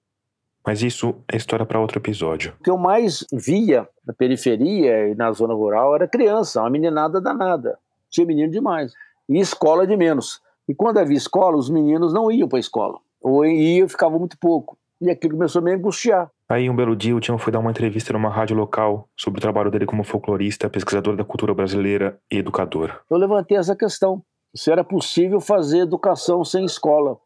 Mas 0.64 0.82
isso 0.82 1.14
é 1.26 1.36
história 1.36 1.66
para 1.66 1.80
outro 1.80 1.98
episódio. 1.98 2.54
O 2.60 2.62
que 2.62 2.70
eu 2.70 2.78
mais 2.78 3.26
via 3.32 3.88
na 4.06 4.12
periferia 4.14 5.08
e 5.08 5.14
na 5.14 5.32
zona 5.32 5.54
rural 5.54 5.94
era 5.94 6.06
criança, 6.06 6.60
uma 6.60 6.70
meninada 6.70 7.20
danada. 7.20 7.78
Tinha 8.12 8.26
menino 8.26 8.52
demais. 8.52 8.92
E 9.28 9.40
escola 9.40 9.86
de 9.86 9.96
menos. 9.96 10.40
E 10.68 10.74
quando 10.74 10.98
havia 10.98 11.16
escola, 11.16 11.56
os 11.56 11.70
meninos 11.70 12.12
não 12.12 12.30
iam 12.30 12.46
para 12.46 12.58
a 12.58 12.60
escola. 12.60 12.98
Ou 13.20 13.44
iam, 13.44 13.88
ficavam 13.88 14.18
muito 14.18 14.38
pouco. 14.38 14.76
E 15.00 15.10
aquilo 15.10 15.34
começou 15.34 15.60
a 15.60 15.64
me 15.64 15.74
angustiar. 15.74 16.30
Aí, 16.48 16.68
um 16.68 16.76
belo 16.76 16.94
dia, 16.94 17.16
o 17.16 17.20
Tião 17.20 17.38
foi 17.38 17.52
dar 17.52 17.58
uma 17.58 17.70
entrevista 17.70 18.12
numa 18.12 18.28
rádio 18.28 18.54
local 18.54 19.08
sobre 19.16 19.38
o 19.38 19.40
trabalho 19.40 19.70
dele 19.70 19.86
como 19.86 20.04
folclorista, 20.04 20.68
pesquisador 20.68 21.16
da 21.16 21.24
cultura 21.24 21.54
brasileira 21.54 22.20
e 22.30 22.36
educador. 22.36 23.00
Eu 23.10 23.16
levantei 23.16 23.56
essa 23.56 23.74
questão. 23.74 24.22
Se 24.54 24.70
era 24.70 24.84
possível 24.84 25.40
fazer 25.40 25.78
educação 25.78 26.44
sem 26.44 26.64
escola. 26.64 27.16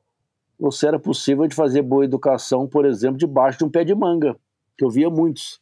Ou 0.58 0.70
se 0.70 0.86
era 0.86 0.98
possível 0.98 1.46
de 1.46 1.54
fazer 1.54 1.82
boa 1.82 2.04
educação, 2.04 2.66
por 2.66 2.86
exemplo, 2.86 3.18
debaixo 3.18 3.58
de 3.58 3.64
um 3.64 3.70
pé 3.70 3.84
de 3.84 3.94
manga, 3.94 4.36
que 4.78 4.84
eu 4.84 4.88
via 4.88 5.10
muitos. 5.10 5.60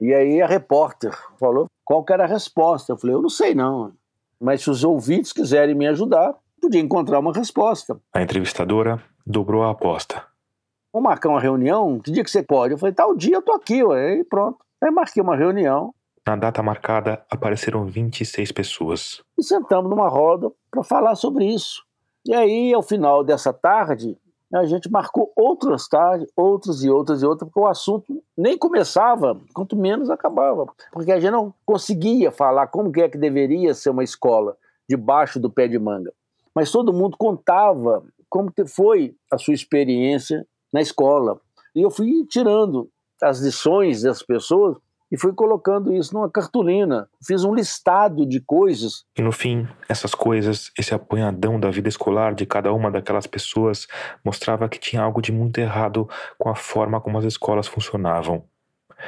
E 0.00 0.12
aí 0.12 0.40
a 0.42 0.46
repórter 0.46 1.12
falou 1.40 1.66
qual 1.84 2.04
que 2.04 2.12
era 2.12 2.24
a 2.24 2.28
resposta. 2.28 2.92
Eu 2.92 2.98
falei, 2.98 3.16
eu 3.16 3.22
não 3.22 3.28
sei 3.28 3.54
não. 3.54 3.92
Mas 4.40 4.62
se 4.62 4.70
os 4.70 4.84
ouvintes 4.84 5.32
quiserem 5.32 5.74
me 5.74 5.86
ajudar, 5.86 6.34
podia 6.60 6.80
encontrar 6.80 7.18
uma 7.18 7.32
resposta. 7.32 7.98
A 8.12 8.22
entrevistadora 8.22 9.02
dobrou 9.26 9.62
a 9.62 9.70
aposta. 9.70 10.22
Vamos 10.92 11.08
marcar 11.08 11.28
uma 11.30 11.40
reunião? 11.40 11.98
Que 11.98 12.12
dia 12.12 12.22
que 12.22 12.30
você 12.30 12.42
pode? 12.42 12.74
Eu 12.74 12.78
falei, 12.78 12.94
tal 12.94 13.16
dia 13.16 13.36
eu 13.36 13.42
tô 13.42 13.52
aqui, 13.52 13.82
ué. 13.82 14.18
E 14.18 14.24
pronto. 14.24 14.58
Aí 14.82 14.90
marquei 14.90 15.22
uma 15.22 15.36
reunião. 15.36 15.92
Na 16.26 16.36
data 16.36 16.62
marcada, 16.62 17.24
apareceram 17.30 17.84
26 17.84 18.52
pessoas. 18.52 19.22
E 19.38 19.42
sentamos 19.42 19.90
numa 19.90 20.08
roda 20.08 20.50
para 20.70 20.82
falar 20.82 21.16
sobre 21.16 21.44
isso. 21.46 21.82
E 22.26 22.34
aí, 22.34 22.72
ao 22.72 22.82
final 22.82 23.22
dessa 23.22 23.52
tarde, 23.52 24.16
a 24.52 24.64
gente 24.64 24.90
marcou 24.90 25.32
outras 25.34 25.88
tardes, 25.88 26.28
outras 26.36 26.82
e 26.84 26.90
outras 26.90 27.22
e 27.22 27.26
outras, 27.26 27.48
porque 27.48 27.60
o 27.60 27.66
assunto 27.66 28.22
nem 28.36 28.56
começava, 28.56 29.40
quanto 29.52 29.76
menos 29.76 30.10
acabava. 30.10 30.66
Porque 30.92 31.10
a 31.10 31.18
gente 31.18 31.32
não 31.32 31.52
conseguia 31.64 32.30
falar 32.30 32.68
como 32.68 32.92
que 32.92 33.00
é 33.00 33.08
que 33.08 33.18
deveria 33.18 33.74
ser 33.74 33.90
uma 33.90 34.04
escola 34.04 34.56
debaixo 34.88 35.40
do 35.40 35.50
pé 35.50 35.66
de 35.66 35.78
manga. 35.78 36.12
Mas 36.54 36.70
todo 36.70 36.92
mundo 36.92 37.16
contava 37.16 38.04
como 38.28 38.52
foi 38.66 39.16
a 39.32 39.38
sua 39.38 39.54
experiência 39.54 40.46
na 40.72 40.80
escola. 40.80 41.40
E 41.74 41.82
eu 41.82 41.90
fui 41.90 42.24
tirando 42.28 42.88
as 43.22 43.40
lições 43.40 44.02
das 44.02 44.22
pessoas 44.22 44.76
e 45.14 45.16
fui 45.16 45.32
colocando 45.32 45.94
isso 45.94 46.12
numa 46.12 46.28
cartolina. 46.28 47.08
Fiz 47.24 47.44
um 47.44 47.54
listado 47.54 48.26
de 48.26 48.40
coisas. 48.40 49.04
E 49.16 49.22
no 49.22 49.30
fim, 49.30 49.64
essas 49.88 50.12
coisas, 50.12 50.72
esse 50.76 50.92
apanhadão 50.92 51.60
da 51.60 51.70
vida 51.70 51.88
escolar 51.88 52.34
de 52.34 52.44
cada 52.44 52.72
uma 52.72 52.90
daquelas 52.90 53.24
pessoas, 53.24 53.86
mostrava 54.24 54.68
que 54.68 54.76
tinha 54.76 55.00
algo 55.00 55.22
de 55.22 55.30
muito 55.30 55.58
errado 55.58 56.08
com 56.36 56.48
a 56.48 56.56
forma 56.56 57.00
como 57.00 57.16
as 57.16 57.24
escolas 57.24 57.68
funcionavam. 57.68 58.42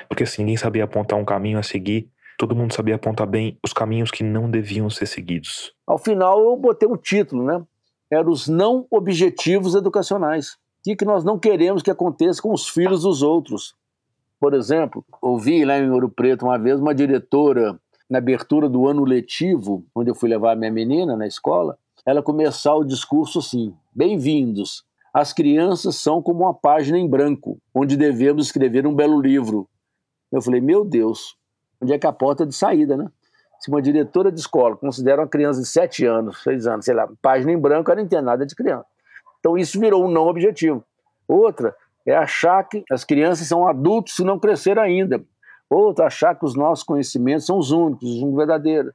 Porque 0.09 0.25
se 0.25 0.39
ninguém 0.39 0.57
sabia 0.57 0.85
apontar 0.85 1.19
um 1.19 1.25
caminho 1.25 1.59
a 1.59 1.63
seguir, 1.65 2.09
todo 2.39 2.55
mundo 2.55 2.73
sabia 2.73 2.95
apontar 2.95 3.27
bem 3.27 3.59
os 3.65 3.73
caminhos 3.73 4.13
que 4.13 4.23
não 4.23 4.49
deviam 4.49 4.89
ser 4.89 5.07
seguidos. 5.07 5.75
Ao 5.85 5.99
final, 5.99 6.41
eu 6.41 6.57
botei 6.57 6.89
um 6.89 6.97
título, 6.97 7.45
né? 7.45 7.61
Era 8.09 8.31
os 8.31 8.47
não 8.47 8.87
objetivos 8.93 9.75
educacionais. 9.75 10.53
O 10.87 10.97
que 10.97 11.05
nós 11.05 11.25
não 11.25 11.37
queremos 11.37 11.83
que 11.83 11.91
aconteça 11.91 12.41
com 12.41 12.53
os 12.53 12.69
filhos 12.69 13.03
dos 13.03 13.23
outros. 13.23 13.75
Por 14.39 14.53
exemplo, 14.53 15.05
ouvi 15.21 15.65
lá 15.65 15.79
em 15.79 15.91
Ouro 15.91 16.11
Preto 16.11 16.45
uma 16.45 16.59
vez 16.59 16.79
uma 16.79 16.95
diretora, 16.95 17.79
na 18.09 18.19
abertura 18.19 18.69
do 18.69 18.87
ano 18.87 19.05
letivo, 19.05 19.85
onde 19.95 20.11
eu 20.11 20.15
fui 20.15 20.29
levar 20.29 20.53
a 20.53 20.57
minha 20.57 20.71
menina 20.71 21.17
na 21.17 21.27
escola, 21.27 21.79
ela 22.05 22.23
começar 22.23 22.75
o 22.75 22.85
discurso 22.85 23.39
assim: 23.39 23.75
Bem-vindos, 23.95 24.85
as 25.13 25.33
crianças 25.33 25.97
são 25.97 26.23
como 26.23 26.45
uma 26.45 26.55
página 26.55 26.99
em 26.99 27.09
branco, 27.09 27.59
onde 27.75 27.97
devemos 27.97 28.47
escrever 28.47 28.87
um 28.87 28.95
belo 28.95 29.21
livro. 29.21 29.69
Eu 30.31 30.43
falei: 30.43 30.61
Meu 30.61 30.85
Deus, 30.85 31.37
onde 31.81 31.95
é 31.95 31.99
que 31.99 32.07
a 32.07 32.13
porta 32.13 32.47
de 32.47 32.55
saída, 32.55 32.97
né? 32.97 33.11
Se 33.59 33.71
uma 33.71 33.81
diretora 33.81 34.31
de 34.31 34.39
escola 34.39 34.77
considera 34.77 35.23
uma 35.23 35.29
criança 35.29 35.63
de 35.63 35.67
7 35.67 36.05
anos, 36.05 36.43
6 36.43 36.67
anos, 36.67 36.85
sei 36.85 36.95
lá, 36.95 37.09
página 37.23 37.51
em 37.51 37.59
branco, 37.59 37.91
ela 37.91 38.01
não 38.01 38.05
entende 38.05 38.23
nada 38.23 38.45
de 38.45 38.55
criança. 38.55 38.87
Então 39.41 39.57
isso 39.57 39.81
virou 39.81 40.05
um 40.05 40.11
não 40.11 40.27
objetivo. 40.27 40.85
Outra 41.27 41.75
é 42.07 42.17
achar 42.17 42.63
que 42.65 42.85
as 42.91 43.05
crianças 43.05 43.49
são 43.49 43.67
adultos 43.67 44.15
se 44.15 44.25
não 44.25 44.39
cresceram 44.39 44.83
ainda. 44.83 45.23
Outra, 45.69 46.07
achar 46.07 46.35
que 46.35 46.45
os 46.45 46.55
nossos 46.55 46.85
conhecimentos 46.85 47.47
são 47.47 47.59
os 47.59 47.73
únicos, 47.73 48.09
os 48.09 48.23
únicos 48.23 48.37
verdadeiros. 48.37 48.93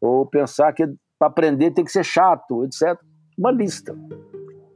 Ou 0.00 0.24
pensar 0.24 0.72
que 0.72 0.86
para 1.18 1.28
aprender 1.28 1.70
tem 1.72 1.84
que 1.84 1.92
ser 1.92 2.04
chato, 2.04 2.64
etc. 2.64 2.98
Uma 3.36 3.50
lista. 3.50 3.94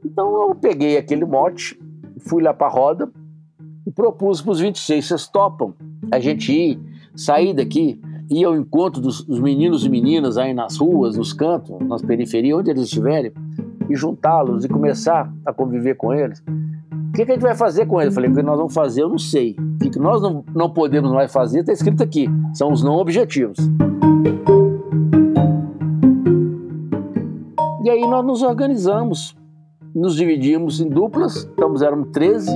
Então 0.05 0.49
eu 0.49 0.55
peguei 0.55 0.97
aquele 0.97 1.25
mote, 1.25 1.79
fui 2.27 2.43
lá 2.43 2.53
para 2.53 2.67
a 2.67 2.69
roda 2.69 3.11
e 3.85 3.91
propus 3.91 4.41
para 4.41 4.51
os 4.51 4.59
26, 4.59 5.07
vocês 5.07 5.27
topam 5.27 5.73
a 6.11 6.19
gente 6.19 6.51
ir, 6.51 6.79
sair 7.15 7.53
daqui, 7.53 7.99
ir 8.29 8.45
ao 8.45 8.55
encontro 8.55 9.01
dos, 9.01 9.23
dos 9.23 9.39
meninos 9.39 9.85
e 9.85 9.89
meninas 9.89 10.37
aí 10.37 10.53
nas 10.53 10.77
ruas, 10.77 11.17
nos 11.17 11.33
cantos, 11.33 11.79
nas 11.81 12.01
periferias, 12.01 12.59
onde 12.59 12.69
eles 12.69 12.83
estiverem, 12.83 13.31
e 13.89 13.95
juntá-los 13.95 14.65
e 14.65 14.69
começar 14.69 15.31
a 15.45 15.53
conviver 15.53 15.95
com 15.95 16.13
eles. 16.13 16.43
O 17.11 17.13
que, 17.13 17.25
que, 17.25 17.31
a 17.31 17.33
gente 17.35 17.43
vai 17.43 17.55
fazer 17.55 17.85
com 17.87 17.99
eles? 17.99 18.13
Eu 18.13 18.15
falei, 18.15 18.31
o 18.31 18.33
que 18.33 18.41
nós 18.41 18.57
vamos 18.57 18.73
fazer, 18.73 19.01
eu 19.01 19.09
não 19.09 19.17
sei. 19.17 19.53
O 19.59 19.89
que, 19.91 19.99
nós 19.99 20.21
não, 20.21 20.45
não 20.55 20.69
podemos 20.69 21.11
mais 21.11 21.29
fazer 21.29 21.59
está 21.59 21.73
escrito 21.73 22.01
aqui. 22.01 22.25
São 22.53 22.71
os 22.71 22.81
não 22.81 22.95
objetivos. 22.95 23.57
E 27.83 27.89
aí 27.89 27.99
nós 28.07 28.25
nos 28.25 28.41
organizamos, 28.41 29.35
nos 29.93 30.15
dividimos 30.15 30.79
em 30.79 30.87
duplas, 30.87 31.35
estamos 31.35 31.81
eram 31.81 32.05
13. 32.05 32.49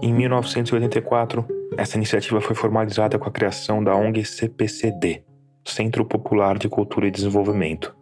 Em 0.00 0.14
1984, 0.14 1.44
essa 1.76 1.98
iniciativa 1.98 2.40
foi 2.40 2.56
formalizada 2.56 3.18
com 3.18 3.28
a 3.28 3.32
criação 3.32 3.84
da 3.84 3.94
ONG 3.94 4.24
CPCD, 4.24 5.22
Centro 5.66 6.02
Popular 6.06 6.56
de 6.56 6.66
Cultura 6.66 7.08
e 7.08 7.10
Desenvolvimento. 7.10 7.99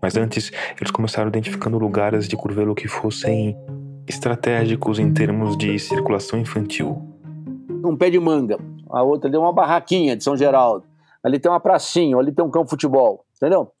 Mas 0.00 0.16
antes, 0.16 0.50
eles 0.78 0.90
começaram 0.90 1.28
identificando 1.28 1.78
lugares 1.78 2.26
de 2.26 2.36
Curvelo 2.36 2.74
que 2.74 2.88
fossem 2.88 3.56
estratégicos 4.06 4.98
em 4.98 5.12
termos 5.12 5.56
de 5.56 5.78
circulação 5.78 6.38
infantil. 6.38 7.02
Um 7.84 7.96
pé 7.96 8.10
de 8.10 8.18
manga, 8.18 8.58
a 8.90 9.02
outra 9.02 9.28
ali 9.28 9.36
é 9.36 9.38
uma 9.38 9.52
barraquinha 9.52 10.16
de 10.16 10.24
São 10.24 10.36
Geraldo, 10.36 10.84
ali 11.22 11.38
tem 11.38 11.50
uma 11.50 11.60
pracinha, 11.60 12.16
ali 12.16 12.32
tem 12.32 12.44
um 12.44 12.50
campo 12.50 12.66
de 12.66 12.70
futebol, 12.70 13.24
entendeu? 13.36 13.72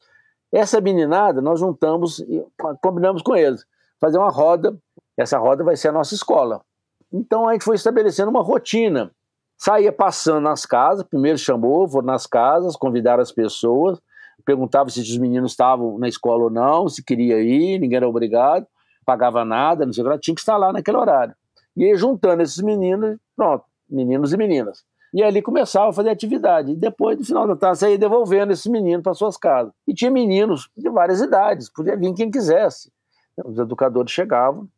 Essa 0.52 0.80
meninada 0.80 1.40
nós 1.40 1.58
juntamos 1.60 2.20
e 2.20 2.44
combinamos 2.82 3.22
com 3.22 3.34
eles, 3.34 3.64
fazer 4.00 4.18
uma 4.18 4.30
roda, 4.30 4.76
essa 5.16 5.38
roda 5.38 5.64
vai 5.64 5.76
ser 5.76 5.88
a 5.88 5.92
nossa 5.92 6.14
escola. 6.14 6.60
Então 7.12 7.48
a 7.48 7.52
gente 7.52 7.64
foi 7.64 7.76
estabelecendo 7.76 8.30
uma 8.30 8.42
rotina, 8.42 9.10
saía 9.56 9.92
passando 9.92 10.44
nas 10.44 10.64
casas, 10.64 11.04
primeiro 11.04 11.38
chamou, 11.38 11.88
foram 11.88 12.06
nas 12.06 12.26
casas, 12.26 12.76
convidaram 12.76 13.22
as 13.22 13.32
pessoas, 13.32 14.00
perguntava 14.44 14.90
se 14.90 15.00
os 15.00 15.18
meninos 15.18 15.52
estavam 15.52 15.98
na 15.98 16.08
escola 16.08 16.44
ou 16.44 16.50
não, 16.50 16.88
se 16.88 17.02
queria 17.02 17.40
ir, 17.40 17.78
ninguém 17.78 17.96
era 17.96 18.08
obrigado, 18.08 18.66
pagava 19.04 19.44
nada, 19.44 19.86
não 19.86 19.92
sei 19.92 20.04
o 20.04 20.10
que, 20.10 20.18
tinha 20.18 20.34
que 20.34 20.40
estar 20.40 20.56
lá 20.56 20.72
naquele 20.72 20.96
horário. 20.96 21.34
E 21.76 21.84
aí, 21.84 21.94
juntando 21.96 22.42
esses 22.42 22.58
meninos, 22.58 23.16
pronto, 23.36 23.64
meninos 23.88 24.32
e 24.32 24.36
meninas. 24.36 24.84
E 25.12 25.22
ali 25.22 25.42
começava 25.42 25.90
a 25.90 25.92
fazer 25.92 26.10
atividade. 26.10 26.72
E 26.72 26.76
depois, 26.76 27.18
no 27.18 27.24
final 27.24 27.46
da 27.46 27.56
tarde, 27.56 27.84
ia 27.86 27.98
devolvendo 27.98 28.52
esses 28.52 28.66
meninos 28.66 29.02
para 29.02 29.14
suas 29.14 29.36
casas. 29.36 29.72
E 29.86 29.92
tinha 29.92 30.10
meninos 30.10 30.70
de 30.76 30.88
várias 30.88 31.20
idades, 31.20 31.68
podia 31.68 31.96
vir 31.96 32.14
quem 32.14 32.30
quisesse. 32.30 32.92
Os 33.44 33.58
educadores 33.58 34.12
chegavam 34.12 34.68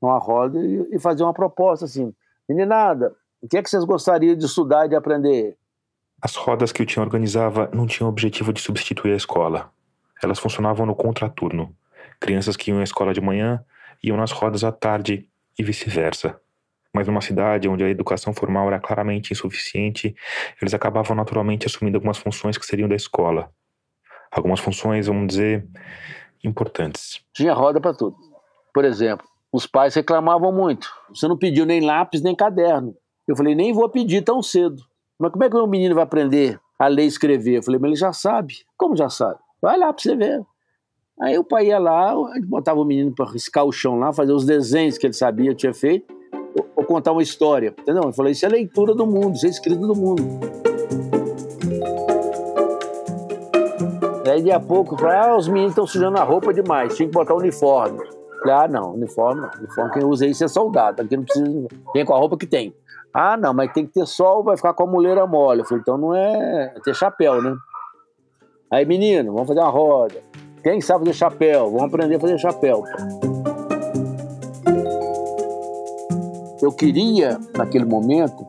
numa 0.00 0.18
roda 0.18 0.58
e, 0.58 0.88
e 0.92 0.98
faziam 0.98 1.26
uma 1.26 1.34
proposta 1.34 1.86
assim: 1.86 2.14
meninada, 2.48 3.14
o 3.42 3.48
que 3.48 3.56
é 3.56 3.62
que 3.62 3.70
vocês 3.70 3.84
gostariam 3.84 4.36
de 4.36 4.44
estudar 4.44 4.86
e 4.86 4.90
de 4.90 4.96
aprender? 4.96 5.56
As 6.24 6.36
rodas 6.36 6.72
que 6.72 6.82
o 6.82 6.86
Tião 6.86 7.04
organizava 7.04 7.68
não 7.70 7.86
tinham 7.86 8.08
o 8.08 8.10
objetivo 8.10 8.50
de 8.50 8.58
substituir 8.58 9.12
a 9.12 9.16
escola. 9.16 9.70
Elas 10.22 10.38
funcionavam 10.38 10.86
no 10.86 10.94
contraturno. 10.94 11.76
Crianças 12.18 12.56
que 12.56 12.70
iam 12.70 12.80
à 12.80 12.82
escola 12.82 13.12
de 13.12 13.20
manhã 13.20 13.62
iam 14.02 14.16
nas 14.16 14.32
rodas 14.32 14.64
à 14.64 14.72
tarde 14.72 15.28
e 15.58 15.62
vice-versa. 15.62 16.40
Mas 16.94 17.06
numa 17.06 17.20
cidade 17.20 17.68
onde 17.68 17.84
a 17.84 17.90
educação 17.90 18.32
formal 18.32 18.68
era 18.68 18.80
claramente 18.80 19.34
insuficiente, 19.34 20.16
eles 20.62 20.72
acabavam 20.72 21.14
naturalmente 21.14 21.66
assumindo 21.66 21.98
algumas 21.98 22.16
funções 22.16 22.56
que 22.56 22.64
seriam 22.64 22.88
da 22.88 22.96
escola. 22.96 23.52
Algumas 24.32 24.60
funções, 24.60 25.06
vamos 25.08 25.26
dizer, 25.26 25.68
importantes. 26.42 27.20
Tinha 27.34 27.52
roda 27.52 27.82
para 27.82 27.92
tudo. 27.92 28.16
Por 28.72 28.86
exemplo, 28.86 29.26
os 29.52 29.66
pais 29.66 29.94
reclamavam 29.94 30.50
muito. 30.50 30.88
Você 31.10 31.28
não 31.28 31.36
pediu 31.36 31.66
nem 31.66 31.82
lápis 31.82 32.22
nem 32.22 32.34
caderno. 32.34 32.96
Eu 33.28 33.36
falei, 33.36 33.54
nem 33.54 33.74
vou 33.74 33.90
pedir 33.90 34.22
tão 34.22 34.42
cedo. 34.42 34.82
Mas 35.18 35.30
como 35.30 35.44
é 35.44 35.50
que 35.50 35.56
o 35.56 35.66
menino 35.66 35.94
vai 35.94 36.04
aprender 36.04 36.58
a 36.78 36.88
ler 36.88 37.04
e 37.04 37.06
escrever? 37.06 37.58
Eu 37.58 37.62
falei, 37.62 37.78
mas 37.80 37.88
ele 37.88 37.96
já 37.96 38.12
sabe. 38.12 38.54
Como 38.76 38.96
já 38.96 39.08
sabe? 39.08 39.38
Vai 39.62 39.78
lá 39.78 39.92
para 39.92 40.02
você 40.02 40.16
ver. 40.16 40.44
Aí 41.20 41.38
o 41.38 41.44
pai 41.44 41.68
ia 41.68 41.78
lá, 41.78 42.12
botava 42.42 42.80
o 42.80 42.84
menino 42.84 43.14
para 43.14 43.30
riscar 43.30 43.64
o 43.64 43.70
chão 43.70 43.96
lá, 43.96 44.12
fazer 44.12 44.32
os 44.32 44.44
desenhos 44.44 44.98
que 44.98 45.06
ele 45.06 45.14
sabia, 45.14 45.54
tinha 45.54 45.72
feito, 45.72 46.12
ou, 46.58 46.66
ou 46.74 46.84
contar 46.84 47.12
uma 47.12 47.22
história, 47.22 47.72
entendeu? 47.78 48.02
Eu 48.02 48.12
falei, 48.12 48.32
isso 48.32 48.44
é 48.44 48.48
leitura 48.48 48.94
do 48.94 49.06
mundo, 49.06 49.36
isso 49.36 49.46
é 49.46 49.48
escrito 49.48 49.86
do 49.86 49.94
mundo. 49.94 50.24
Aí, 54.28 54.42
de 54.42 54.50
a 54.50 54.58
pouco, 54.58 54.98
falei, 54.98 55.16
ah, 55.16 55.36
os 55.36 55.46
meninos 55.46 55.70
estão 55.70 55.86
sujando 55.86 56.18
a 56.18 56.24
roupa 56.24 56.52
demais, 56.52 56.96
tinha 56.96 57.08
que 57.08 57.14
botar 57.14 57.34
uniforme. 57.34 57.98
Falei, 58.40 58.54
ah, 58.56 58.66
não, 58.66 58.94
uniforme 58.94 59.42
não. 59.42 59.50
Uniforme 59.60 59.92
quem 59.92 60.04
usa 60.04 60.26
isso 60.26 60.42
é 60.42 60.48
soldado, 60.48 61.00
aqui 61.00 61.16
não 61.16 61.22
precisa, 61.22 61.68
vem 61.94 62.04
com 62.04 62.12
a 62.12 62.18
roupa 62.18 62.36
que 62.36 62.46
tem. 62.46 62.74
Ah, 63.16 63.36
não, 63.36 63.54
mas 63.54 63.72
tem 63.72 63.86
que 63.86 63.92
ter 63.92 64.06
sol, 64.06 64.42
vai 64.42 64.56
ficar 64.56 64.74
com 64.74 64.82
a 64.82 64.86
mulher 64.86 65.24
mole. 65.28 65.60
Eu 65.60 65.64
falei, 65.64 65.80
então 65.80 65.96
não 65.96 66.12
é, 66.12 66.72
é 66.74 66.80
ter 66.80 66.92
chapéu, 66.96 67.40
né? 67.40 67.56
Aí, 68.72 68.84
menino, 68.84 69.32
vamos 69.32 69.46
fazer 69.46 69.60
uma 69.60 69.70
roda. 69.70 70.20
Quem 70.64 70.80
sabe 70.80 71.04
fazer 71.04 71.16
chapéu? 71.16 71.66
Vamos 71.66 71.84
aprender 71.84 72.16
a 72.16 72.20
fazer 72.20 72.38
chapéu. 72.38 72.82
Eu 76.60 76.72
queria, 76.72 77.38
naquele 77.56 77.84
momento, 77.84 78.44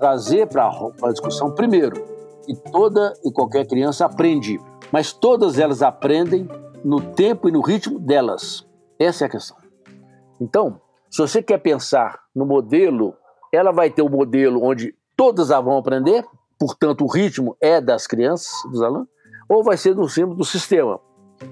trazer 0.00 0.48
para 0.48 0.68
a 1.02 1.12
discussão, 1.12 1.54
primeiro, 1.54 2.02
que 2.44 2.56
toda 2.72 3.12
e 3.24 3.30
qualquer 3.30 3.64
criança 3.64 4.06
aprende, 4.06 4.60
mas 4.90 5.12
todas 5.12 5.56
elas 5.56 5.82
aprendem 5.82 6.48
no 6.84 7.00
tempo 7.00 7.48
e 7.48 7.52
no 7.52 7.60
ritmo 7.60 8.00
delas. 8.00 8.66
Essa 8.98 9.24
é 9.24 9.26
a 9.26 9.30
questão. 9.30 9.56
Então, 10.40 10.80
se 11.08 11.18
você 11.18 11.40
quer 11.40 11.58
pensar 11.58 12.18
no 12.34 12.44
modelo 12.44 13.14
ela 13.54 13.72
vai 13.72 13.90
ter 13.90 14.02
o 14.02 14.06
um 14.06 14.10
modelo 14.10 14.62
onde 14.62 14.94
todas 15.16 15.48
vão 15.48 15.78
aprender, 15.78 16.24
portanto 16.58 17.04
o 17.04 17.08
ritmo 17.08 17.56
é 17.60 17.80
das 17.80 18.06
crianças, 18.06 18.50
dos 18.70 18.82
alunos, 18.82 19.08
ou 19.48 19.62
vai 19.62 19.76
ser 19.76 19.94
do 19.94 20.04
ritmo 20.04 20.34
do 20.34 20.44
sistema. 20.44 20.98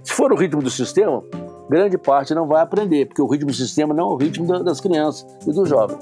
Se 0.03 0.12
for 0.12 0.32
o 0.32 0.36
ritmo 0.36 0.62
do 0.62 0.70
sistema, 0.70 1.22
grande 1.68 1.98
parte 1.98 2.34
não 2.34 2.46
vai 2.46 2.62
aprender, 2.62 3.07
porque 3.07 3.22
o 3.22 3.26
ritmo 3.26 3.50
do 3.50 3.57
sistema 3.57 3.92
não 3.92 4.11
é 4.11 4.12
o 4.14 4.16
ritmo 4.16 4.46
das 4.62 4.80
crianças 4.80 5.26
e 5.46 5.53
dos 5.53 5.68
jovens. 5.68 5.98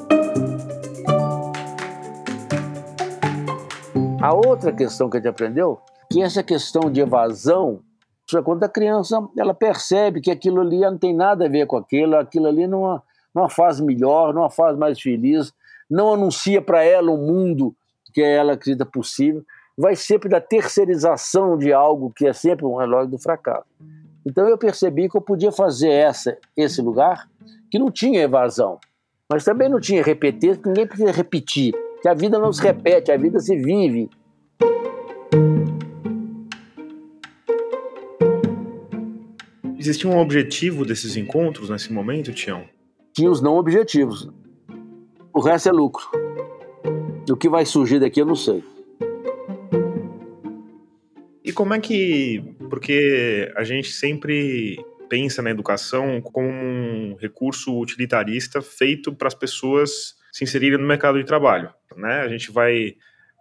A 4.23 4.35
outra 4.35 4.71
questão 4.71 5.09
que 5.09 5.17
a 5.17 5.21
gente 5.21 5.31
aprendeu, 5.31 5.81
que 6.11 6.23
essa 6.23 6.43
questão 6.43 6.91
de 6.91 7.01
evasão, 7.01 7.81
é 8.37 8.43
quando 8.43 8.63
a 8.63 8.69
criança 8.69 9.19
ela 9.37 9.55
percebe 9.55 10.21
que 10.21 10.31
aquilo 10.31 10.61
ali 10.61 10.81
não 10.81 10.99
tem 10.99 11.15
nada 11.15 11.47
a 11.47 11.49
ver 11.49 11.67
com 11.67 11.77
aquilo, 11.77 12.17
aquilo 12.17 12.47
ali 12.47 12.67
não, 12.67 13.03
a 13.35 13.49
faz 13.49 13.81
melhor, 13.81 14.33
não 14.33 14.45
a 14.45 14.51
faz 14.51 14.77
mais 14.77 15.01
feliz, 15.01 15.53
não 15.91 16.15
anuncia 16.15 16.63
para 16.63 16.85
ela 16.85 17.11
um 17.11 17.27
mundo 17.27 17.75
que 18.13 18.23
ela 18.23 18.53
acredita 18.53 18.87
possível, 18.87 19.45
vai 19.77 19.97
sempre 19.97 20.29
da 20.29 20.41
terceirização 20.41 21.57
de 21.57 21.73
algo 21.73 22.13
que 22.15 22.27
é 22.27 22.33
sempre 22.33 22.65
um 22.67 22.77
relógio 22.77 23.11
do 23.11 23.19
fracasso. 23.19 23.67
Então 24.27 24.47
eu 24.49 24.59
percebi 24.59 25.09
que 25.09 25.17
eu 25.17 25.21
podia 25.21 25.51
fazer 25.51 25.91
essa, 25.91 26.37
esse 26.57 26.83
lugar 26.83 27.29
que 27.71 27.79
não 27.79 27.91
tinha 27.91 28.23
evasão, 28.23 28.79
mas 29.29 29.45
também 29.45 29.69
não 29.69 29.81
tinha 29.81 30.03
repetir, 30.03 30.57
porque 30.57 30.69
ninguém 30.69 30.87
precisa 30.87 31.11
repetir, 31.11 31.73
que 32.03 32.09
a 32.09 32.15
vida 32.15 32.39
não 32.39 32.53
se 32.53 32.63
repete, 32.63 33.11
a 33.11 33.17
vida 33.17 33.41
se 33.41 33.57
vive. 33.57 34.11
Existia 39.79 40.11
um 40.11 40.19
objetivo 40.19 40.85
desses 40.85 41.17
encontros 41.17 41.71
nesse 41.71 41.91
momento, 41.91 42.35
Tião? 42.35 42.65
Tinha 43.15 43.31
os 43.31 43.41
não 43.41 43.57
objetivos. 43.57 44.29
O 45.33 45.41
resto 45.41 45.69
é 45.69 45.73
lucro. 45.73 46.05
O 47.31 47.37
que 47.37 47.49
vai 47.49 47.65
surgir 47.65 48.01
daqui 48.01 48.21
eu 48.21 48.27
não 48.27 48.35
sei. 48.35 48.65
E 51.45 51.53
como 51.53 51.73
é 51.75 51.81
que. 51.81 52.43
Porque 52.69 53.53
a 53.57 53.63
gente 53.63 53.93
sempre 53.93 54.77
pensa 55.09 55.43
na 55.43 55.51
educação 55.51 56.21
como 56.21 56.49
um 56.49 57.17
recurso 57.21 57.79
utilitarista 57.81 58.61
feito 58.61 59.13
para 59.13 59.29
as 59.29 59.35
pessoas 59.35 60.15
se 60.33 60.45
inserirem 60.45 60.79
no 60.79 60.87
mercado 60.87 61.19
de 61.19 61.25
trabalho. 61.25 61.73
Né? 61.97 62.21
A 62.21 62.29
gente 62.29 62.51
vai 62.53 62.95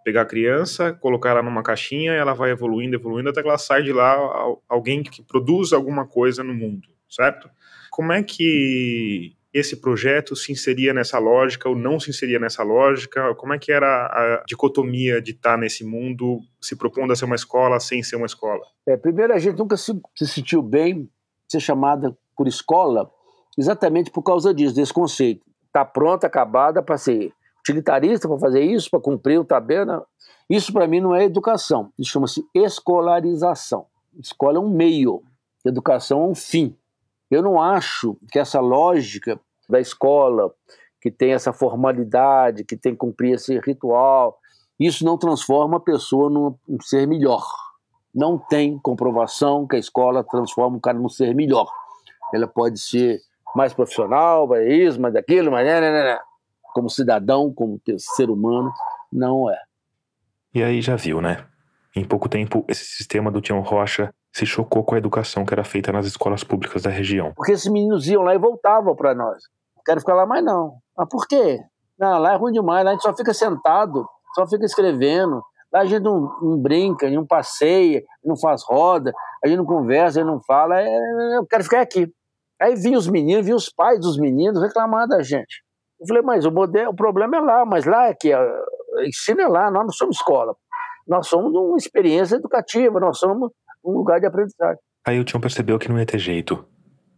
pegar 0.04 0.22
a 0.22 0.26
criança, 0.26 0.92
colocar 0.92 1.30
ela 1.30 1.42
numa 1.42 1.62
caixinha, 1.62 2.12
ela 2.12 2.34
vai 2.34 2.50
evoluindo, 2.50 2.96
evoluindo, 2.96 3.28
até 3.28 3.42
que 3.42 3.48
ela 3.48 3.58
sai 3.58 3.82
de 3.82 3.92
lá 3.92 4.16
alguém 4.68 5.02
que 5.02 5.22
produz 5.22 5.72
alguma 5.72 6.06
coisa 6.06 6.42
no 6.42 6.54
mundo, 6.54 6.88
certo? 7.08 7.48
Como 7.90 8.12
é 8.12 8.22
que 8.22 9.36
esse 9.52 9.80
projeto 9.80 10.36
se 10.36 10.52
inseria 10.52 10.94
nessa 10.94 11.18
lógica 11.18 11.68
ou 11.68 11.74
não 11.74 11.98
se 11.98 12.10
inseria 12.10 12.38
nessa 12.38 12.62
lógica? 12.62 13.34
Como 13.34 13.52
é 13.52 13.58
que 13.58 13.72
era 13.72 14.06
a 14.06 14.44
dicotomia 14.46 15.20
de 15.20 15.32
estar 15.32 15.58
nesse 15.58 15.84
mundo 15.84 16.40
se 16.60 16.76
propondo 16.76 17.12
a 17.12 17.16
ser 17.16 17.24
uma 17.24 17.34
escola 17.34 17.80
sem 17.80 18.02
ser 18.02 18.16
uma 18.16 18.26
escola? 18.26 18.64
É, 18.86 18.96
primeiro, 18.96 19.32
a 19.32 19.38
gente 19.38 19.58
nunca 19.58 19.76
se, 19.76 19.92
se 20.16 20.26
sentiu 20.26 20.62
bem 20.62 21.10
ser 21.48 21.60
chamada 21.60 22.16
por 22.36 22.46
escola 22.46 23.10
exatamente 23.58 24.10
por 24.10 24.22
causa 24.22 24.54
disso, 24.54 24.74
desse 24.74 24.92
conceito. 24.92 25.44
Está 25.66 25.84
pronta, 25.84 26.26
acabada 26.26 26.82
para 26.82 26.96
ser 26.96 27.32
utilitarista, 27.60 28.28
para 28.28 28.38
fazer 28.38 28.62
isso, 28.62 28.90
para 28.90 29.00
cumprir 29.00 29.38
o 29.38 29.44
tabela. 29.44 30.04
Isso 30.48 30.72
para 30.72 30.86
mim 30.86 31.00
não 31.00 31.14
é 31.14 31.24
educação, 31.24 31.92
isso 31.98 32.12
chama-se 32.12 32.44
escolarização. 32.54 33.86
Escola 34.18 34.58
é 34.58 34.60
um 34.60 34.70
meio, 34.70 35.22
educação 35.64 36.24
é 36.24 36.26
um 36.28 36.34
fim. 36.34 36.76
Eu 37.30 37.42
não 37.42 37.60
acho 37.60 38.16
que 38.30 38.38
essa 38.38 38.60
lógica 38.60 39.38
da 39.68 39.80
escola, 39.80 40.52
que 41.00 41.10
tem 41.10 41.32
essa 41.32 41.52
formalidade, 41.52 42.64
que 42.64 42.76
tem 42.76 42.92
que 42.92 42.98
cumprir 42.98 43.34
esse 43.34 43.58
ritual, 43.60 44.38
isso 44.78 45.04
não 45.04 45.16
transforma 45.16 45.76
a 45.76 45.80
pessoa 45.80 46.28
num, 46.28 46.56
ser 46.82 47.06
melhor. 47.06 47.46
Não 48.12 48.36
tem 48.36 48.78
comprovação 48.78 49.66
que 49.66 49.76
a 49.76 49.78
escola 49.78 50.24
transforma 50.24 50.78
o 50.78 50.80
cara 50.80 50.98
num 50.98 51.08
ser 51.08 51.34
melhor. 51.34 51.70
Ela 52.34 52.48
pode 52.48 52.80
ser 52.80 53.20
mais 53.54 53.72
profissional, 53.72 54.48
mais 54.48 54.66
isso, 54.66 55.00
mais 55.00 55.14
daquilo, 55.14 55.52
mas 55.52 55.66
né, 55.66 55.80
né, 55.80 55.92
né, 55.92 56.04
né. 56.14 56.18
como 56.74 56.90
cidadão, 56.90 57.52
como 57.52 57.80
ser 57.98 58.30
humano, 58.30 58.72
não 59.12 59.50
é. 59.50 59.58
E 60.52 60.62
aí 60.62 60.80
já 60.80 60.96
viu, 60.96 61.20
né? 61.20 61.46
Em 61.94 62.04
pouco 62.04 62.28
tempo, 62.28 62.64
esse 62.68 62.84
sistema 62.84 63.30
do 63.30 63.40
Tião 63.40 63.60
Rocha 63.60 64.12
se 64.32 64.46
chocou 64.46 64.84
com 64.84 64.94
a 64.94 64.98
educação 64.98 65.44
que 65.44 65.52
era 65.52 65.64
feita 65.64 65.92
nas 65.92 66.06
escolas 66.06 66.44
públicas 66.44 66.82
da 66.82 66.90
região. 66.90 67.32
Porque 67.34 67.52
esses 67.52 67.70
meninos 67.70 68.06
iam 68.08 68.22
lá 68.22 68.34
e 68.34 68.38
voltavam 68.38 68.94
para 68.94 69.14
nós. 69.14 69.42
Não 69.76 69.82
quero 69.84 70.00
ficar 70.00 70.14
lá 70.14 70.26
mais 70.26 70.44
não. 70.44 70.78
Mas 70.96 71.08
por 71.08 71.26
quê? 71.26 71.58
Não, 71.98 72.18
lá 72.18 72.34
é 72.34 72.36
ruim 72.36 72.52
demais, 72.52 72.84
lá 72.84 72.90
a 72.90 72.94
gente 72.94 73.02
só 73.02 73.14
fica 73.14 73.34
sentado, 73.34 74.06
só 74.34 74.46
fica 74.46 74.64
escrevendo. 74.64 75.42
Lá 75.72 75.80
a 75.80 75.84
gente 75.84 76.02
não, 76.02 76.36
não 76.40 76.58
brinca, 76.58 77.08
não 77.10 77.26
passeia, 77.26 78.02
não 78.24 78.36
faz 78.36 78.62
roda, 78.64 79.12
a 79.44 79.48
gente 79.48 79.58
não 79.58 79.66
conversa, 79.66 80.18
a 80.18 80.22
gente 80.22 80.32
não 80.32 80.40
fala. 80.42 80.80
É, 80.80 81.36
eu 81.36 81.46
quero 81.46 81.64
ficar 81.64 81.80
aqui. 81.80 82.08
Aí 82.60 82.74
vinham 82.74 82.98
os 82.98 83.08
meninos, 83.08 83.44
vinham 83.44 83.56
os 83.56 83.70
pais 83.70 84.00
dos 84.00 84.18
meninos 84.18 84.60
reclamar 84.60 85.06
da 85.08 85.22
gente. 85.22 85.62
Eu 86.00 86.06
falei, 86.06 86.22
mas 86.22 86.44
o, 86.44 86.50
modelo, 86.50 86.90
o 86.90 86.96
problema 86.96 87.36
é 87.36 87.40
lá, 87.40 87.64
mas 87.64 87.84
lá 87.84 88.08
é 88.08 88.14
que 88.14 88.32
ensino 89.06 89.40
é 89.40 89.46
lá, 89.48 89.70
nós 89.70 89.84
não 89.84 89.92
somos 89.92 90.16
escola. 90.16 90.54
Nós 91.06 91.26
somos 91.26 91.52
uma 91.54 91.76
experiência 91.76 92.36
educativa, 92.36 93.00
nós 93.00 93.18
somos 93.18 93.50
um 93.84 93.92
lugar 93.92 94.20
de 94.20 94.26
aprendizagem. 94.26 94.78
Aí 95.06 95.18
o 95.18 95.24
Tião 95.24 95.40
percebeu 95.40 95.78
que 95.78 95.88
não 95.88 95.98
ia 95.98 96.06
ter 96.06 96.18
jeito. 96.18 96.64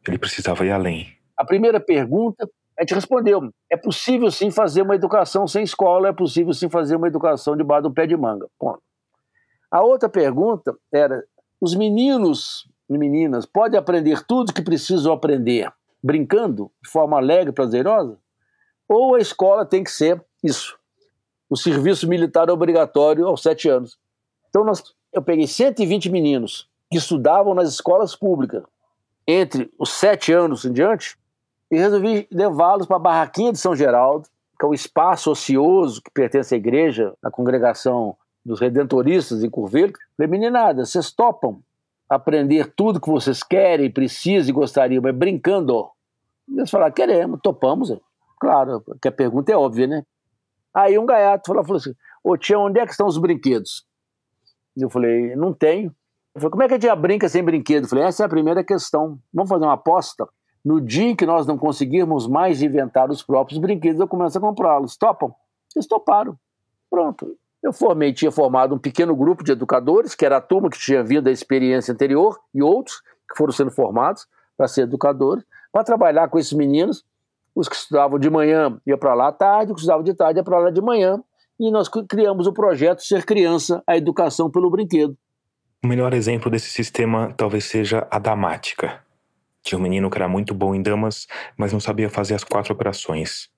Ele 0.06 0.18
precisava 0.18 0.64
ir 0.64 0.70
além. 0.70 1.08
A 1.36 1.44
primeira 1.44 1.80
pergunta, 1.80 2.48
a 2.78 2.82
gente 2.82 2.94
respondeu: 2.94 3.50
é 3.70 3.76
possível 3.76 4.30
sim 4.30 4.50
fazer 4.50 4.82
uma 4.82 4.94
educação 4.94 5.46
sem 5.46 5.62
escola, 5.62 6.08
é 6.08 6.12
possível 6.12 6.52
sim 6.52 6.68
fazer 6.68 6.96
uma 6.96 7.08
educação 7.08 7.56
debaixo 7.56 7.84
do 7.84 7.94
pé 7.94 8.06
de 8.06 8.16
manga. 8.16 8.46
Ponto. 8.58 8.80
A 9.70 9.82
outra 9.82 10.08
pergunta 10.08 10.74
era: 10.92 11.24
os 11.60 11.74
meninos 11.74 12.68
e 12.88 12.98
meninas 12.98 13.46
podem 13.46 13.78
aprender 13.78 14.22
tudo 14.24 14.52
que 14.52 14.62
precisam 14.62 15.12
aprender 15.12 15.72
brincando, 16.02 16.70
de 16.82 16.90
forma 16.90 17.16
alegre 17.16 17.50
e 17.50 17.54
prazerosa? 17.54 18.18
Ou 18.88 19.14
a 19.14 19.20
escola 19.20 19.64
tem 19.64 19.84
que 19.84 19.90
ser 19.90 20.22
isso? 20.42 20.76
O 21.48 21.56
serviço 21.56 22.08
militar 22.08 22.50
obrigatório 22.50 23.26
aos 23.26 23.42
sete 23.42 23.68
anos. 23.68 23.98
Então 24.48 24.64
nós 24.64 24.82
eu 25.12 25.22
peguei 25.22 25.46
120 25.46 26.10
meninos 26.10 26.68
que 26.90 26.98
estudavam 26.98 27.54
nas 27.54 27.68
escolas 27.68 28.16
públicas 28.16 28.62
entre 29.26 29.72
os 29.78 29.92
sete 29.92 30.32
anos 30.32 30.64
em 30.64 30.72
diante 30.72 31.16
e 31.70 31.76
resolvi 31.76 32.26
levá-los 32.30 32.86
para 32.86 32.96
a 32.96 33.00
Barraquinha 33.00 33.52
de 33.52 33.58
São 33.58 33.74
Geraldo, 33.74 34.28
que 34.58 34.64
é 34.64 34.68
o 34.68 34.74
espaço 34.74 35.30
ocioso 35.30 36.02
que 36.02 36.10
pertence 36.10 36.54
à 36.54 36.58
igreja, 36.58 37.14
à 37.22 37.30
congregação 37.30 38.16
dos 38.44 38.60
redentoristas 38.60 39.44
em 39.44 39.50
Curvelho. 39.50 39.92
Falei, 40.16 40.30
meninada, 40.30 40.84
vocês 40.84 41.10
topam 41.10 41.60
aprender 42.08 42.72
tudo 42.76 43.00
que 43.00 43.08
vocês 43.08 43.42
querem, 43.42 43.90
precisam 43.90 44.50
e 44.50 44.52
gostariam, 44.52 45.02
mas 45.02 45.14
brincando. 45.14 45.88
Eles 46.48 46.70
falaram, 46.70 46.92
queremos, 46.92 47.40
topamos. 47.42 47.96
Claro, 48.38 48.84
que 49.00 49.08
a 49.08 49.12
pergunta 49.12 49.52
é 49.52 49.56
óbvia, 49.56 49.86
né? 49.86 50.04
Aí 50.74 50.98
um 50.98 51.06
gaiato 51.06 51.46
falou, 51.46 51.64
falou 51.64 51.78
assim, 51.78 51.94
ô 52.24 52.36
tia, 52.36 52.58
onde 52.58 52.80
é 52.80 52.84
que 52.84 52.90
estão 52.90 53.06
os 53.06 53.18
brinquedos? 53.18 53.86
Eu 54.76 54.90
falei, 54.90 55.36
não 55.36 55.52
tenho. 55.52 55.94
Falou, 56.34 56.50
como 56.50 56.62
é 56.62 56.68
que 56.68 56.74
a 56.74 56.78
gente 56.78 56.96
brinca 56.96 57.28
sem 57.28 57.42
brinquedo? 57.42 57.84
Eu 57.84 57.88
falei, 57.88 58.04
essa 58.04 58.22
é 58.22 58.26
a 58.26 58.28
primeira 58.28 58.64
questão. 58.64 59.18
Vamos 59.32 59.48
fazer 59.48 59.64
uma 59.64 59.74
aposta? 59.74 60.26
No 60.64 60.80
dia 60.80 61.10
em 61.10 61.16
que 61.16 61.26
nós 61.26 61.46
não 61.46 61.58
conseguirmos 61.58 62.26
mais 62.26 62.62
inventar 62.62 63.10
os 63.10 63.22
próprios 63.22 63.58
brinquedos, 63.58 64.00
eu 64.00 64.08
começo 64.08 64.38
a 64.38 64.40
comprá-los. 64.40 64.96
Topam? 64.96 65.34
Eles 65.74 65.86
toparam. 65.86 66.38
Pronto. 66.88 67.36
Eu 67.62 67.72
formei, 67.72 68.12
tinha 68.12 68.30
formado 68.30 68.74
um 68.74 68.78
pequeno 68.78 69.14
grupo 69.14 69.44
de 69.44 69.52
educadores, 69.52 70.14
que 70.14 70.24
era 70.24 70.38
a 70.38 70.40
turma 70.40 70.68
que 70.68 70.78
tinha 70.78 71.02
vindo 71.02 71.22
da 71.22 71.30
experiência 71.30 71.92
anterior, 71.92 72.38
e 72.54 72.62
outros 72.62 73.02
que 73.30 73.36
foram 73.36 73.52
sendo 73.52 73.70
formados 73.70 74.26
para 74.56 74.66
ser 74.68 74.82
educadores, 74.82 75.44
para 75.70 75.84
trabalhar 75.84 76.28
com 76.28 76.38
esses 76.38 76.52
meninos. 76.52 77.04
Os 77.54 77.68
que 77.68 77.76
estudavam 77.76 78.18
de 78.18 78.30
manhã 78.30 78.80
ia 78.86 78.96
para 78.96 79.14
lá 79.14 79.28
à 79.28 79.32
tarde, 79.32 79.72
os 79.72 79.76
que 79.76 79.80
estudavam 79.80 80.02
de 80.02 80.14
tarde 80.14 80.38
ia 80.38 80.44
para 80.44 80.58
lá 80.58 80.70
de 80.70 80.80
manhã, 80.80 81.22
e 81.62 81.70
nós 81.70 81.88
criamos 82.08 82.48
o 82.48 82.52
projeto 82.52 83.04
Ser 83.04 83.24
Criança, 83.24 83.84
a 83.86 83.96
Educação 83.96 84.50
pelo 84.50 84.68
Brinquedo. 84.68 85.16
O 85.84 85.86
melhor 85.86 86.12
exemplo 86.12 86.50
desse 86.50 86.68
sistema 86.68 87.32
talvez 87.36 87.66
seja 87.66 88.04
a 88.10 88.18
damática. 88.18 89.00
Tinha 89.62 89.78
um 89.78 89.82
menino 89.82 90.10
que 90.10 90.18
era 90.18 90.28
muito 90.28 90.52
bom 90.52 90.74
em 90.74 90.82
damas, 90.82 91.28
mas 91.56 91.72
não 91.72 91.78
sabia 91.78 92.10
fazer 92.10 92.34
as 92.34 92.42
quatro 92.42 92.74
operações. 92.74 93.48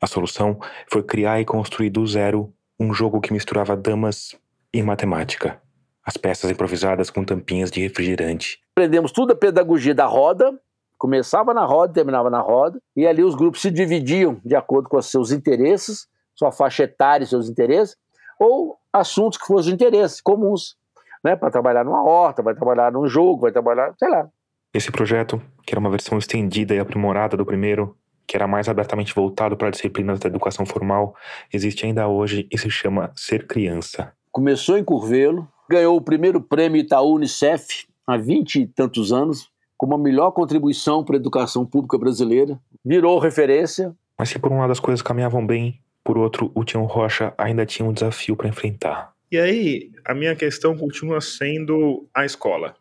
A 0.00 0.08
solução 0.08 0.58
foi 0.90 1.04
criar 1.04 1.40
e 1.40 1.44
construir 1.44 1.90
do 1.90 2.04
zero 2.04 2.52
um 2.80 2.92
jogo 2.92 3.20
que 3.20 3.32
misturava 3.32 3.76
damas 3.76 4.34
e 4.74 4.82
matemática. 4.82 5.62
As 6.04 6.16
peças 6.16 6.50
improvisadas 6.50 7.10
com 7.10 7.24
tampinhas 7.24 7.70
de 7.70 7.80
refrigerante. 7.80 8.58
Aprendemos 8.76 9.12
tudo 9.12 9.34
a 9.34 9.36
pedagogia 9.36 9.94
da 9.94 10.06
roda, 10.06 10.52
começava 10.98 11.54
na 11.54 11.64
roda, 11.64 11.92
terminava 11.92 12.28
na 12.28 12.40
roda, 12.40 12.80
e 12.96 13.06
ali 13.06 13.22
os 13.22 13.36
grupos 13.36 13.62
se 13.62 13.70
dividiam 13.70 14.40
de 14.44 14.56
acordo 14.56 14.88
com 14.88 14.96
os 14.96 15.06
seus 15.06 15.30
interesses 15.30 16.08
sua 16.36 16.52
faixa 16.52 16.84
etária 16.84 17.24
e 17.24 17.26
seus 17.26 17.48
interesses, 17.48 17.96
ou 18.38 18.78
assuntos 18.92 19.38
que 19.38 19.46
fossem 19.46 19.70
de 19.70 19.74
interesse, 19.74 20.22
comuns, 20.22 20.76
né? 21.24 21.34
Para 21.34 21.50
trabalhar 21.50 21.84
numa 21.84 22.04
horta, 22.04 22.42
vai 22.42 22.54
trabalhar 22.54 22.92
num 22.92 23.08
jogo, 23.08 23.40
vai 23.40 23.50
trabalhar, 23.50 23.92
sei 23.98 24.08
lá. 24.08 24.28
Esse 24.72 24.92
projeto, 24.92 25.40
que 25.66 25.72
era 25.72 25.80
uma 25.80 25.90
versão 25.90 26.18
estendida 26.18 26.74
e 26.74 26.78
aprimorada 26.78 27.36
do 27.36 27.46
primeiro, 27.46 27.96
que 28.26 28.36
era 28.36 28.46
mais 28.46 28.68
abertamente 28.68 29.14
voltado 29.14 29.56
para 29.56 29.70
disciplinas 29.70 30.20
da 30.20 30.28
educação 30.28 30.66
formal, 30.66 31.14
existe 31.52 31.86
ainda 31.86 32.06
hoje 32.06 32.46
e 32.52 32.58
se 32.58 32.68
chama 32.68 33.10
Ser 33.16 33.46
Criança. 33.46 34.12
Começou 34.30 34.76
em 34.76 34.84
Curvelo, 34.84 35.48
ganhou 35.70 35.96
o 35.96 36.00
primeiro 36.00 36.40
prêmio 36.40 36.80
Itaú 36.80 37.14
Unicef 37.14 37.86
há 38.06 38.16
vinte 38.16 38.60
e 38.60 38.66
tantos 38.66 39.12
anos, 39.12 39.50
como 39.78 39.94
a 39.94 39.98
melhor 39.98 40.32
contribuição 40.32 41.04
para 41.04 41.16
a 41.16 41.18
educação 41.18 41.64
pública 41.64 41.96
brasileira, 41.96 42.58
virou 42.84 43.18
referência. 43.18 43.94
Mas 44.18 44.28
se 44.28 44.38
por 44.38 44.52
um 44.52 44.58
lado 44.58 44.72
as 44.72 44.80
coisas 44.80 45.02
caminhavam 45.02 45.46
bem, 45.46 45.80
por 46.06 46.16
outro, 46.16 46.52
o 46.54 46.64
Tião 46.64 46.84
Rocha 46.84 47.34
ainda 47.36 47.66
tinha 47.66 47.86
um 47.86 47.92
desafio 47.92 48.36
para 48.36 48.48
enfrentar. 48.48 49.12
E 49.30 49.36
aí, 49.36 49.90
a 50.04 50.14
minha 50.14 50.36
questão 50.36 50.76
continua 50.76 51.20
sendo 51.20 52.06
a 52.14 52.24
escola. 52.24 52.76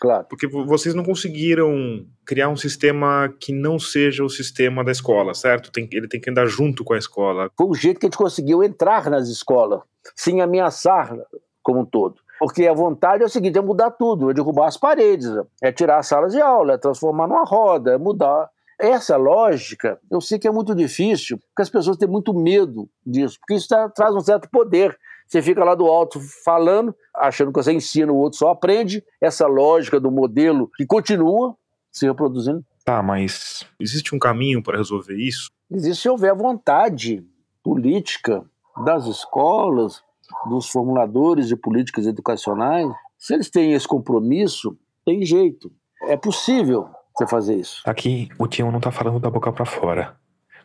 Claro. 0.00 0.26
Porque 0.28 0.48
vocês 0.48 0.92
não 0.92 1.04
conseguiram 1.04 2.04
criar 2.26 2.48
um 2.48 2.56
sistema 2.56 3.32
que 3.40 3.52
não 3.52 3.78
seja 3.78 4.24
o 4.24 4.28
sistema 4.28 4.84
da 4.84 4.90
escola, 4.90 5.34
certo? 5.34 5.70
Tem, 5.70 5.88
ele 5.92 6.08
tem 6.08 6.20
que 6.20 6.30
andar 6.30 6.46
junto 6.46 6.82
com 6.82 6.94
a 6.94 6.98
escola. 6.98 7.48
Foi 7.56 7.66
o 7.68 7.74
jeito 7.74 8.00
que 8.00 8.06
a 8.06 8.08
gente 8.08 8.18
conseguiu 8.18 8.64
entrar 8.64 9.08
nas 9.08 9.28
escolas, 9.28 9.80
sem 10.16 10.40
ameaçar 10.40 11.16
como 11.62 11.80
um 11.80 11.84
todo. 11.84 12.16
Porque 12.40 12.66
a 12.66 12.74
vontade 12.74 13.22
é 13.22 13.26
o 13.26 13.28
seguinte: 13.28 13.58
é 13.58 13.62
mudar 13.62 13.92
tudo, 13.92 14.30
é 14.30 14.34
derrubar 14.34 14.66
as 14.66 14.76
paredes, 14.76 15.28
é 15.62 15.70
tirar 15.70 15.98
as 15.98 16.08
salas 16.08 16.32
de 16.32 16.40
aula, 16.40 16.74
é 16.74 16.78
transformar 16.78 17.28
numa 17.28 17.44
roda, 17.44 17.92
é 17.92 17.98
mudar 17.98 18.48
essa 18.78 19.16
lógica, 19.16 19.98
eu 20.10 20.20
sei 20.20 20.38
que 20.38 20.46
é 20.46 20.50
muito 20.50 20.74
difícil, 20.74 21.38
porque 21.38 21.62
as 21.62 21.70
pessoas 21.70 21.96
têm 21.96 22.08
muito 22.08 22.32
medo 22.32 22.88
disso, 23.04 23.38
porque 23.40 23.54
isso 23.54 23.68
tá, 23.68 23.88
traz 23.88 24.14
um 24.14 24.20
certo 24.20 24.48
poder. 24.50 24.96
Você 25.26 25.42
fica 25.42 25.64
lá 25.64 25.74
do 25.74 25.86
alto 25.86 26.20
falando, 26.44 26.94
achando 27.14 27.52
que 27.52 27.62
você 27.62 27.72
ensina, 27.72 28.12
o 28.12 28.16
outro 28.16 28.38
só 28.38 28.50
aprende. 28.50 29.04
Essa 29.20 29.46
lógica 29.46 30.00
do 30.00 30.10
modelo 30.10 30.70
que 30.76 30.86
continua 30.86 31.54
se 31.90 32.06
reproduzindo. 32.06 32.64
Tá, 32.84 33.02
mas 33.02 33.66
existe 33.78 34.14
um 34.14 34.18
caminho 34.18 34.62
para 34.62 34.78
resolver 34.78 35.16
isso? 35.16 35.50
Existe 35.70 36.02
se 36.02 36.08
houver 36.08 36.34
vontade 36.34 37.22
política 37.62 38.42
das 38.84 39.06
escolas, 39.06 40.02
dos 40.48 40.70
formuladores 40.70 41.48
de 41.48 41.56
políticas 41.56 42.06
educacionais. 42.06 42.90
Se 43.18 43.34
eles 43.34 43.50
têm 43.50 43.74
esse 43.74 43.86
compromisso, 43.86 44.78
tem 45.04 45.24
jeito. 45.24 45.70
é 46.02 46.16
possível 46.16 46.88
você 47.18 47.26
fazer 47.26 47.56
isso. 47.56 47.82
Aqui, 47.84 48.28
o 48.38 48.46
Tião 48.46 48.70
não 48.70 48.80
tá 48.80 48.92
falando 48.92 49.18
da 49.18 49.28
boca 49.28 49.52
para 49.52 49.64
fora. 49.64 50.16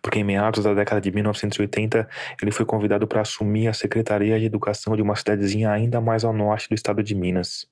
Porque 0.01 0.20
em 0.20 0.24
meados 0.24 0.64
da 0.64 0.74
década 0.74 0.99
de 0.99 1.12
1980, 1.12 2.08
ele 2.41 2.51
foi 2.51 2.66
convidado 2.66 3.08
para 3.08 3.22
assumir 3.22 3.68
a 3.68 3.74
Secretaria 3.74 4.38
de 4.38 4.45
Educação 4.45 4.95
de 4.95 5.01
uma 5.01 5.16
cidadezinha 5.16 5.72
ainda 5.72 6.01
mais 6.01 6.24
ao 6.24 6.34
norte 6.34 6.68
do 6.70 6.76
estado 6.76 7.01
de 7.01 7.16
Minas, 7.16 7.66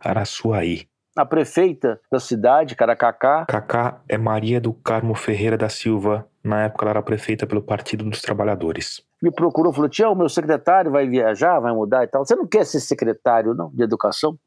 Araçuaí. 0.00 0.88
A 1.16 1.26
prefeita 1.26 2.00
da 2.12 2.20
cidade, 2.20 2.76
Caracacá, 2.76 3.44
Cacá 3.46 4.00
é 4.08 4.16
Maria 4.16 4.60
do 4.60 4.72
Carmo 4.72 5.16
Ferreira 5.16 5.58
da 5.58 5.68
Silva. 5.68 6.24
Na 6.44 6.62
época, 6.62 6.84
ela 6.84 6.90
era 6.90 7.02
prefeita 7.02 7.44
pelo 7.44 7.60
Partido 7.60 8.04
dos 8.04 8.22
Trabalhadores. 8.22 9.02
me 9.20 9.32
procurou 9.32 9.72
falou: 9.72 9.88
Tião, 9.88 10.14
meu 10.14 10.28
secretário 10.28 10.92
vai 10.92 11.08
viajar, 11.08 11.58
vai 11.58 11.72
mudar 11.74 12.04
e 12.04 12.06
tal. 12.06 12.24
Você 12.24 12.36
não 12.36 12.46
quer 12.46 12.64
ser 12.64 12.78
secretário, 12.78 13.52
não, 13.52 13.68
de 13.70 13.82
educação? 13.82 14.38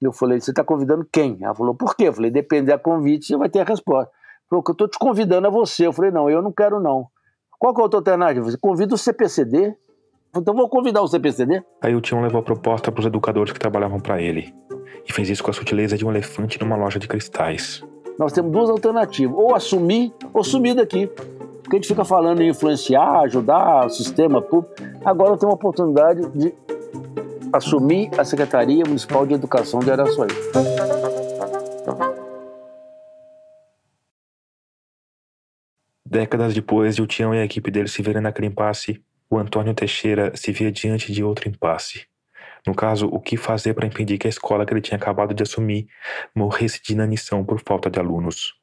Eu 0.00 0.12
falei: 0.12 0.40
Você 0.40 0.50
está 0.50 0.62
convidando 0.62 1.06
quem? 1.12 1.38
Ela 1.40 1.54
falou: 1.54 1.74
Por 1.74 1.96
quê? 1.96 2.04
Eu 2.08 2.12
falei: 2.12 2.30
Depende 2.30 2.66
da 2.66 2.78
convite, 2.78 3.26
você 3.26 3.36
vai 3.36 3.48
ter 3.48 3.60
a 3.60 3.64
resposta. 3.64 4.10
Falou: 4.48 4.62
que 4.62 4.70
Eu 4.70 4.72
estou 4.72 4.88
te 4.88 4.98
convidando 4.98 5.46
a 5.46 5.50
você. 5.50 5.86
Eu 5.86 5.92
falei: 5.92 6.10
Não, 6.10 6.30
eu 6.30 6.40
não 6.40 6.52
quero, 6.52 6.80
não. 6.80 7.06
Qual 7.58 7.74
que 7.74 7.80
é 7.80 7.82
a 7.82 7.84
outra 7.84 7.98
alternativa? 7.98 8.44
Você 8.48 8.56
convida 8.56 8.94
o 8.94 8.98
CPCD. 8.98 9.74
Então 10.36 10.54
vou 10.54 10.68
convidar 10.68 11.02
o 11.02 11.08
CPCD. 11.08 11.62
Aí 11.82 11.94
o 11.94 12.00
Tião 12.00 12.20
levou 12.20 12.40
a 12.40 12.42
proposta 12.42 12.92
para 12.92 13.00
os 13.00 13.06
educadores 13.06 13.52
que 13.52 13.58
trabalhavam 13.58 13.98
para 13.98 14.20
ele. 14.20 14.54
E 15.08 15.12
fez 15.12 15.28
isso 15.28 15.42
com 15.42 15.50
a 15.50 15.54
sutileza 15.54 15.96
de 15.96 16.06
um 16.06 16.10
elefante 16.10 16.60
numa 16.60 16.76
loja 16.76 16.98
de 16.98 17.08
cristais. 17.08 17.82
Nós 18.18 18.32
temos 18.32 18.52
duas 18.52 18.70
alternativas: 18.70 19.36
ou 19.36 19.54
assumir 19.54 20.12
ou 20.32 20.44
sumir 20.44 20.74
daqui. 20.74 21.06
Porque 21.06 21.76
a 21.76 21.80
gente 21.80 21.88
fica 21.88 22.04
falando 22.04 22.40
em 22.40 22.48
influenciar, 22.48 23.20
ajudar 23.22 23.86
o 23.86 23.90
sistema 23.90 24.40
público. 24.40 24.74
Agora 25.04 25.32
eu 25.32 25.36
tenho 25.36 25.50
uma 25.50 25.56
oportunidade 25.56 26.26
de 26.30 26.54
assumir 27.52 28.10
a 28.18 28.24
Secretaria 28.24 28.84
Municipal 28.86 29.26
de 29.26 29.34
Educação 29.34 29.80
de 29.80 29.90
Araçuaí. 29.90 30.28
Décadas 36.04 36.54
depois 36.54 36.96
de 36.96 37.02
o 37.02 37.06
Tião 37.06 37.34
e 37.34 37.38
a 37.38 37.44
equipe 37.44 37.70
dele 37.70 37.88
se 37.88 38.02
verem 38.02 38.22
naquele 38.22 38.48
impasse, 38.48 39.02
o 39.30 39.36
Antônio 39.36 39.74
Teixeira 39.74 40.34
se 40.34 40.52
via 40.52 40.72
diante 40.72 41.12
de 41.12 41.22
outro 41.22 41.48
impasse. 41.48 42.06
No 42.66 42.74
caso, 42.74 43.06
o 43.06 43.20
que 43.20 43.36
fazer 43.36 43.74
para 43.74 43.86
impedir 43.86 44.18
que 44.18 44.26
a 44.26 44.30
escola 44.30 44.64
que 44.64 44.72
ele 44.72 44.80
tinha 44.80 44.96
acabado 44.96 45.34
de 45.34 45.42
assumir 45.42 45.86
morresse 46.34 46.82
de 46.82 46.92
inanição 46.92 47.44
por 47.44 47.60
falta 47.60 47.90
de 47.90 47.98
alunos. 47.98 48.54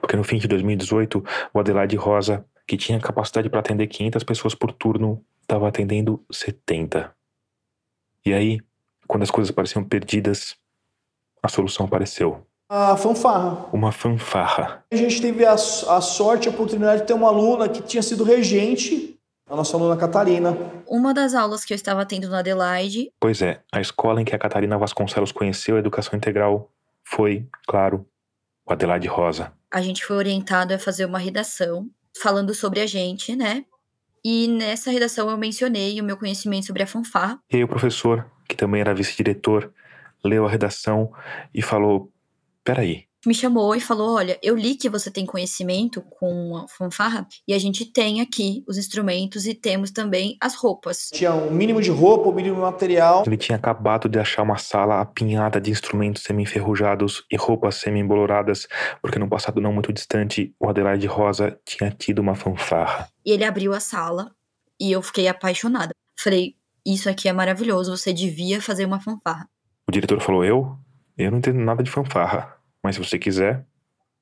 Porque 0.00 0.16
no 0.16 0.24
fim 0.24 0.38
de 0.38 0.48
2018, 0.48 1.22
o 1.52 1.58
Adelaide 1.58 1.96
Rosa, 1.96 2.44
que 2.66 2.76
tinha 2.76 2.98
capacidade 3.00 3.50
para 3.50 3.60
atender 3.60 3.86
500 3.86 4.24
pessoas 4.24 4.54
por 4.54 4.72
turno, 4.72 5.24
estava 5.42 5.68
atendendo 5.68 6.24
70. 6.30 7.17
E 8.28 8.34
aí, 8.34 8.60
quando 9.06 9.22
as 9.22 9.30
coisas 9.30 9.50
pareciam 9.50 9.82
perdidas, 9.82 10.54
a 11.42 11.48
solução 11.48 11.86
apareceu. 11.86 12.46
A 12.68 12.94
fanfarra. 12.94 13.64
Uma 13.72 13.90
fanfarra. 13.90 14.84
A 14.92 14.96
gente 14.96 15.18
teve 15.22 15.46
a, 15.46 15.54
a 15.54 15.56
sorte, 16.02 16.46
a 16.46 16.50
oportunidade 16.50 17.00
de 17.00 17.06
ter 17.06 17.14
uma 17.14 17.28
aluna 17.28 17.70
que 17.70 17.80
tinha 17.80 18.02
sido 18.02 18.24
regente, 18.24 19.18
a 19.48 19.56
nossa 19.56 19.74
aluna 19.78 19.96
Catarina. 19.96 20.54
Uma 20.86 21.14
das 21.14 21.32
aulas 21.34 21.64
que 21.64 21.72
eu 21.72 21.74
estava 21.74 22.04
tendo 22.04 22.28
na 22.28 22.40
Adelaide, 22.40 23.10
Pois 23.18 23.40
é, 23.40 23.62
a 23.72 23.80
escola 23.80 24.20
em 24.20 24.26
que 24.26 24.34
a 24.34 24.38
Catarina 24.38 24.76
Vasconcelos 24.76 25.32
conheceu 25.32 25.76
a 25.76 25.78
educação 25.78 26.14
integral 26.14 26.70
foi, 27.02 27.46
claro, 27.66 28.04
o 28.66 28.72
Adelaide 28.74 29.08
Rosa. 29.08 29.50
a 29.72 29.80
gente 29.80 30.04
foi 30.04 30.16
orientado 30.16 30.74
a 30.74 30.78
fazer 30.78 31.06
uma 31.06 31.18
redação 31.18 31.88
falando 32.20 32.52
sobre 32.52 32.80
a 32.80 32.86
gente, 32.86 33.34
né? 33.34 33.64
E 34.24 34.48
nessa 34.48 34.90
redação 34.90 35.30
eu 35.30 35.36
mencionei 35.36 36.00
o 36.00 36.04
meu 36.04 36.16
conhecimento 36.16 36.66
sobre 36.66 36.82
a 36.82 36.86
fanfarra. 36.86 37.38
E 37.50 37.56
aí 37.56 37.64
o 37.64 37.68
professor, 37.68 38.30
que 38.48 38.56
também 38.56 38.80
era 38.80 38.94
vice-diretor, 38.94 39.72
leu 40.24 40.46
a 40.46 40.50
redação 40.50 41.12
e 41.54 41.62
falou: 41.62 42.12
Peraí, 42.62 43.07
Me 43.26 43.34
chamou 43.34 43.74
e 43.74 43.80
falou: 43.80 44.14
Olha, 44.14 44.38
eu 44.42 44.54
li 44.54 44.76
que 44.76 44.88
você 44.88 45.10
tem 45.10 45.26
conhecimento 45.26 46.00
com 46.02 46.56
a 46.56 46.68
fanfarra 46.68 47.26
e 47.46 47.52
a 47.52 47.58
gente 47.58 47.84
tem 47.84 48.20
aqui 48.20 48.62
os 48.68 48.78
instrumentos 48.78 49.44
e 49.46 49.54
temos 49.54 49.90
também 49.90 50.36
as 50.40 50.54
roupas. 50.54 51.08
Tinha 51.12 51.34
um 51.34 51.50
mínimo 51.50 51.82
de 51.82 51.90
roupa, 51.90 52.28
um 52.28 52.32
mínimo 52.32 52.56
de 52.56 52.60
material. 52.60 53.24
ele 53.26 53.36
tinha 53.36 53.56
acabado 53.56 54.08
de 54.08 54.18
achar 54.18 54.42
uma 54.42 54.56
sala 54.56 55.00
apinhada 55.00 55.60
de 55.60 55.70
instrumentos 55.70 56.22
semi-enferrujados 56.22 57.24
e 57.30 57.36
roupas 57.36 57.76
semi-emboloradas, 57.76 58.68
porque 59.02 59.18
no 59.18 59.28
passado 59.28 59.60
não 59.60 59.72
muito 59.72 59.92
distante, 59.92 60.54
o 60.60 60.68
Adelaide 60.68 61.06
Rosa 61.06 61.58
tinha 61.64 61.90
tido 61.90 62.20
uma 62.20 62.36
fanfarra. 62.36 63.08
E 63.26 63.32
ele 63.32 63.44
abriu 63.44 63.72
a 63.72 63.80
sala 63.80 64.30
e 64.80 64.92
eu 64.92 65.02
fiquei 65.02 65.26
apaixonada. 65.26 65.92
Falei: 66.16 66.54
Isso 66.86 67.10
aqui 67.10 67.28
é 67.28 67.32
maravilhoso, 67.32 67.96
você 67.96 68.12
devia 68.12 68.62
fazer 68.62 68.84
uma 68.84 69.00
fanfarra. 69.00 69.48
O 69.88 69.92
diretor 69.92 70.20
falou: 70.20 70.44
Eu? 70.44 70.78
Eu 71.16 71.32
não 71.32 71.38
entendo 71.38 71.58
nada 71.58 71.82
de 71.82 71.90
fanfarra, 71.90 72.57
mas 72.88 72.96
se 72.96 73.04
você 73.04 73.18
quiser, 73.18 73.66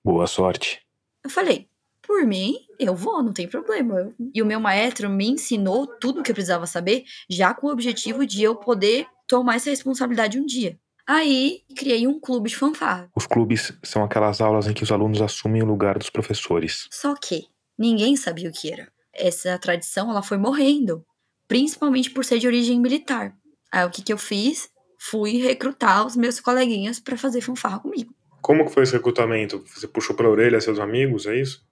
boa 0.05 0.27
sorte. 0.27 0.81
Eu 1.23 1.31
falei, 1.31 1.69
por 2.05 2.27
mim, 2.27 2.57
eu 2.81 2.97
vou, 2.97 3.23
não 3.23 3.33
tem 3.33 3.47
problema. 3.47 4.13
E 4.35 4.43
o 4.43 4.47
meu 4.47 4.59
maestro 4.59 5.09
me 5.09 5.29
ensinou 5.29 5.87
tudo 5.87 6.19
o 6.19 6.23
que 6.25 6.33
eu 6.33 6.35
precisava 6.35 6.67
saber, 6.67 7.05
já 7.31 7.55
com 7.55 7.69
o 7.69 7.71
objetivo 7.71 8.27
de 8.27 8.43
eu 8.43 8.57
poder 8.57 9.07
tomar 9.29 9.55
essa 9.55 9.71
responsabilidade 9.71 10.37
um 10.41 10.45
dia. 10.45 10.77
Aí, 11.07 11.63
criei 11.77 12.09
um 12.09 12.19
clube 12.19 12.49
de 12.51 12.57
fanfarra. 12.57 13.09
Os 13.15 13.25
clubes 13.25 13.73
são 13.85 14.03
aquelas 14.03 14.41
aulas 14.41 14.67
em 14.67 14.75
que 14.75 14.83
os 14.83 14.91
alunos 14.91 15.23
assumem 15.23 15.63
o 15.63 15.67
lugar 15.67 15.97
dos 15.97 16.11
professores. 16.11 16.89
Só 16.91 17.15
que 17.15 17.47
ninguém 17.79 18.17
sabia 18.17 18.51
o 18.51 18.53
que 18.53 18.73
era. 18.73 18.89
Essa 19.13 19.57
tradição, 19.61 20.11
ela 20.11 20.23
foi 20.23 20.39
morrendo, 20.39 21.07
principalmente 21.47 22.11
por 22.11 22.25
ser 22.25 22.41
de 22.41 22.49
origem 22.49 22.81
militar. 22.81 23.33
Aí, 23.71 23.87
o 23.87 23.91
que 23.91 24.03
que 24.03 24.13
eu 24.13 24.19
fiz? 24.19 24.69
Fui 24.99 25.41
recrutar 25.41 26.05
os 26.05 26.17
meus 26.17 26.41
coleguinhas 26.41 26.99
para 26.99 27.17
fazer 27.17 27.41
fanfarra 27.41 27.79
comigo. 27.79 28.13
Como 28.47 28.65
que 28.65 28.71
foi 28.71 28.85
esse 28.85 28.93
recrutamento? 28.93 29.65
Você 29.75 29.89
puxou 29.89 30.15
pela 30.15 30.29
orelha 30.29 30.61
seus 30.61 30.79
amigos, 30.79 31.27
é 31.27 31.35
isso? 31.35 31.67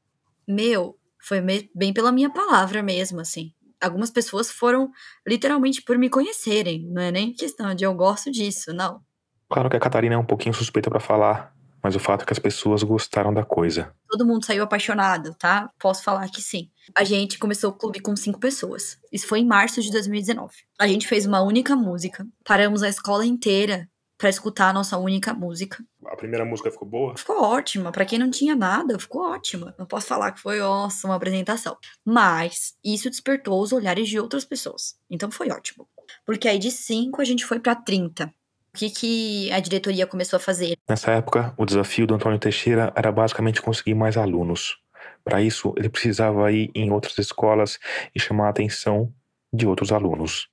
Meu, 0.48 0.98
foi 1.22 1.40
me- 1.40 1.70
bem 1.72 1.92
pela 1.92 2.10
minha 2.10 2.28
palavra 2.28 2.82
mesmo, 2.82 3.20
assim. 3.20 3.52
Algumas 3.80 4.10
pessoas 4.10 4.50
foram 4.50 4.90
literalmente 5.24 5.80
por 5.82 5.96
me 5.96 6.10
conhecerem. 6.10 6.84
Não 6.90 7.00
é 7.00 7.12
nem 7.12 7.32
questão 7.32 7.72
de 7.76 7.84
eu 7.84 7.94
gosto 7.94 8.28
disso, 8.28 8.72
não. 8.72 9.00
Claro 9.48 9.70
que 9.70 9.76
a 9.76 9.80
Catarina 9.80 10.16
é 10.16 10.18
um 10.18 10.26
pouquinho 10.26 10.52
suspeita 10.52 10.90
pra 10.90 10.98
falar, 10.98 11.54
mas 11.80 11.94
o 11.94 12.00
fato 12.00 12.22
é 12.22 12.26
que 12.26 12.32
as 12.32 12.40
pessoas 12.40 12.82
gostaram 12.82 13.32
da 13.32 13.44
coisa. 13.44 13.94
Todo 14.10 14.26
mundo 14.26 14.44
saiu 14.44 14.64
apaixonado, 14.64 15.32
tá? 15.38 15.70
Posso 15.78 16.02
falar 16.02 16.28
que 16.28 16.42
sim. 16.42 16.70
A 16.96 17.04
gente 17.04 17.38
começou 17.38 17.70
o 17.70 17.74
clube 17.74 18.00
com 18.00 18.16
cinco 18.16 18.40
pessoas. 18.40 18.98
Isso 19.12 19.28
foi 19.28 19.38
em 19.38 19.46
março 19.46 19.80
de 19.80 19.92
2019. 19.92 20.52
A 20.76 20.88
gente 20.88 21.06
fez 21.06 21.24
uma 21.24 21.40
única 21.40 21.76
música. 21.76 22.26
Paramos 22.44 22.82
a 22.82 22.88
escola 22.88 23.24
inteira 23.24 23.88
pra 24.16 24.28
escutar 24.28 24.68
a 24.68 24.72
nossa 24.72 24.96
única 24.96 25.34
música. 25.34 25.84
A 26.06 26.16
primeira 26.16 26.44
música 26.44 26.70
ficou 26.70 26.88
boa? 26.88 27.16
Ficou 27.16 27.42
ótima. 27.42 27.90
Pra 27.90 28.04
quem 28.04 28.18
não 28.18 28.30
tinha 28.30 28.54
nada, 28.54 28.98
ficou 28.98 29.22
ótima. 29.22 29.74
Não 29.78 29.86
posso 29.86 30.06
falar 30.06 30.32
que 30.32 30.40
foi, 30.40 30.60
nossa, 30.60 31.06
uma 31.06 31.16
apresentação. 31.16 31.76
Mas 32.04 32.74
isso 32.84 33.10
despertou 33.10 33.60
os 33.60 33.72
olhares 33.72 34.08
de 34.08 34.18
outras 34.18 34.44
pessoas. 34.44 34.96
Então 35.10 35.30
foi 35.30 35.50
ótimo. 35.50 35.88
Porque 36.24 36.48
aí 36.48 36.58
de 36.58 36.70
5 36.70 37.20
a 37.20 37.24
gente 37.24 37.44
foi 37.44 37.58
pra 37.58 37.74
30. 37.74 38.26
O 38.26 38.76
que, 38.76 38.90
que 38.90 39.52
a 39.52 39.60
diretoria 39.60 40.06
começou 40.06 40.36
a 40.36 40.40
fazer? 40.40 40.76
Nessa 40.88 41.12
época, 41.12 41.54
o 41.56 41.64
desafio 41.64 42.06
do 42.06 42.14
Antônio 42.14 42.38
Teixeira 42.38 42.92
era 42.96 43.12
basicamente 43.12 43.62
conseguir 43.62 43.94
mais 43.94 44.16
alunos. 44.16 44.76
Para 45.22 45.40
isso, 45.40 45.72
ele 45.76 45.88
precisava 45.88 46.50
ir 46.50 46.70
em 46.74 46.90
outras 46.90 47.16
escolas 47.18 47.78
e 48.14 48.20
chamar 48.20 48.46
a 48.46 48.50
atenção 48.50 49.12
de 49.52 49.66
outros 49.66 49.92
alunos. 49.92 50.48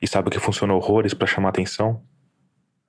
E 0.00 0.06
sabe 0.06 0.28
o 0.28 0.30
que 0.30 0.38
funcionou 0.38 0.76
horrores 0.76 1.14
para 1.14 1.26
chamar 1.26 1.48
a 1.48 1.50
atenção? 1.50 2.02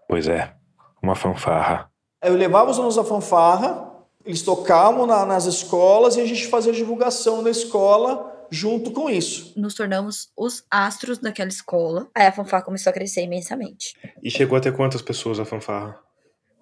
Pois 0.08 0.28
é, 0.28 0.53
uma 1.01 1.16
fanfarra. 1.16 1.89
Eu 2.24 2.34
levava 2.36 2.72
os 2.72 2.78
alunos 2.78 2.95
da 2.95 3.03
fanfarra, 3.03 3.91
eles 4.26 4.41
tocavam 4.41 5.05
na- 5.05 5.26
nas 5.26 5.45
escolas 5.45 6.16
e 6.16 6.22
a 6.22 6.26
gente 6.26 6.47
fazia 6.47 6.72
a 6.72 6.76
divulgação 6.76 7.43
da 7.43 7.49
escola 7.49 8.34
junto 8.49 8.91
com 8.91 9.10
isso. 9.10 9.53
Nos 9.58 9.74
tornamos 9.76 10.30
os 10.38 10.64
astros 10.72 11.18
daquela 11.18 11.49
escola. 11.49 12.08
Aí 12.16 12.26
a 12.26 12.32
fanfarra 12.32 12.64
começou 12.64 12.89
a 12.89 12.93
crescer 12.93 13.24
imensamente. 13.24 13.93
E 14.24 14.32
chegou 14.32 14.58
até 14.58 14.72
quantas 14.72 15.01
pessoas 15.01 15.39
a 15.39 15.45
fanfarra? 15.45 15.99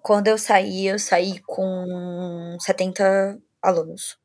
Quando 0.02 0.28
eu 0.28 0.38
saí, 0.38 0.86
eu 0.86 0.98
saí 0.98 1.40
com 1.46 2.56
70 2.60 3.38
alunos. 3.62 4.16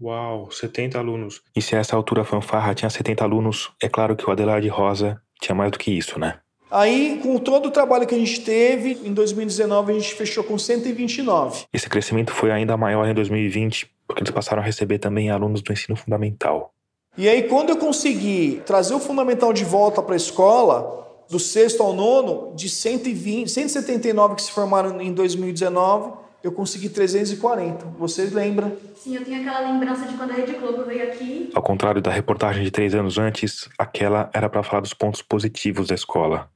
Uau, 0.00 0.50
70 0.50 0.98
alunos. 0.98 1.42
E 1.54 1.62
se 1.62 1.76
a 1.76 1.78
essa 1.78 1.94
altura 1.94 2.22
a 2.22 2.24
fanfarra 2.24 2.74
tinha 2.74 2.90
70 2.90 3.22
alunos, 3.24 3.72
é 3.80 3.88
claro 3.88 4.16
que 4.16 4.28
o 4.28 4.32
Adelaide 4.32 4.68
Rosa 4.68 5.20
tinha 5.40 5.54
mais 5.54 5.70
do 5.70 5.78
que 5.78 5.90
isso, 5.96 6.18
né? 6.18 6.40
Aí, 6.72 7.20
com 7.22 7.36
todo 7.36 7.66
o 7.66 7.70
trabalho 7.70 8.06
que 8.06 8.14
a 8.14 8.18
gente 8.18 8.40
teve, 8.40 8.98
em 9.04 9.12
2019 9.12 9.92
a 9.92 9.94
gente 9.94 10.14
fechou 10.14 10.42
com 10.42 10.56
129. 10.56 11.66
Esse 11.70 11.86
crescimento 11.86 12.32
foi 12.32 12.50
ainda 12.50 12.78
maior 12.78 13.06
em 13.06 13.12
2020, 13.12 13.90
porque 14.06 14.22
eles 14.22 14.32
passaram 14.32 14.62
a 14.62 14.64
receber 14.64 14.98
também 14.98 15.28
alunos 15.28 15.60
do 15.60 15.70
ensino 15.70 15.94
fundamental. 15.94 16.72
E 17.18 17.28
aí, 17.28 17.42
quando 17.42 17.68
eu 17.68 17.76
consegui 17.76 18.62
trazer 18.64 18.94
o 18.94 18.98
fundamental 18.98 19.52
de 19.52 19.66
volta 19.66 20.02
para 20.02 20.14
a 20.14 20.16
escola, 20.16 21.24
do 21.28 21.38
sexto 21.38 21.82
ao 21.82 21.92
nono, 21.92 22.54
de 22.56 22.70
120, 22.70 23.50
179 23.50 24.36
que 24.36 24.42
se 24.42 24.50
formaram 24.50 24.98
em 24.98 25.12
2019, 25.12 26.12
eu 26.42 26.52
consegui 26.52 26.88
340. 26.88 27.84
Vocês 27.98 28.32
lembram? 28.32 28.74
Sim, 28.96 29.16
eu 29.16 29.24
tenho 29.24 29.42
aquela 29.42 29.70
lembrança 29.70 30.06
de 30.06 30.16
quando 30.16 30.30
a 30.30 30.34
Rede 30.34 30.54
Globo 30.54 30.84
veio 30.84 31.02
aqui. 31.02 31.50
Ao 31.54 31.62
contrário 31.62 32.00
da 32.00 32.10
reportagem 32.10 32.64
de 32.64 32.70
três 32.70 32.94
anos 32.94 33.18
antes, 33.18 33.68
aquela 33.78 34.30
era 34.32 34.48
para 34.48 34.62
falar 34.62 34.80
dos 34.80 34.94
pontos 34.94 35.20
positivos 35.20 35.88
da 35.88 35.94
escola. 35.94 36.50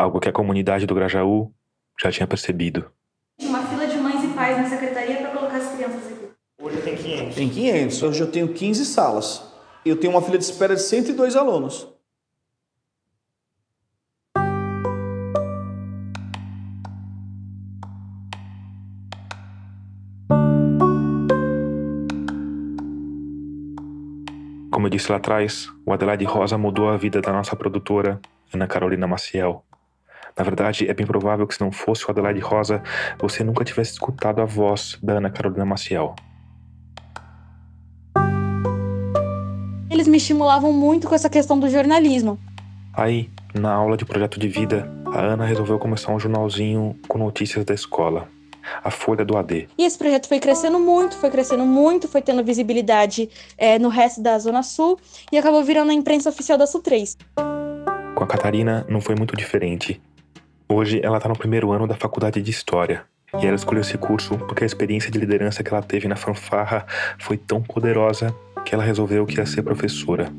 Algo 0.00 0.18
que 0.18 0.30
a 0.30 0.32
comunidade 0.32 0.86
do 0.86 0.94
Grajaú 0.94 1.52
já 2.00 2.10
tinha 2.10 2.26
percebido. 2.26 2.90
Tinha 3.38 3.50
uma 3.50 3.60
fila 3.60 3.86
faz 4.34 4.56
na 4.56 4.66
secretaria 4.66 5.18
para 5.18 5.28
colocar 5.28 5.58
as 5.58 5.74
crianças 5.74 6.06
aqui? 6.06 6.30
Hoje 6.58 6.80
tem 6.80 6.96
500. 6.96 7.34
Tem 7.34 7.48
500. 7.50 8.02
Hoje 8.04 8.20
eu 8.22 8.30
tenho 8.32 8.48
15 8.48 8.86
salas. 8.86 9.44
Eu 9.84 10.00
tenho 10.00 10.14
uma 10.14 10.22
fila 10.22 10.38
de 10.38 10.44
espera 10.44 10.74
de 10.74 10.80
102 10.80 11.36
alunos. 11.36 11.86
Como 24.70 24.86
eu 24.86 24.90
disse 24.90 25.12
lá 25.12 25.18
atrás, 25.18 25.70
o 25.84 25.92
Adelaide 25.92 26.24
Rosa 26.24 26.56
mudou 26.56 26.88
a 26.88 26.96
vida 26.96 27.20
da 27.20 27.34
nossa 27.34 27.54
produtora, 27.54 28.18
Ana 28.50 28.66
Carolina 28.66 29.06
Maciel. 29.06 29.62
Na 30.36 30.44
verdade, 30.44 30.88
é 30.88 30.94
bem 30.94 31.06
provável 31.06 31.46
que 31.46 31.54
se 31.54 31.60
não 31.60 31.72
fosse 31.72 32.06
o 32.06 32.10
Adelaide 32.10 32.40
Rosa, 32.40 32.82
você 33.18 33.44
nunca 33.44 33.64
tivesse 33.64 33.92
escutado 33.92 34.40
a 34.40 34.44
voz 34.44 34.98
da 35.02 35.14
Ana 35.14 35.30
Carolina 35.30 35.64
Maciel. 35.64 36.14
Eles 39.90 40.06
me 40.06 40.18
estimulavam 40.18 40.72
muito 40.72 41.08
com 41.08 41.14
essa 41.14 41.28
questão 41.28 41.58
do 41.58 41.68
jornalismo. 41.68 42.38
Aí, 42.94 43.28
na 43.54 43.72
aula 43.72 43.96
de 43.96 44.04
projeto 44.04 44.38
de 44.38 44.48
vida, 44.48 44.90
a 45.06 45.20
Ana 45.20 45.44
resolveu 45.44 45.78
começar 45.78 46.12
um 46.12 46.20
jornalzinho 46.20 46.96
com 47.08 47.18
notícias 47.18 47.64
da 47.64 47.74
escola. 47.74 48.28
A 48.84 48.90
Folha 48.90 49.24
do 49.24 49.36
AD. 49.36 49.68
E 49.76 49.84
esse 49.84 49.98
projeto 49.98 50.28
foi 50.28 50.38
crescendo 50.38 50.78
muito, 50.78 51.16
foi 51.16 51.30
crescendo 51.30 51.64
muito, 51.64 52.06
foi 52.06 52.22
tendo 52.22 52.44
visibilidade 52.44 53.28
é, 53.58 53.78
no 53.78 53.88
resto 53.88 54.22
da 54.22 54.38
Zona 54.38 54.62
Sul 54.62 54.98
e 55.32 55.38
acabou 55.38 55.64
virando 55.64 55.90
a 55.90 55.94
imprensa 55.94 56.28
oficial 56.28 56.56
da 56.56 56.66
Sul 56.66 56.80
3. 56.82 57.16
Com 58.14 58.24
a 58.24 58.26
Catarina 58.26 58.86
não 58.88 59.00
foi 59.00 59.16
muito 59.16 59.34
diferente. 59.34 60.00
Hoje 60.72 61.00
ela 61.02 61.16
está 61.16 61.28
no 61.28 61.36
primeiro 61.36 61.72
ano 61.72 61.84
da 61.84 61.96
faculdade 61.96 62.40
de 62.40 62.48
História. 62.48 63.04
E 63.42 63.44
ela 63.44 63.56
escolheu 63.56 63.80
esse 63.80 63.98
curso 63.98 64.38
porque 64.38 64.62
a 64.62 64.66
experiência 64.66 65.10
de 65.10 65.18
liderança 65.18 65.64
que 65.64 65.74
ela 65.74 65.82
teve 65.82 66.06
na 66.06 66.14
fanfarra 66.14 66.86
foi 67.18 67.36
tão 67.36 67.60
poderosa 67.60 68.32
que 68.64 68.72
ela 68.72 68.84
resolveu 68.84 69.26
que 69.26 69.38
ia 69.38 69.46
ser 69.46 69.64
professora. 69.64 70.32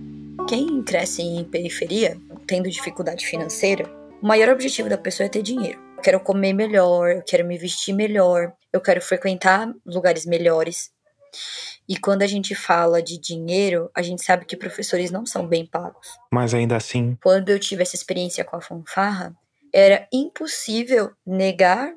Quem 0.48 0.82
cresce 0.84 1.22
em 1.22 1.44
periferia, 1.44 2.18
tendo 2.48 2.70
dificuldade 2.70 3.26
financeira, 3.26 3.84
o 4.22 4.26
maior 4.26 4.48
objetivo 4.48 4.88
da 4.88 4.98
pessoa 4.98 5.26
é 5.26 5.30
ter 5.30 5.42
dinheiro. 5.42 5.78
Eu 5.98 6.02
quero 6.02 6.20
comer 6.22 6.54
melhor, 6.54 7.10
eu 7.10 7.24
quero 7.24 7.46
me 7.46 7.58
vestir 7.58 7.94
melhor, 7.94 8.54
eu 8.72 8.80
quero 8.80 9.02
frequentar 9.02 9.70
lugares 9.86 10.26
melhores. 10.26 10.92
E 11.90 11.98
quando 11.98 12.22
a 12.22 12.28
gente 12.28 12.56
fala 12.56 13.02
de 13.02 13.20
dinheiro, 13.20 13.92
a 13.94 14.02
gente 14.02 14.24
sabe 14.24 14.46
que 14.46 14.56
professores 14.56 15.12
não 15.12 15.26
são 15.26 15.46
bem 15.46 15.66
pagos. 15.66 16.08
Mas 16.34 16.54
ainda 16.54 16.78
assim, 16.78 17.18
Quando 17.22 17.50
eu 17.50 17.60
tive 17.60 17.82
essa 17.82 17.98
experiência 17.98 18.46
com 18.46 18.56
a 18.56 18.62
fanfarra, 18.62 19.36
era 19.74 20.08
impossível 20.12 21.12
negar 21.26 21.94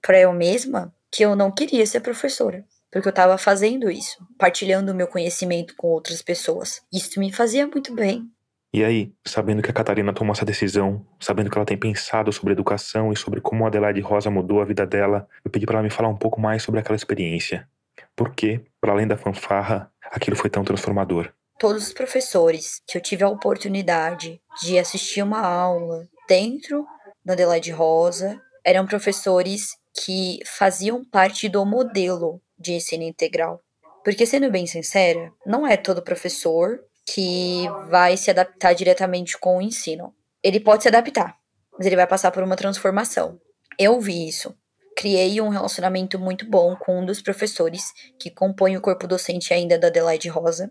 para 0.00 0.20
eu 0.20 0.32
mesma 0.32 0.94
que 1.10 1.24
eu 1.24 1.36
não 1.36 1.50
queria 1.50 1.86
ser 1.86 2.00
professora. 2.00 2.64
Porque 2.90 3.08
eu 3.08 3.10
estava 3.10 3.38
fazendo 3.38 3.90
isso, 3.90 4.18
partilhando 4.38 4.92
o 4.92 4.94
meu 4.94 5.06
conhecimento 5.06 5.74
com 5.76 5.88
outras 5.88 6.20
pessoas. 6.20 6.82
Isso 6.92 7.18
me 7.18 7.32
fazia 7.32 7.66
muito 7.66 7.94
bem. 7.94 8.30
E 8.74 8.82
aí, 8.82 9.12
sabendo 9.26 9.60
que 9.62 9.70
a 9.70 9.74
Catarina 9.74 10.14
tomou 10.14 10.32
essa 10.32 10.46
decisão, 10.46 11.06
sabendo 11.20 11.50
que 11.50 11.58
ela 11.58 11.66
tem 11.66 11.76
pensado 11.76 12.32
sobre 12.32 12.52
educação 12.52 13.12
e 13.12 13.16
sobre 13.16 13.40
como 13.40 13.64
a 13.64 13.68
Adelaide 13.68 14.00
Rosa 14.00 14.30
mudou 14.30 14.62
a 14.62 14.64
vida 14.64 14.86
dela, 14.86 15.28
eu 15.44 15.50
pedi 15.50 15.66
para 15.66 15.76
ela 15.76 15.82
me 15.82 15.90
falar 15.90 16.08
um 16.08 16.16
pouco 16.16 16.40
mais 16.40 16.62
sobre 16.62 16.80
aquela 16.80 16.96
experiência. 16.96 17.68
Por 18.16 18.34
que, 18.34 18.60
para 18.80 18.92
além 18.92 19.06
da 19.06 19.16
fanfarra, 19.16 19.90
aquilo 20.10 20.36
foi 20.36 20.48
tão 20.48 20.64
transformador? 20.64 21.30
Todos 21.58 21.86
os 21.86 21.92
professores 21.92 22.82
que 22.86 22.96
eu 22.96 23.02
tive 23.02 23.22
a 23.22 23.28
oportunidade 23.28 24.40
de 24.62 24.78
assistir 24.78 25.22
uma 25.22 25.40
aula 25.40 26.08
dentro 26.26 26.86
da 27.24 27.34
Adelaide 27.34 27.70
Rosa 27.70 28.40
eram 28.64 28.86
professores 28.86 29.76
que 30.04 30.40
faziam 30.46 31.04
parte 31.04 31.48
do 31.48 31.64
modelo 31.64 32.40
de 32.58 32.72
ensino 32.72 33.02
integral. 33.02 33.60
Porque, 34.04 34.26
sendo 34.26 34.50
bem 34.50 34.66
sincera, 34.66 35.32
não 35.46 35.66
é 35.66 35.76
todo 35.76 36.02
professor 36.02 36.80
que 37.06 37.66
vai 37.88 38.16
se 38.16 38.30
adaptar 38.30 38.74
diretamente 38.74 39.38
com 39.38 39.58
o 39.58 39.62
ensino. 39.62 40.14
Ele 40.42 40.58
pode 40.58 40.82
se 40.82 40.88
adaptar, 40.88 41.36
mas 41.76 41.86
ele 41.86 41.96
vai 41.96 42.06
passar 42.06 42.30
por 42.30 42.42
uma 42.42 42.56
transformação. 42.56 43.40
Eu 43.78 44.00
vi 44.00 44.28
isso. 44.28 44.54
Criei 44.96 45.40
um 45.40 45.48
relacionamento 45.48 46.18
muito 46.18 46.48
bom 46.48 46.76
com 46.76 47.00
um 47.00 47.06
dos 47.06 47.22
professores 47.22 47.92
que 48.18 48.30
compõe 48.30 48.76
o 48.76 48.80
corpo 48.80 49.06
docente 49.06 49.54
ainda 49.54 49.78
da 49.78 49.88
Adelaide 49.88 50.28
Rosa, 50.28 50.70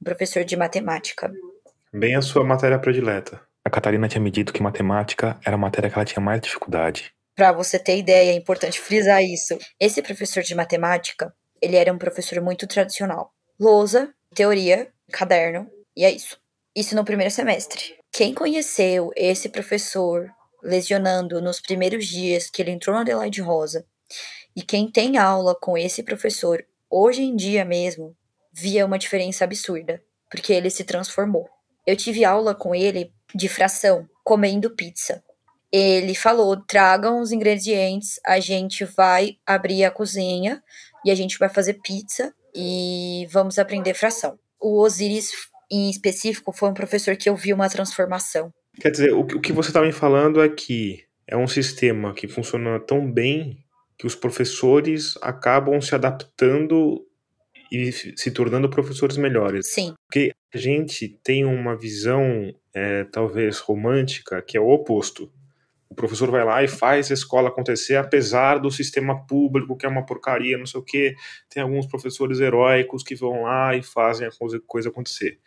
um 0.00 0.04
professor 0.04 0.44
de 0.44 0.56
matemática. 0.56 1.30
Bem 1.92 2.16
a 2.16 2.22
sua 2.22 2.44
matéria 2.44 2.78
predileta. 2.78 3.40
A 3.64 3.70
Catarina 3.70 4.08
tinha 4.08 4.22
me 4.22 4.30
dito 4.30 4.52
que 4.52 4.62
matemática 4.62 5.38
era 5.44 5.56
a 5.56 5.58
matéria 5.58 5.90
que 5.90 5.96
ela 5.96 6.04
tinha 6.04 6.22
mais 6.22 6.40
dificuldade. 6.40 7.12
Para 7.36 7.52
você 7.52 7.78
ter 7.78 7.98
ideia, 7.98 8.32
é 8.32 8.34
importante 8.34 8.80
frisar 8.80 9.22
isso. 9.22 9.58
Esse 9.78 10.02
professor 10.02 10.42
de 10.42 10.54
matemática, 10.54 11.34
ele 11.60 11.76
era 11.76 11.92
um 11.92 11.98
professor 11.98 12.40
muito 12.40 12.66
tradicional. 12.66 13.32
Lousa, 13.58 14.12
teoria, 14.34 14.90
caderno, 15.12 15.70
e 15.96 16.04
é 16.04 16.10
isso. 16.10 16.38
Isso 16.74 16.94
no 16.96 17.04
primeiro 17.04 17.32
semestre. 17.32 17.96
Quem 18.12 18.34
conheceu 18.34 19.10
esse 19.16 19.48
professor 19.48 20.30
lesionando 20.62 21.40
nos 21.40 21.60
primeiros 21.60 22.06
dias 22.06 22.50
que 22.50 22.62
ele 22.62 22.70
entrou 22.70 22.94
na 22.94 23.02
Adelaide 23.02 23.40
Rosa, 23.40 23.86
e 24.54 24.62
quem 24.62 24.90
tem 24.90 25.16
aula 25.16 25.54
com 25.54 25.76
esse 25.76 26.02
professor 26.02 26.64
hoje 26.88 27.22
em 27.22 27.36
dia 27.36 27.64
mesmo, 27.64 28.16
via 28.52 28.84
uma 28.84 28.98
diferença 28.98 29.44
absurda, 29.44 30.02
porque 30.30 30.52
ele 30.52 30.70
se 30.70 30.84
transformou. 30.84 31.48
Eu 31.86 31.96
tive 31.96 32.24
aula 32.24 32.54
com 32.54 32.74
ele 32.74 33.12
de 33.34 33.48
fração, 33.48 34.08
comendo 34.24 34.74
pizza. 34.74 35.22
Ele 35.72 36.14
falou: 36.14 36.56
tragam 36.56 37.20
os 37.20 37.32
ingredientes, 37.32 38.20
a 38.26 38.40
gente 38.40 38.84
vai 38.84 39.36
abrir 39.46 39.84
a 39.84 39.90
cozinha 39.90 40.62
e 41.04 41.10
a 41.10 41.14
gente 41.14 41.38
vai 41.38 41.48
fazer 41.48 41.74
pizza 41.82 42.32
e 42.54 43.26
vamos 43.30 43.58
aprender 43.58 43.94
fração. 43.94 44.38
O 44.60 44.80
Osiris, 44.80 45.30
em 45.70 45.88
específico, 45.88 46.52
foi 46.52 46.68
um 46.68 46.74
professor 46.74 47.16
que 47.16 47.28
eu 47.28 47.36
vi 47.36 47.52
uma 47.52 47.68
transformação. 47.68 48.52
Quer 48.80 48.90
dizer, 48.90 49.12
o 49.12 49.24
que 49.24 49.36
o 49.36 49.40
que 49.40 49.52
você 49.52 49.70
está 49.70 49.80
me 49.80 49.92
falando 49.92 50.42
é 50.42 50.48
que 50.48 51.04
é 51.26 51.36
um 51.36 51.46
sistema 51.46 52.12
que 52.12 52.26
funciona 52.26 52.80
tão 52.80 53.10
bem 53.10 53.56
que 53.96 54.06
os 54.06 54.14
professores 54.14 55.14
acabam 55.22 55.80
se 55.80 55.94
adaptando 55.94 57.06
e 57.70 57.92
se 57.92 58.30
tornando 58.32 58.68
professores 58.68 59.16
melhores. 59.16 59.68
Sim, 59.68 59.94
Porque 60.06 60.32
a 60.52 60.58
gente 60.58 61.20
tem 61.22 61.44
uma 61.44 61.76
visão, 61.76 62.52
é, 62.74 63.04
talvez 63.04 63.58
romântica, 63.58 64.42
que 64.42 64.56
é 64.56 64.60
o 64.60 64.68
oposto. 64.68 65.30
O 65.88 65.94
professor 65.94 66.30
vai 66.30 66.44
lá 66.44 66.62
e 66.62 66.68
faz 66.68 67.10
a 67.10 67.14
escola 67.14 67.48
acontecer, 67.48 67.96
apesar 67.96 68.58
do 68.58 68.70
sistema 68.70 69.26
público, 69.26 69.76
que 69.76 69.84
é 69.84 69.88
uma 69.88 70.06
porcaria, 70.06 70.56
não 70.56 70.66
sei 70.66 70.80
o 70.80 70.84
quê. 70.84 71.16
Tem 71.48 71.62
alguns 71.62 71.86
professores 71.86 72.38
heróicos 72.38 73.02
que 73.02 73.16
vão 73.16 73.42
lá 73.42 73.74
e 73.74 73.82
fazem 73.82 74.28
a 74.28 74.30
coisa, 74.30 74.60
coisa 74.64 74.88
acontecer. 74.88 75.40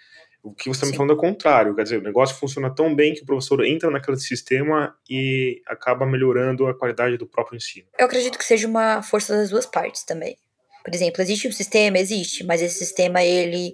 O 0.44 0.54
que 0.54 0.68
você 0.68 0.72
está 0.72 0.88
me 0.88 0.94
falando 0.94 1.12
é 1.12 1.14
o 1.14 1.18
contrário, 1.18 1.74
quer 1.74 1.84
dizer, 1.84 2.00
o 2.00 2.04
negócio 2.04 2.36
funciona 2.36 2.70
tão 2.70 2.94
bem 2.94 3.14
que 3.14 3.24
o 3.24 3.26
professor 3.26 3.64
entra 3.64 3.90
naquele 3.90 4.18
sistema 4.18 4.94
e 5.10 5.62
acaba 5.66 6.06
melhorando 6.06 6.68
a 6.68 6.78
qualidade 6.78 7.16
do 7.16 7.26
próprio 7.26 7.56
ensino. 7.56 7.88
eu 7.98 8.06
acredito 8.06 8.38
que 8.38 8.44
seja 8.44 8.68
uma 8.68 9.02
força 9.02 9.34
das 9.34 9.50
duas 9.50 9.66
partes 9.66 10.04
também. 10.04 10.38
Por 10.84 10.94
exemplo, 10.94 11.22
existe 11.22 11.48
um 11.48 11.52
sistema, 11.54 11.98
existe, 11.98 12.44
mas 12.44 12.62
esse 12.62 12.78
sistema 12.78 13.24
ele 13.24 13.74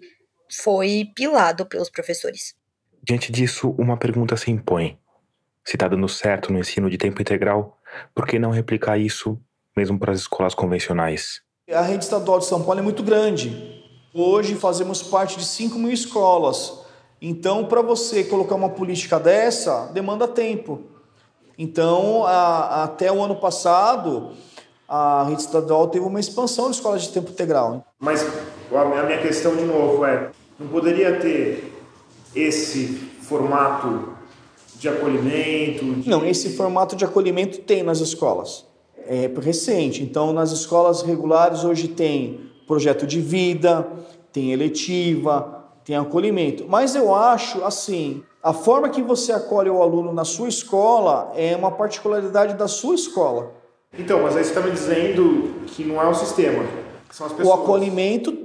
foi 0.62 1.08
pilado 1.16 1.66
pelos 1.66 1.90
professores. 1.90 2.54
Diante 3.04 3.32
disso, 3.32 3.74
uma 3.78 3.98
pergunta 3.98 4.36
se 4.38 4.52
impõe. 4.52 4.98
Se 5.66 5.76
está 5.76 5.88
dando 5.88 6.08
certo 6.08 6.52
no 6.52 6.60
ensino 6.60 6.90
de 6.90 6.98
tempo 6.98 7.22
integral, 7.22 7.78
por 8.14 8.26
que 8.26 8.40
não 8.40 8.52
replicar 8.52 8.98
isso 8.98 9.40
mesmo 9.76 9.98
para 10.00 10.12
as 10.12 10.20
escolas 10.20 10.54
convencionais? 10.56 11.42
A 11.72 11.82
rede 11.82 12.04
estadual 12.04 12.40
de 12.40 12.46
São 12.46 12.64
Paulo 12.64 12.80
é 12.80 12.84
muito 12.84 13.04
grande. 13.04 13.84
Hoje 14.14 14.56
fazemos 14.56 15.04
parte 15.04 15.38
de 15.38 15.46
5 15.46 15.78
mil 15.78 15.92
escolas. 15.92 16.80
Então, 17.22 17.66
para 17.66 17.82
você 17.82 18.24
colocar 18.24 18.56
uma 18.56 18.70
política 18.70 19.20
dessa, 19.20 19.86
demanda 19.94 20.28
tempo. 20.28 20.82
Então, 21.58 22.26
a- 22.26 22.84
até 22.86 23.12
o 23.12 23.22
ano 23.22 23.36
passado, 23.36 24.32
a 24.88 25.26
rede 25.30 25.42
estadual 25.42 25.88
teve 25.90 26.06
uma 26.06 26.20
expansão 26.20 26.70
de 26.72 26.78
escolas 26.78 27.04
de 27.04 27.10
tempo 27.10 27.30
integral. 27.30 27.86
Mas 28.00 28.26
a 28.74 28.86
minha 29.06 29.22
questão 29.22 29.56
de 29.56 29.64
novo 29.66 30.04
é, 30.06 30.32
não 30.58 30.68
poderia 30.70 31.20
ter 31.20 31.79
esse 32.36 32.88
formato 33.22 34.10
de 34.76 34.88
acolhimento? 34.88 35.86
Não, 36.06 36.26
esse 36.26 36.56
formato 36.56 36.96
de 36.96 37.04
acolhimento 37.06 37.60
tem 37.60 37.84
nas 37.84 38.00
escolas. 38.00 38.66
É 39.06 39.30
recente. 39.42 40.04
Então, 40.04 40.32
nas 40.32 40.52
escolas 40.52 41.02
regulares 41.02 41.64
hoje 41.64 41.88
tem 41.88 42.40
projeto 42.68 43.08
de 43.08 43.20
vida, 43.20 43.88
tem 44.32 44.52
eletiva, 44.52 45.66
tem 45.84 45.96
acolhimento. 45.96 46.66
Mas 46.70 46.96
eu 46.96 47.14
acho 47.16 47.64
assim, 47.64 48.24
a 48.44 48.54
forma 48.54 48.90
que 48.90 49.02
você 49.02 49.32
acolhe 49.32 49.70
o 49.70 49.82
aluno 49.82 50.14
na 50.14 50.24
sua 50.24 50.48
escola 50.48 51.32
é 51.36 51.56
uma 51.56 51.72
particularidade 51.72 52.54
da 52.54 52.68
sua 52.68 52.96
escola. 52.96 53.52
Então, 53.98 54.22
mas 54.22 54.38
aí 54.38 54.44
você 54.44 54.52
está 54.52 54.62
me 54.62 54.72
dizendo 54.72 55.66
que 55.68 55.84
não 55.84 56.02
é 56.02 56.08
o 56.08 56.14
sistema, 56.14 56.64
são 57.10 57.26
as 57.26 57.34
O 57.40 57.52
acolhimento 57.52 58.38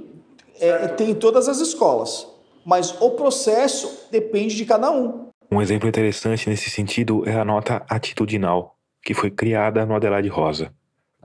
é, 0.59 0.87
tem 0.87 1.11
em 1.11 1.15
todas 1.15 1.47
as 1.47 1.59
escolas, 1.59 2.27
mas 2.65 2.99
o 2.99 3.11
processo 3.11 4.07
depende 4.11 4.55
de 4.55 4.65
cada 4.65 4.89
um. 4.91 5.29
Um 5.51 5.61
exemplo 5.61 5.87
interessante 5.87 6.49
nesse 6.49 6.69
sentido 6.69 7.27
é 7.27 7.35
a 7.35 7.45
nota 7.45 7.85
atitudinal, 7.87 8.77
que 9.03 9.13
foi 9.13 9.29
criada 9.29 9.85
no 9.85 9.95
Adelaide 9.95 10.27
Rosa. 10.27 10.73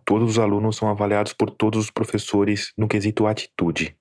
todos 0.04 0.30
os 0.30 0.38
alunos 0.38 0.76
são 0.76 0.88
avaliados 0.88 1.32
por 1.32 1.50
todos 1.50 1.84
os 1.84 1.90
professores 1.90 2.72
no 2.76 2.88
quesito 2.88 3.26
atitude, 3.26 3.96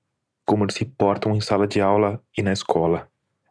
como 0.45 0.65
eles 0.65 0.75
se 0.75 0.83
portam 0.83 1.35
em 1.35 1.41
sala 1.41 1.67
de 1.67 1.79
aula 1.79 2.21
e 2.37 2.41
na 2.41 2.51
escola. 2.51 3.07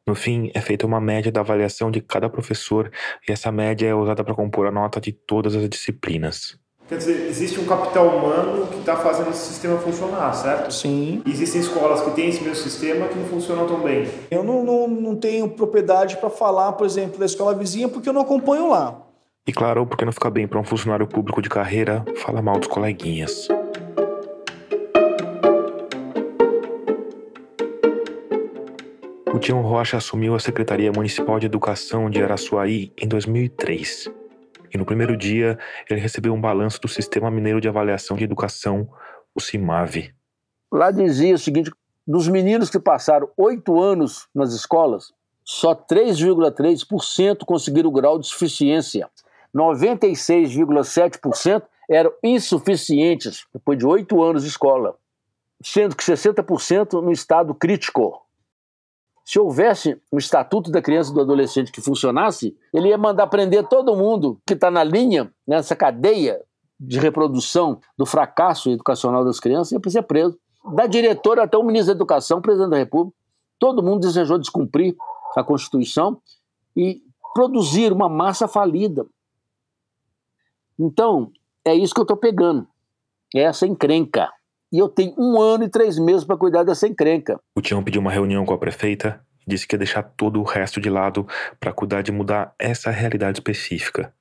No 0.07 0.15
fim, 0.15 0.51
é 0.55 0.61
feita 0.61 0.87
uma 0.87 1.01
média 1.01 1.31
da 1.31 1.41
avaliação 1.41 1.91
de 1.91 2.01
cada 2.01 2.29
professor 2.29 2.91
e 3.29 3.33
essa 3.33 3.53
média 3.53 3.87
é 3.87 3.95
usada 3.95 4.25
para 4.25 4.35
compor 4.35 4.67
a 4.67 4.73
nota 4.73 5.01
de 5.01 5.13
todas 5.13 5.55
as 5.55 5.69
disciplinas. 5.69 6.59
Quer 6.89 6.97
dizer, 6.97 7.27
existe 7.29 7.61
um 7.61 7.67
capital 7.67 8.07
humano 8.07 8.67
que 8.67 8.79
está 8.79 8.97
fazendo 8.97 9.29
esse 9.29 9.45
sistema 9.49 9.77
funcionar, 9.77 10.33
certo? 10.33 10.73
Sim. 10.73 11.23
Existem 11.27 11.61
escolas 11.61 12.01
que 12.01 12.13
têm 12.13 12.31
esse 12.31 12.43
mesmo 12.43 12.57
sistema 12.57 13.07
que 13.09 13.19
não 13.19 13.27
funcionam 13.27 13.67
tão 13.67 13.81
bem. 13.81 14.09
Eu 14.31 14.43
não, 14.43 14.65
não, 14.65 14.89
não 14.89 15.15
tenho 15.15 15.47
propriedade 15.51 16.17
para 16.17 16.31
falar, 16.31 16.73
por 16.73 16.87
exemplo, 16.87 17.19
da 17.19 17.27
escola 17.27 17.55
vizinha 17.55 17.91
porque 17.91 18.09
eu 18.09 18.13
não 18.15 18.23
acompanho 18.23 18.71
lá. 18.71 19.03
E 19.47 19.53
claro, 19.53 19.85
porque 19.87 20.03
não 20.03 20.13
fica 20.13 20.31
bem 20.31 20.49
para 20.49 20.59
um 20.59 20.65
funcionário 20.65 21.07
público 21.07 21.43
de 21.43 21.51
carreira 21.51 22.03
falar 22.17 22.41
mal 22.41 22.59
dos 22.59 22.69
coleguinhas. 22.69 23.49
O 29.31 29.39
Tião 29.39 29.61
Rocha 29.61 29.99
assumiu 29.99 30.35
a 30.35 30.39
Secretaria 30.41 30.91
Municipal 30.91 31.39
de 31.39 31.45
Educação 31.45 32.09
de 32.09 32.23
Araçuaí 32.23 32.93
em 32.97 33.07
2003. 33.07 34.11
E 34.73 34.79
no 34.79 34.85
primeiro 34.85 35.17
dia, 35.17 35.59
ele 35.89 36.01
recebeu 36.01 36.35
um 36.35 36.41
balanço 36.41 36.81
do 36.81 36.89
Sistema 36.89 37.31
Mineiro 37.31 37.61
de 37.61 37.69
Avaliação 37.69 38.17
de 38.17 38.25
Educação, 38.25 38.89
o 39.35 39.41
CIMAV. 39.41 40.13
Lá 40.71 40.91
dizia 40.91 41.35
o 41.35 41.39
seguinte: 41.39 41.73
dos 42.07 42.29
meninos 42.29 42.69
que 42.71 42.79
passaram 42.79 43.29
oito 43.37 43.81
anos 43.81 44.29
nas 44.35 44.53
escolas, 44.53 45.13
só 45.45 45.75
3,3% 45.75 47.45
conseguiram 47.45 47.89
o 47.89 47.93
grau 47.93 48.19
de 48.19 48.27
suficiência. 48.27 49.09
96,7% 49.55 51.63
eram 51.89 52.13
insuficientes 52.23 53.47
depois 53.53 53.79
de 53.79 53.87
oito 53.87 54.23
anos 54.23 54.43
de 54.43 54.51
escola, 54.51 54.97
sendo 55.63 55.97
que 55.97 56.05
60% 56.05 57.03
no 57.03 57.11
estado 57.11 57.55
crítico. 57.55 58.23
Se 59.29 59.39
houvesse 59.39 60.01
um 60.11 60.17
estatuto 60.17 60.71
da 60.71 60.81
criança 60.81 61.11
e 61.11 61.15
do 61.15 61.21
adolescente 61.21 61.71
que 61.71 61.83
funcionasse, 61.83 62.57
ele 62.73 62.89
ia 62.89 62.97
mandar 62.97 63.27
prender 63.27 63.69
todo 63.69 63.95
mundo 63.95 64.41
que 64.47 64.55
está 64.55 64.71
na 64.71 64.83
linha, 64.83 65.31
nessa 65.47 65.77
cadeia 65.77 66.43
de 66.81 66.99
reprodução 66.99 67.79
do 67.99 68.07
fracasso 68.07 68.71
educacional 68.71 69.27
das 69.27 69.39
crianças, 69.39 69.73
ia 69.73 69.91
ser 69.91 70.01
preso. 70.05 70.39
Da 70.75 70.87
diretora 70.87 71.43
até 71.43 71.59
o 71.59 71.63
ministro 71.63 71.89
da 71.89 71.99
Educação, 71.99 72.41
presidente 72.41 72.71
da 72.71 72.79
República, 72.79 73.15
todo 73.59 73.83
mundo 73.83 74.01
desejou 74.01 74.39
descumprir 74.39 74.97
a 75.37 75.45
Constituição 75.45 76.23
e 76.75 77.03
produzir 77.35 77.93
uma 77.93 78.09
massa 78.09 78.49
falida. 78.49 79.05
Então, 80.79 81.31
é 81.67 81.75
isso 81.75 81.93
que 81.93 82.01
eu 82.01 82.05
estou 82.05 82.17
pegando. 82.17 82.67
É 83.37 83.41
essa 83.41 83.67
encrenca. 83.67 84.33
E 84.71 84.79
eu 84.79 84.89
tenho 84.89 85.15
um 85.17 85.41
ano 85.41 85.65
e 85.65 85.69
três 85.69 85.99
meses 85.99 86.25
para 86.25 86.37
cuidar 86.37 86.63
dessa 86.63 86.87
encrenca. 86.87 87.41
O 87.57 87.63
Tião 87.63 87.83
pediu 87.83 88.01
uma 88.01 88.11
reunião 88.11 88.45
com 88.45 88.53
a 88.53 88.59
prefeita 88.59 89.21
e 89.47 89.51
disse 89.51 89.67
que 89.67 89.75
ia 89.75 89.79
deixar 89.79 90.03
todo 90.03 90.41
o 90.41 90.45
resto 90.45 90.81
de 90.81 90.91
lado 90.91 91.27
para 91.59 91.73
cuidar 91.73 92.03
de 92.03 92.13
mudar 92.13 92.55
essa 92.59 92.91
realidade 92.91 93.39
específica, 93.39 94.13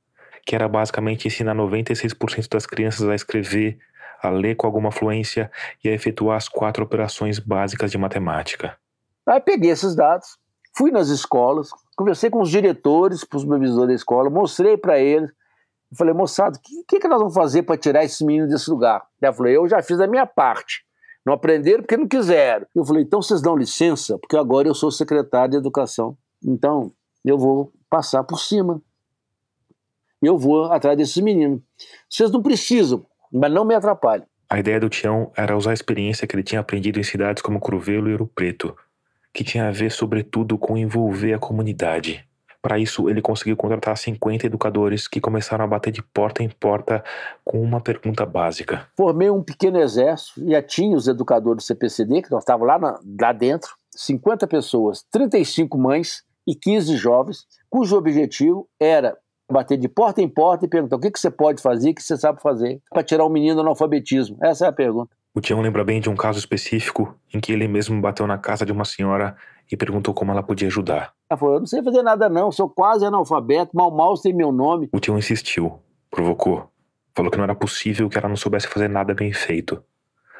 que 0.45 0.55
era 0.55 0.67
basicamente 0.67 1.27
ensinar 1.27 1.53
96% 1.53 2.47
das 2.49 2.65
crianças 2.65 3.07
a 3.07 3.13
escrever, 3.13 3.77
a 4.23 4.29
ler 4.29 4.55
com 4.55 4.65
alguma 4.65 4.91
fluência 4.91 5.51
e 5.83 5.89
a 5.89 5.93
efetuar 5.93 6.37
as 6.37 6.47
quatro 6.47 6.83
operações 6.83 7.39
básicas 7.39 7.91
de 7.91 7.97
matemática. 7.97 8.77
Aí 9.27 9.41
peguei 9.41 9.71
esses 9.71 9.95
dados, 9.95 10.37
fui 10.75 10.91
nas 10.91 11.09
escolas, 11.09 11.69
conversei 11.97 12.29
com 12.29 12.41
os 12.41 12.49
diretores, 12.49 13.23
com 13.23 13.35
os 13.35 13.43
supervisores 13.43 13.87
da 13.87 13.93
escola, 13.93 14.29
mostrei 14.29 14.77
para 14.77 14.97
eles. 14.97 15.29
Eu 15.91 15.97
falei, 15.97 16.13
moçada, 16.13 16.57
o 16.57 16.83
que, 16.85 16.99
que 16.99 17.07
nós 17.07 17.19
vamos 17.19 17.33
fazer 17.33 17.63
para 17.63 17.77
tirar 17.77 18.03
esse 18.03 18.25
menino 18.25 18.47
desse 18.47 18.69
lugar? 18.69 19.05
Ela 19.21 19.33
falou, 19.33 19.51
eu 19.51 19.67
já 19.67 19.81
fiz 19.81 19.99
a 19.99 20.07
minha 20.07 20.25
parte. 20.25 20.85
Não 21.25 21.33
aprenderam 21.33 21.81
porque 21.81 21.97
não 21.97 22.07
quiseram. 22.07 22.65
Eu 22.75 22.85
falei, 22.85 23.03
então 23.03 23.21
vocês 23.21 23.41
dão 23.41 23.55
licença, 23.55 24.17
porque 24.17 24.37
agora 24.37 24.67
eu 24.67 24.73
sou 24.73 24.91
secretário 24.91 25.51
de 25.51 25.57
educação. 25.57 26.17
Então, 26.43 26.91
eu 27.23 27.37
vou 27.37 27.71
passar 27.89 28.23
por 28.23 28.39
cima. 28.39 28.81
Eu 30.21 30.37
vou 30.37 30.65
atrás 30.71 30.97
desses 30.97 31.17
meninos. 31.17 31.61
Vocês 32.09 32.31
não 32.31 32.41
precisam, 32.41 33.05
mas 33.31 33.51
não 33.51 33.65
me 33.65 33.75
atrapalhem. 33.75 34.25
A 34.49 34.59
ideia 34.59 34.79
do 34.79 34.89
Tião 34.89 35.31
era 35.35 35.57
usar 35.57 35.71
a 35.71 35.73
experiência 35.73 36.25
que 36.25 36.35
ele 36.35 36.43
tinha 36.43 36.61
aprendido 36.61 36.99
em 36.99 37.03
cidades 37.03 37.43
como 37.43 37.59
Cruvelo 37.59 38.07
e 38.09 38.13
Ouro 38.13 38.27
Preto, 38.27 38.75
que 39.33 39.43
tinha 39.43 39.67
a 39.67 39.71
ver, 39.71 39.91
sobretudo, 39.91 40.57
com 40.57 40.77
envolver 40.77 41.33
a 41.33 41.39
comunidade. 41.39 42.25
Para 42.61 42.79
isso, 42.79 43.09
ele 43.09 43.21
conseguiu 43.21 43.55
contratar 43.55 43.97
50 43.97 44.45
educadores 44.45 45.07
que 45.07 45.21
começaram 45.21 45.63
a 45.63 45.67
bater 45.67 45.91
de 45.91 46.01
porta 46.01 46.43
em 46.43 46.49
porta 46.49 47.03
com 47.43 47.61
uma 47.61 47.79
pergunta 47.79 48.25
básica. 48.25 48.87
Formei 48.95 49.29
um 49.29 49.43
pequeno 49.43 49.79
exército, 49.79 50.47
já 50.49 50.61
tinha 50.61 50.97
os 50.97 51.07
educadores 51.07 51.63
do 51.63 51.67
CPCD, 51.67 52.23
que 52.23 52.31
nós 52.31 52.41
estávamos 52.41 52.67
lá, 52.67 52.79
na, 52.79 52.99
lá 53.21 53.31
dentro, 53.31 53.69
50 53.95 54.47
pessoas, 54.47 55.05
35 55.11 55.77
mães 55.77 56.23
e 56.47 56.55
15 56.55 56.95
jovens, 56.97 57.45
cujo 57.69 57.95
objetivo 57.97 58.67
era 58.79 59.17
bater 59.51 59.77
de 59.77 59.87
porta 59.87 60.21
em 60.21 60.27
porta 60.27 60.65
e 60.65 60.69
perguntar 60.69 60.97
o 60.97 60.99
que, 60.99 61.11
que 61.11 61.19
você 61.19 61.31
pode 61.31 61.61
fazer, 61.61 61.91
o 61.91 61.95
que 61.95 62.03
você 62.03 62.17
sabe 62.17 62.41
fazer, 62.41 62.81
para 62.89 63.03
tirar 63.03 63.25
o 63.25 63.29
menino 63.29 63.55
do 63.55 63.61
analfabetismo. 63.61 64.37
Essa 64.41 64.65
é 64.65 64.69
a 64.69 64.73
pergunta. 64.73 65.15
O 65.33 65.39
Tião 65.39 65.61
lembra 65.61 65.83
bem 65.83 66.01
de 66.01 66.09
um 66.09 66.15
caso 66.15 66.39
específico 66.39 67.15
em 67.33 67.39
que 67.39 67.51
ele 67.51 67.67
mesmo 67.67 68.01
bateu 68.01 68.25
na 68.25 68.37
casa 68.37 68.65
de 68.65 68.71
uma 68.71 68.83
senhora 68.83 69.37
e 69.71 69.77
perguntou 69.77 70.13
como 70.13 70.31
ela 70.31 70.43
podia 70.43 70.67
ajudar. 70.67 71.13
Ela 71.29 71.37
falou: 71.37 71.55
Eu 71.55 71.59
não 71.59 71.67
sei 71.67 71.83
fazer 71.83 72.01
nada, 72.01 72.29
não, 72.29 72.51
sou 72.51 72.69
quase 72.69 73.05
analfabeto, 73.05 73.71
mal 73.75 73.91
mal 73.91 74.15
sei 74.15 74.33
meu 74.33 74.51
nome. 74.51 74.89
O 74.93 74.99
Tião 74.99 75.17
insistiu, 75.17 75.79
provocou. 76.09 76.69
Falou 77.15 77.31
que 77.31 77.37
não 77.37 77.43
era 77.43 77.55
possível 77.55 78.07
que 78.09 78.17
ela 78.17 78.29
não 78.29 78.35
soubesse 78.35 78.67
fazer 78.67 78.87
nada 78.87 79.13
bem 79.13 79.33
feito. 79.33 79.83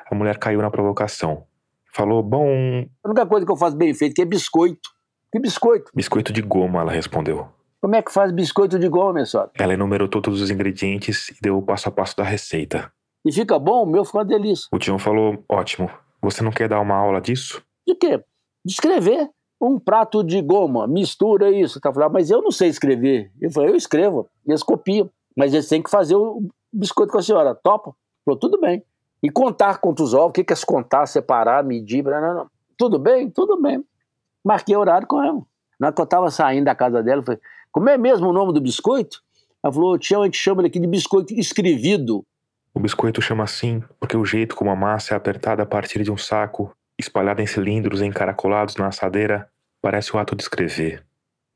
A 0.10 0.16
mulher 0.16 0.38
caiu 0.38 0.62
na 0.62 0.70
provocação. 0.70 1.46
Falou: 1.94 2.22
Bom. 2.22 2.86
A 3.04 3.10
única 3.10 3.26
coisa 3.26 3.46
que 3.46 3.52
eu 3.52 3.58
faço 3.58 3.76
bem 3.76 3.94
feito 3.94 4.22
é 4.22 4.26
biscoito. 4.26 4.90
Que 5.32 5.40
biscoito? 5.40 5.92
Biscoito 5.94 6.32
de 6.32 6.42
goma, 6.42 6.82
ela 6.82 6.92
respondeu. 6.92 7.48
Como 7.82 7.96
é 7.96 8.02
que 8.02 8.12
faz 8.12 8.32
biscoito 8.32 8.80
de 8.80 8.88
goma, 8.88 9.14
minha 9.14 9.26
senhora? 9.26 9.52
Ela 9.56 9.74
enumerou 9.74 10.08
todos 10.08 10.42
os 10.42 10.50
ingredientes 10.50 11.30
e 11.30 11.42
deu 11.42 11.58
o 11.58 11.62
passo 11.62 11.90
a 11.90 11.92
passo 11.92 12.16
da 12.18 12.24
receita. 12.24 12.92
E 13.26 13.32
fica 13.32 13.60
bom? 13.60 13.84
O 13.84 13.86
meu 13.86 14.06
fica 14.06 14.20
uma 14.20 14.26
delícia. 14.26 14.68
O 14.72 14.80
Tião 14.80 14.98
falou: 14.98 15.44
Ótimo. 15.50 15.90
Você 16.22 16.44
não 16.44 16.52
quer 16.52 16.68
dar 16.68 16.80
uma 16.80 16.96
aula 16.96 17.22
disso? 17.22 17.62
De 17.88 17.96
quê? 17.96 18.24
De 18.68 18.74
escrever. 18.74 19.30
Um 19.62 19.80
prato 19.80 20.22
de 20.22 20.42
goma, 20.42 20.86
mistura 20.86 21.50
isso. 21.50 21.80
Tá 21.80 21.92
falando, 21.94 22.12
mas 22.12 22.30
eu 22.30 22.42
não 22.42 22.52
sei 22.52 22.68
escrever. 22.68 23.32
Eu 23.40 23.50
falei, 23.50 23.72
eu 23.72 23.76
escrevo, 23.78 24.30
eles 24.46 24.62
copiam. 24.62 25.10
Mas 25.38 25.54
eles 25.54 25.70
têm 25.70 25.82
que 25.82 25.90
fazer 25.90 26.16
o 26.16 26.44
biscoito 26.72 27.14
com 27.14 27.18
a 27.18 27.22
senhora. 27.22 27.56
Topa? 27.56 27.96
Falou, 28.26 28.38
tudo 28.38 28.60
bem. 28.60 28.84
E 29.24 29.30
contar 29.32 29.78
quantos 29.78 30.14
ovos, 30.14 30.30
o 30.30 30.34
que, 30.34 30.44
que 30.44 30.52
é 30.52 30.56
se 30.56 30.66
contar, 30.66 31.06
separar, 31.06 31.64
medir, 31.64 32.04
não, 32.04 32.20
não, 32.20 32.34
não. 32.36 32.48
Tudo 32.78 33.00
bem? 33.00 33.30
Tudo 33.30 33.60
bem. 33.60 33.82
Marquei 34.44 34.76
horário 34.76 35.08
com 35.08 35.24
ela. 35.24 35.42
Na 35.80 35.88
hora 35.88 35.96
que 35.96 36.02
eu 36.02 36.06
tava 36.06 36.30
saindo 36.30 36.66
da 36.66 36.76
casa 36.76 37.02
dela, 37.02 37.22
eu 37.22 37.26
falei, 37.26 37.40
como 37.72 37.90
é 37.90 37.98
mesmo 37.98 38.28
o 38.28 38.34
nome 38.34 38.52
do 38.52 38.60
biscoito? 38.60 39.24
Ela 39.64 39.72
falou, 39.72 39.98
Tião, 39.98 40.24
a 40.24 40.26
gente 40.26 40.38
chama 40.38 40.62
ele 40.62 40.68
aqui 40.68 40.80
de 40.80 40.88
biscoito 40.88 41.34
escrevido. 41.34 42.22
O 42.74 42.82
biscoito 42.82 43.22
chama 43.22 43.46
assim 43.46 43.82
porque 43.98 44.18
o 44.18 44.26
jeito 44.26 44.58
como 44.58 44.70
a 44.70 44.76
massa 44.76 45.14
é 45.14 45.18
apertada 45.18 45.64
a 45.64 45.66
partir 45.66 46.04
de 46.04 46.12
um 46.12 46.18
saco 46.18 46.76
espalhada 46.98 47.42
em 47.42 47.48
cilindros 47.48 48.02
encaracolados 48.02 48.76
na 48.76 48.88
assadeira, 48.88 49.50
parece 49.82 50.16
o 50.16 50.20
ato 50.20 50.36
de 50.36 50.44
escrever. 50.44 51.04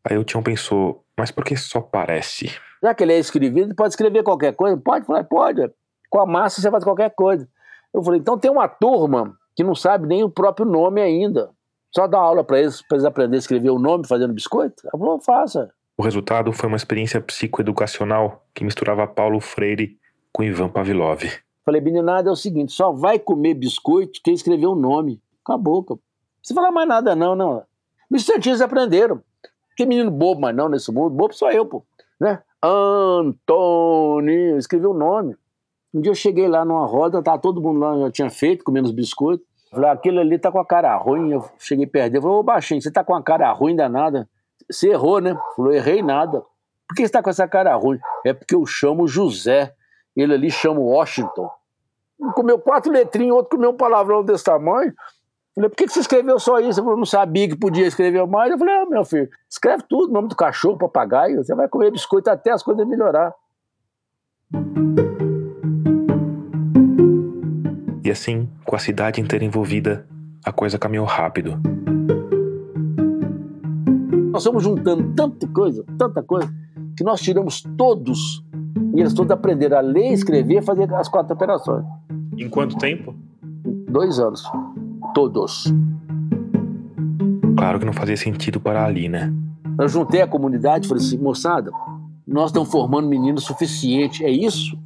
Aí 0.04 0.18
o 0.18 0.24
Tião 0.24 0.42
pensou, 0.42 1.04
mas 1.18 1.32
por 1.32 1.44
que 1.44 1.56
só 1.56 1.80
parece? 1.80 2.52
Já 2.82 2.94
que 2.94 3.04
ele 3.04 3.14
é 3.14 3.20
escrevido, 3.20 3.76
pode 3.76 3.94
escrever 3.94 4.24
qualquer 4.24 4.54
coisa? 4.56 4.76
Pode? 4.78 5.06
Falei, 5.06 5.24
pode. 5.24 5.72
Com 6.10 6.20
a 6.20 6.26
massa 6.26 6.62
você 6.62 6.72
faz 6.72 6.84
qualquer 6.84 7.12
coisa. 7.12 7.48
Eu 7.94 8.04
falei, 8.04 8.20
então 8.20 8.38
tem 8.38 8.50
uma 8.50 8.68
turma 8.68 9.38
que 9.56 9.64
não 9.64 9.76
sabe 9.76 10.08
nem 10.08 10.24
o 10.24 10.30
próprio 10.30 10.66
nome 10.66 11.02
ainda. 11.02 11.52
Só 11.94 12.08
dá 12.08 12.18
aula 12.18 12.44
para 12.44 12.60
eles, 12.60 12.82
para 12.82 12.98
eles 12.98 13.06
aprenderem 13.06 13.38
a 13.38 13.40
escrever 13.40 13.70
o 13.70 13.78
nome 13.78 14.08
fazendo 14.08 14.34
biscoito? 14.34 14.82
Ela 14.86 14.98
falou, 14.98 15.20
faça. 15.20 15.72
O 15.98 16.04
resultado 16.04 16.52
foi 16.54 16.68
uma 16.68 16.78
experiência 16.78 17.22
psicoeducacional 17.22 18.46
que 18.54 18.64
misturava 18.64 19.06
Paulo 19.06 19.40
Freire 19.40 20.00
com 20.32 20.44
Ivan 20.44 20.70
Pavlov. 20.70 21.24
Falei, 21.64 21.82
meninada, 21.82 22.30
é 22.30 22.32
o 22.32 22.36
seguinte, 22.36 22.72
só 22.72 22.92
vai 22.92 23.20
comer 23.20 23.54
biscoito 23.54 24.20
quem 24.24 24.34
escreveu 24.34 24.72
o 24.72 24.76
nome. 24.76 25.22
Acabou. 25.44 25.86
Não 25.88 26.00
precisa 26.40 26.60
falar 26.60 26.72
mais 26.72 26.88
nada, 26.88 27.16
não, 27.16 27.36
não. 27.36 27.64
No 28.10 28.18
instantinho 28.18 28.52
eles 28.52 28.62
aprenderam. 28.62 29.22
Que 29.76 29.86
menino 29.86 30.12
bobo, 30.12 30.42
mas 30.42 30.56
não 30.56 30.70
nesse 30.70 30.92
mundo. 30.92 31.10
Bobo 31.12 31.34
sou 31.34 31.52
eu, 31.52 31.66
pô. 31.66 31.84
Né? 32.20 32.42
Antônio. 32.62 34.58
Escrevi 34.58 34.86
o 34.86 34.94
nome. 34.94 35.36
Um 35.94 36.02
dia 36.02 36.12
eu 36.12 36.16
cheguei 36.16 36.48
lá 36.48 36.64
numa 36.64 36.86
roda, 36.86 37.22
tava 37.22 37.40
todo 37.40 37.62
mundo 37.62 37.80
lá, 37.80 37.98
já 38.00 38.12
tinha 38.12 38.30
feito, 38.30 38.64
comendo 38.64 38.88
os 38.88 38.94
biscoitos. 38.94 39.46
Falei, 39.70 39.90
aquele 39.90 40.20
ali 40.20 40.38
tá 40.38 40.52
com 40.52 40.60
a 40.60 40.66
cara 40.66 40.96
ruim. 40.98 41.32
Eu 41.32 41.50
cheguei 41.58 41.88
perto 41.88 42.12
dele. 42.12 42.22
Falei, 42.22 42.38
ô 42.38 42.44
baixinho, 42.44 42.82
você 42.82 42.92
tá 42.92 43.04
com 43.04 43.16
a 43.16 43.24
cara 43.24 43.52
ruim 43.52 43.76
danada. 43.76 44.30
Você 44.70 44.90
errou, 44.90 45.20
né? 45.20 45.38
Falou, 45.56 45.72
errei 45.72 46.02
nada. 46.02 46.44
Por 46.88 46.96
que 46.96 47.06
você 47.06 47.12
tá 47.12 47.24
com 47.24 47.30
essa 47.30 47.48
cara 47.48 47.74
ruim? 47.76 48.00
É 48.26 48.34
porque 48.34 48.54
eu 48.54 48.66
chamo 48.66 49.08
José. 49.08 49.74
Ele 50.16 50.34
ali 50.34 50.52
chama 50.52 50.82
Washington. 50.82 51.50
Um 52.20 52.32
comeu 52.32 52.60
quatro 52.60 52.92
letrinhas, 52.92 53.34
outro 53.34 53.58
comeu 53.58 53.72
um 53.72 53.78
palavrão 53.78 54.24
desse 54.24 54.44
tamanho. 54.44 54.94
Falei, 55.54 55.70
por 55.70 55.76
que 55.76 55.88
você 55.88 56.00
escreveu 56.00 56.40
só 56.40 56.60
isso? 56.60 56.80
Eu 56.80 56.96
não 56.96 57.06
sabia 57.06 57.48
que 57.48 57.58
podia 57.58 57.86
escrever 57.86 58.26
mais. 58.26 58.52
Eu 58.52 58.58
falei, 58.58 58.74
ah, 58.74 58.86
meu 58.90 59.04
filho, 59.04 59.30
escreve 59.50 59.84
tudo, 59.90 60.14
nome 60.14 60.30
do 60.30 60.36
cachorro, 60.36 60.78
papagaio. 60.78 61.44
Você 61.44 61.54
vai 61.54 61.68
comer 61.68 61.92
biscoito 61.92 62.30
até 62.30 62.52
as 62.52 62.64
coisas 62.64 62.88
melhorar. 62.88 63.34
E 68.04 68.10
assim, 68.10 68.50
com 68.66 68.76
a 68.76 68.80
cidade 68.80 69.20
inteira 69.20 69.44
envolvida, 69.44 70.08
a 70.46 70.54
coisa 70.54 70.80
caminhou 70.80 71.06
rápido. 71.06 71.60
Nós 74.32 74.46
fomos 74.46 74.64
juntando 74.64 75.14
tanta 75.14 75.46
coisa, 75.50 75.84
tanta 75.98 76.24
coisa, 76.24 76.50
que 76.98 77.04
nós 77.04 77.20
tiramos 77.20 77.62
todos, 77.78 78.42
e 78.96 79.02
eles 79.02 79.14
todos 79.14 79.32
aprenderam 79.32 79.78
a 79.78 79.82
ler, 79.82 80.14
escrever 80.14 80.60
e 80.60 80.62
fazer 80.62 80.92
as 80.94 81.10
quatro 81.10 81.34
operações. 81.34 81.86
Em 82.38 82.50
quanto 82.50 82.78
tempo? 82.78 83.14
Dois 83.90 84.18
anos. 84.18 84.44
Todos. 85.14 85.66
Claro 87.58 87.80
que 87.80 87.86
não 87.86 87.94
fazia 87.94 88.18
sentido 88.18 88.60
parar 88.60 88.86
ali, 88.86 89.10
né? 89.10 89.34
Eu 89.80 89.88
juntei 89.88 90.22
a 90.22 90.28
comunidade 90.28 90.86
e 90.86 90.90
falei 90.90 91.04
assim, 91.04 91.18
moçada, 91.18 91.72
nós 92.28 92.50
estamos 92.50 92.70
formando 92.70 93.08
meninos 93.08 93.44
suficiente. 93.44 94.24
É 94.24 94.30
isso? 94.30 94.78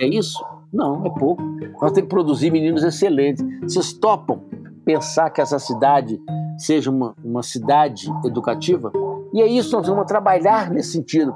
É 0.00 0.06
isso? 0.06 0.44
Não, 0.72 1.04
é 1.06 1.10
pouco. 1.10 1.42
Nós 1.80 1.92
temos 1.92 2.02
que 2.02 2.06
produzir 2.06 2.50
meninos 2.50 2.82
excelentes. 2.82 3.44
Vocês 3.62 3.92
topam 3.92 4.40
pensar 4.84 5.30
que 5.30 5.40
essa 5.40 5.58
cidade 5.58 6.20
seja 6.58 6.90
uma, 6.90 7.14
uma 7.22 7.42
cidade 7.42 8.06
educativa? 8.24 8.92
E 9.32 9.40
é 9.40 9.46
isso, 9.46 9.76
nós 9.76 9.86
vamos 9.86 10.06
trabalhar 10.06 10.70
nesse 10.70 10.92
sentido. 10.92 11.34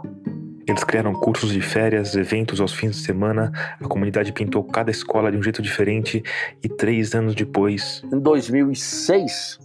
Eles 0.69 0.85
criaram 0.85 1.15
cursos 1.15 1.51
de 1.51 1.63
férias, 1.63 2.15
eventos 2.15 2.61
aos 2.61 2.75
fins 2.75 2.91
de 2.91 2.99
semana, 2.99 3.51
a 3.81 3.89
comunidade 3.89 4.33
pintou 4.33 4.63
cada 4.63 4.91
escola 4.91 5.33
de 5.33 5.39
um 5.39 5.43
jeito 5.43 5.63
diferente 5.63 6.23
e 6.63 6.69
três 6.69 7.15
anos 7.15 7.35
depois. 7.35 8.03
Em 8.13 8.19
2006, 8.19 9.59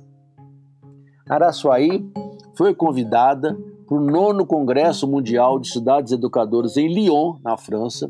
Araçuaí 1.30 2.10
foi 2.56 2.74
convidada 2.74 3.58
para 3.86 3.98
o 3.98 4.00
nono 4.00 4.46
Congresso 4.46 5.06
Mundial 5.06 5.60
de 5.60 5.68
Cidades 5.68 6.14
Educadoras 6.14 6.78
em 6.78 6.88
Lyon, 6.88 7.36
na 7.44 7.58
França. 7.58 8.10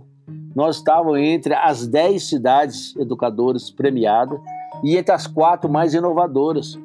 Nós 0.56 0.78
estávamos 0.78 1.18
entre 1.18 1.56
as 1.56 1.88
dez 1.88 2.30
cidades 2.30 2.96
educadoras 2.96 3.72
premiadas 3.72 4.40
e 4.84 4.96
entre 4.98 5.16
as 5.16 5.26
quatro 5.26 5.68
mais 5.68 5.96
inovadoras. 5.96 6.78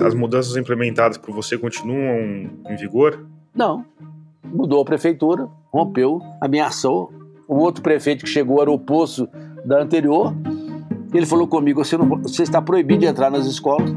As 0.00 0.14
mudanças 0.14 0.56
implementadas 0.56 1.16
por 1.16 1.34
você 1.34 1.56
continuam 1.56 2.50
em 2.68 2.76
vigor? 2.76 3.26
Não. 3.54 3.84
Mudou 4.44 4.82
a 4.82 4.84
prefeitura, 4.84 5.48
rompeu, 5.72 6.20
ameaçou. 6.40 7.12
O 7.48 7.56
outro 7.56 7.82
prefeito 7.82 8.24
que 8.24 8.30
chegou 8.30 8.60
era 8.60 8.70
o 8.70 8.74
oposto 8.74 9.28
da 9.64 9.82
anterior. 9.82 10.34
Ele 11.12 11.26
falou 11.26 11.46
comigo: 11.46 11.84
você, 11.84 11.96
não, 11.96 12.08
você 12.22 12.42
está 12.42 12.60
proibido 12.60 13.00
de 13.00 13.06
entrar 13.06 13.30
nas 13.30 13.46
escolas. 13.46 13.90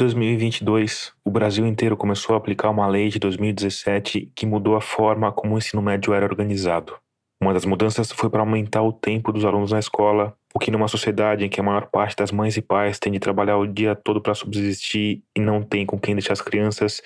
2022, 0.00 1.12
o 1.22 1.30
Brasil 1.30 1.66
inteiro 1.66 1.94
começou 1.94 2.34
a 2.34 2.38
aplicar 2.38 2.70
uma 2.70 2.86
lei 2.86 3.10
de 3.10 3.18
2017 3.18 4.32
que 4.34 4.46
mudou 4.46 4.74
a 4.74 4.80
forma 4.80 5.30
como 5.30 5.54
o 5.54 5.58
ensino 5.58 5.82
médio 5.82 6.14
era 6.14 6.24
organizado. 6.24 6.96
Uma 7.38 7.52
das 7.52 7.66
mudanças 7.66 8.10
foi 8.10 8.30
para 8.30 8.40
aumentar 8.40 8.80
o 8.80 8.94
tempo 8.94 9.30
dos 9.30 9.44
alunos 9.44 9.72
na 9.72 9.78
escola, 9.78 10.34
o 10.54 10.58
que 10.58 10.70
numa 10.70 10.88
sociedade 10.88 11.44
em 11.44 11.50
que 11.50 11.60
a 11.60 11.62
maior 11.62 11.90
parte 11.90 12.16
das 12.16 12.32
mães 12.32 12.56
e 12.56 12.62
pais 12.62 12.98
tem 12.98 13.12
de 13.12 13.18
trabalhar 13.18 13.58
o 13.58 13.66
dia 13.66 13.94
todo 13.94 14.22
para 14.22 14.32
subsistir 14.32 15.22
e 15.36 15.40
não 15.40 15.62
tem 15.62 15.84
com 15.84 16.00
quem 16.00 16.14
deixar 16.14 16.32
as 16.32 16.40
crianças, 16.40 17.02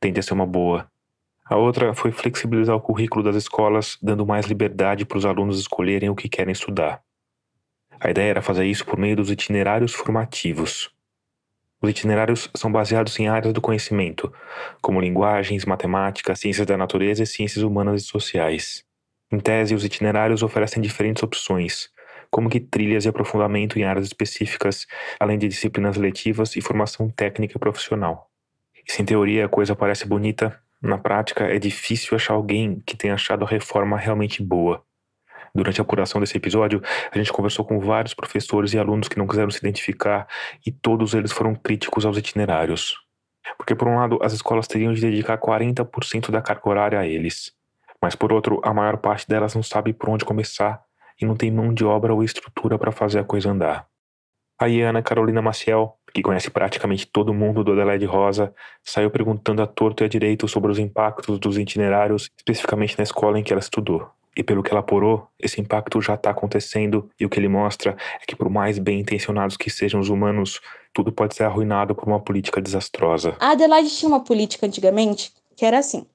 tende 0.00 0.18
a 0.18 0.22
ser 0.22 0.34
uma 0.34 0.46
boa. 0.46 0.90
A 1.44 1.54
outra 1.54 1.94
foi 1.94 2.10
flexibilizar 2.10 2.74
o 2.74 2.80
currículo 2.80 3.22
das 3.22 3.36
escolas, 3.36 3.96
dando 4.02 4.26
mais 4.26 4.46
liberdade 4.46 5.04
para 5.04 5.18
os 5.18 5.24
alunos 5.24 5.60
escolherem 5.60 6.10
o 6.10 6.16
que 6.16 6.28
querem 6.28 6.50
estudar. 6.50 7.00
A 8.00 8.10
ideia 8.10 8.30
era 8.30 8.42
fazer 8.42 8.66
isso 8.66 8.84
por 8.84 8.98
meio 8.98 9.14
dos 9.14 9.30
itinerários 9.30 9.94
formativos. 9.94 10.97
Os 11.80 11.90
itinerários 11.90 12.50
são 12.56 12.72
baseados 12.72 13.18
em 13.20 13.28
áreas 13.28 13.54
do 13.54 13.60
conhecimento, 13.60 14.32
como 14.82 15.00
linguagens, 15.00 15.64
matemática, 15.64 16.34
ciências 16.34 16.66
da 16.66 16.76
natureza 16.76 17.22
e 17.22 17.26
ciências 17.26 17.62
humanas 17.62 18.02
e 18.02 18.04
sociais. 18.04 18.84
Em 19.30 19.38
tese, 19.38 19.74
os 19.74 19.84
itinerários 19.84 20.42
oferecem 20.42 20.82
diferentes 20.82 21.22
opções, 21.22 21.88
como 22.30 22.50
que 22.50 22.58
trilhas 22.58 23.04
e 23.04 23.08
aprofundamento 23.08 23.78
em 23.78 23.84
áreas 23.84 24.06
específicas, 24.06 24.86
além 25.20 25.38
de 25.38 25.46
disciplinas 25.46 25.96
letivas 25.96 26.56
e 26.56 26.60
formação 26.60 27.08
técnica 27.08 27.56
e 27.56 27.60
profissional. 27.60 28.28
E 28.86 28.92
se 28.92 29.00
em 29.00 29.04
teoria 29.04 29.46
a 29.46 29.48
coisa 29.48 29.76
parece 29.76 30.06
bonita, 30.06 30.60
na 30.82 30.98
prática 30.98 31.44
é 31.44 31.58
difícil 31.58 32.16
achar 32.16 32.34
alguém 32.34 32.80
que 32.86 32.96
tenha 32.96 33.14
achado 33.14 33.44
a 33.44 33.48
reforma 33.48 33.96
realmente 33.96 34.42
boa. 34.42 34.82
Durante 35.54 35.80
a 35.80 35.82
apuração 35.82 36.20
desse 36.20 36.36
episódio, 36.36 36.82
a 37.12 37.18
gente 37.18 37.32
conversou 37.32 37.64
com 37.64 37.80
vários 37.80 38.14
professores 38.14 38.72
e 38.72 38.78
alunos 38.78 39.08
que 39.08 39.18
não 39.18 39.26
quiseram 39.26 39.50
se 39.50 39.58
identificar 39.58 40.26
e 40.66 40.70
todos 40.70 41.14
eles 41.14 41.32
foram 41.32 41.54
críticos 41.54 42.04
aos 42.04 42.16
itinerários. 42.16 42.96
Porque, 43.56 43.74
por 43.74 43.88
um 43.88 43.96
lado, 43.96 44.18
as 44.22 44.32
escolas 44.32 44.66
teriam 44.66 44.92
de 44.92 45.00
dedicar 45.00 45.38
40% 45.38 46.30
da 46.30 46.42
carga 46.42 46.68
horária 46.68 46.98
a 46.98 47.06
eles, 47.06 47.52
mas, 48.00 48.14
por 48.14 48.32
outro, 48.32 48.60
a 48.62 48.72
maior 48.72 48.98
parte 48.98 49.26
delas 49.26 49.54
não 49.54 49.62
sabe 49.62 49.92
por 49.92 50.10
onde 50.10 50.24
começar 50.24 50.82
e 51.20 51.24
não 51.24 51.34
tem 51.34 51.50
mão 51.50 51.74
de 51.74 51.84
obra 51.84 52.14
ou 52.14 52.22
estrutura 52.22 52.78
para 52.78 52.92
fazer 52.92 53.18
a 53.18 53.24
coisa 53.24 53.50
andar. 53.50 53.86
Aí 54.60 54.80
Ana 54.82 55.02
Carolina 55.02 55.40
Maciel, 55.40 55.96
que 56.12 56.22
conhece 56.22 56.50
praticamente 56.50 57.06
todo 57.06 57.32
mundo 57.32 57.62
do 57.62 57.72
Adelaide 57.72 58.04
Rosa, 58.04 58.52
saiu 58.82 59.10
perguntando 59.10 59.62
a 59.62 59.66
torto 59.66 60.02
e 60.02 60.04
a 60.04 60.08
direito 60.08 60.48
sobre 60.48 60.70
os 60.70 60.78
impactos 60.78 61.38
dos 61.38 61.56
itinerários, 61.56 62.28
especificamente 62.36 62.98
na 62.98 63.04
escola 63.04 63.38
em 63.38 63.42
que 63.42 63.52
ela 63.52 63.60
estudou. 63.60 64.10
E 64.36 64.42
pelo 64.42 64.62
que 64.62 64.70
ela 64.70 64.80
apurou, 64.80 65.26
esse 65.38 65.60
impacto 65.60 66.00
já 66.00 66.14
está 66.14 66.30
acontecendo 66.30 67.10
e 67.18 67.26
o 67.26 67.28
que 67.28 67.40
ele 67.40 67.48
mostra 67.48 67.96
é 68.20 68.26
que, 68.26 68.36
por 68.36 68.48
mais 68.48 68.78
bem 68.78 69.00
intencionados 69.00 69.56
que 69.56 69.70
sejam 69.70 70.00
os 70.00 70.08
humanos, 70.08 70.60
tudo 70.92 71.12
pode 71.12 71.34
ser 71.34 71.44
arruinado 71.44 71.94
por 71.94 72.06
uma 72.06 72.20
política 72.20 72.60
desastrosa. 72.60 73.36
A 73.40 73.50
Adelaide 73.50 73.90
tinha 73.90 74.08
uma 74.08 74.20
política 74.20 74.66
antigamente 74.66 75.32
que 75.56 75.64
era 75.64 75.78
assim: 75.78 76.06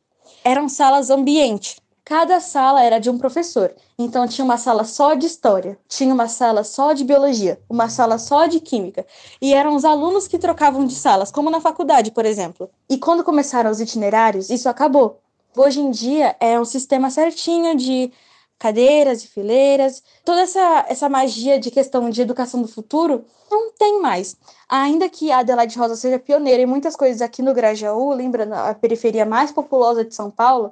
eram 0.44 0.70
salas 0.70 1.10
ambiente. 1.10 1.82
Cada 2.06 2.42
sala 2.42 2.84
era 2.84 3.00
de 3.00 3.10
um 3.10 3.18
professor. 3.18 3.74
Então 3.98 4.28
tinha 4.28 4.44
uma 4.44 4.58
sala 4.58 4.84
só 4.84 5.14
de 5.14 5.26
história, 5.26 5.78
tinha 5.88 6.14
uma 6.14 6.28
sala 6.28 6.62
só 6.66 6.92
de 6.92 7.06
biologia, 7.06 7.62
uma 7.70 7.88
sala 7.88 8.18
só 8.18 8.46
de 8.46 8.60
química. 8.60 9.06
E 9.42 9.54
eram 9.54 9.74
os 9.74 9.86
alunos 9.86 10.28
que 10.28 10.38
trocavam 10.38 10.86
de 10.86 10.96
salas, 10.96 11.32
como 11.32 11.50
na 11.50 11.62
faculdade, 11.62 12.12
por 12.12 12.26
exemplo. 12.26 12.70
E 12.90 12.98
quando 12.98 13.24
começaram 13.24 13.72
os 13.72 13.80
itinerários, 13.80 14.50
isso 14.50 14.68
acabou. 14.68 15.23
Hoje 15.56 15.80
em 15.80 15.92
dia 15.92 16.36
é 16.40 16.60
um 16.60 16.66
sistema 16.66 17.12
certinho 17.12 17.76
de 17.76 18.12
cadeiras 18.58 19.24
e 19.24 19.28
fileiras. 19.28 20.02
Toda 20.26 20.42
essa, 20.42 20.86
essa 20.90 21.08
magia 21.08 21.60
de 21.60 21.70
questão 21.70 22.10
de 22.10 22.22
educação 22.22 22.62
do 22.62 22.68
futuro 22.68 23.24
não 23.52 23.72
tem 23.74 24.02
mais. 24.02 24.36
Ainda 24.68 25.08
que 25.10 25.32
a 25.32 25.40
Adelaide 25.40 25.78
Rosa 25.78 25.96
seja 25.96 26.18
pioneira 26.18 26.64
em 26.64 26.66
muitas 26.66 26.96
coisas 26.96 27.22
aqui 27.22 27.44
no 27.44 27.54
Grajaú, 27.54 28.14
lembrando 28.14 28.54
a 28.54 28.74
periferia 28.74 29.26
mais 29.26 29.52
populosa 29.52 30.04
de 30.04 30.16
São 30.16 30.32
Paulo, 30.32 30.72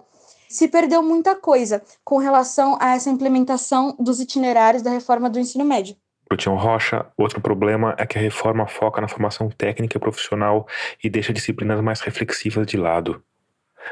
se 0.50 0.68
perdeu 0.68 1.04
muita 1.04 1.36
coisa 1.36 1.84
com 2.04 2.18
relação 2.18 2.76
a 2.80 2.96
essa 2.96 3.10
implementação 3.10 3.96
dos 4.00 4.20
itinerários 4.20 4.82
da 4.82 4.90
reforma 4.90 5.30
do 5.30 5.40
ensino 5.40 5.64
médio. 5.64 5.96
Tião 6.38 6.56
Rocha, 6.56 7.06
outro 7.18 7.42
problema 7.42 7.94
é 7.98 8.06
que 8.06 8.18
a 8.18 8.22
reforma 8.22 8.66
foca 8.66 9.02
na 9.02 9.08
formação 9.08 9.50
técnica 9.50 9.98
e 9.98 10.00
profissional 10.00 10.66
e 11.04 11.10
deixa 11.10 11.34
disciplinas 11.34 11.82
mais 11.82 12.00
reflexivas 12.00 12.66
de 12.66 12.78
lado 12.78 13.22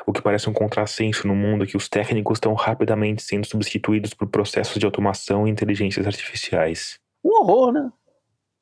o 0.06 0.14
que 0.14 0.22
parece 0.22 0.50
um 0.50 0.54
contrassenso 0.54 1.28
no 1.28 1.36
mundo 1.36 1.66
que 1.66 1.78
os 1.78 1.90
técnicos 1.90 2.38
estão 2.38 2.54
rapidamente 2.54 3.24
sendo 3.24 3.46
substituídos 3.46 4.14
por 4.14 4.28
processos 4.28 4.78
de 4.78 4.86
automação 4.86 5.48
e 5.48 5.52
inteligências 5.52 6.06
artificiais. 6.06 7.00
Um 7.24 7.42
horror, 7.42 7.72
né? 7.72 7.92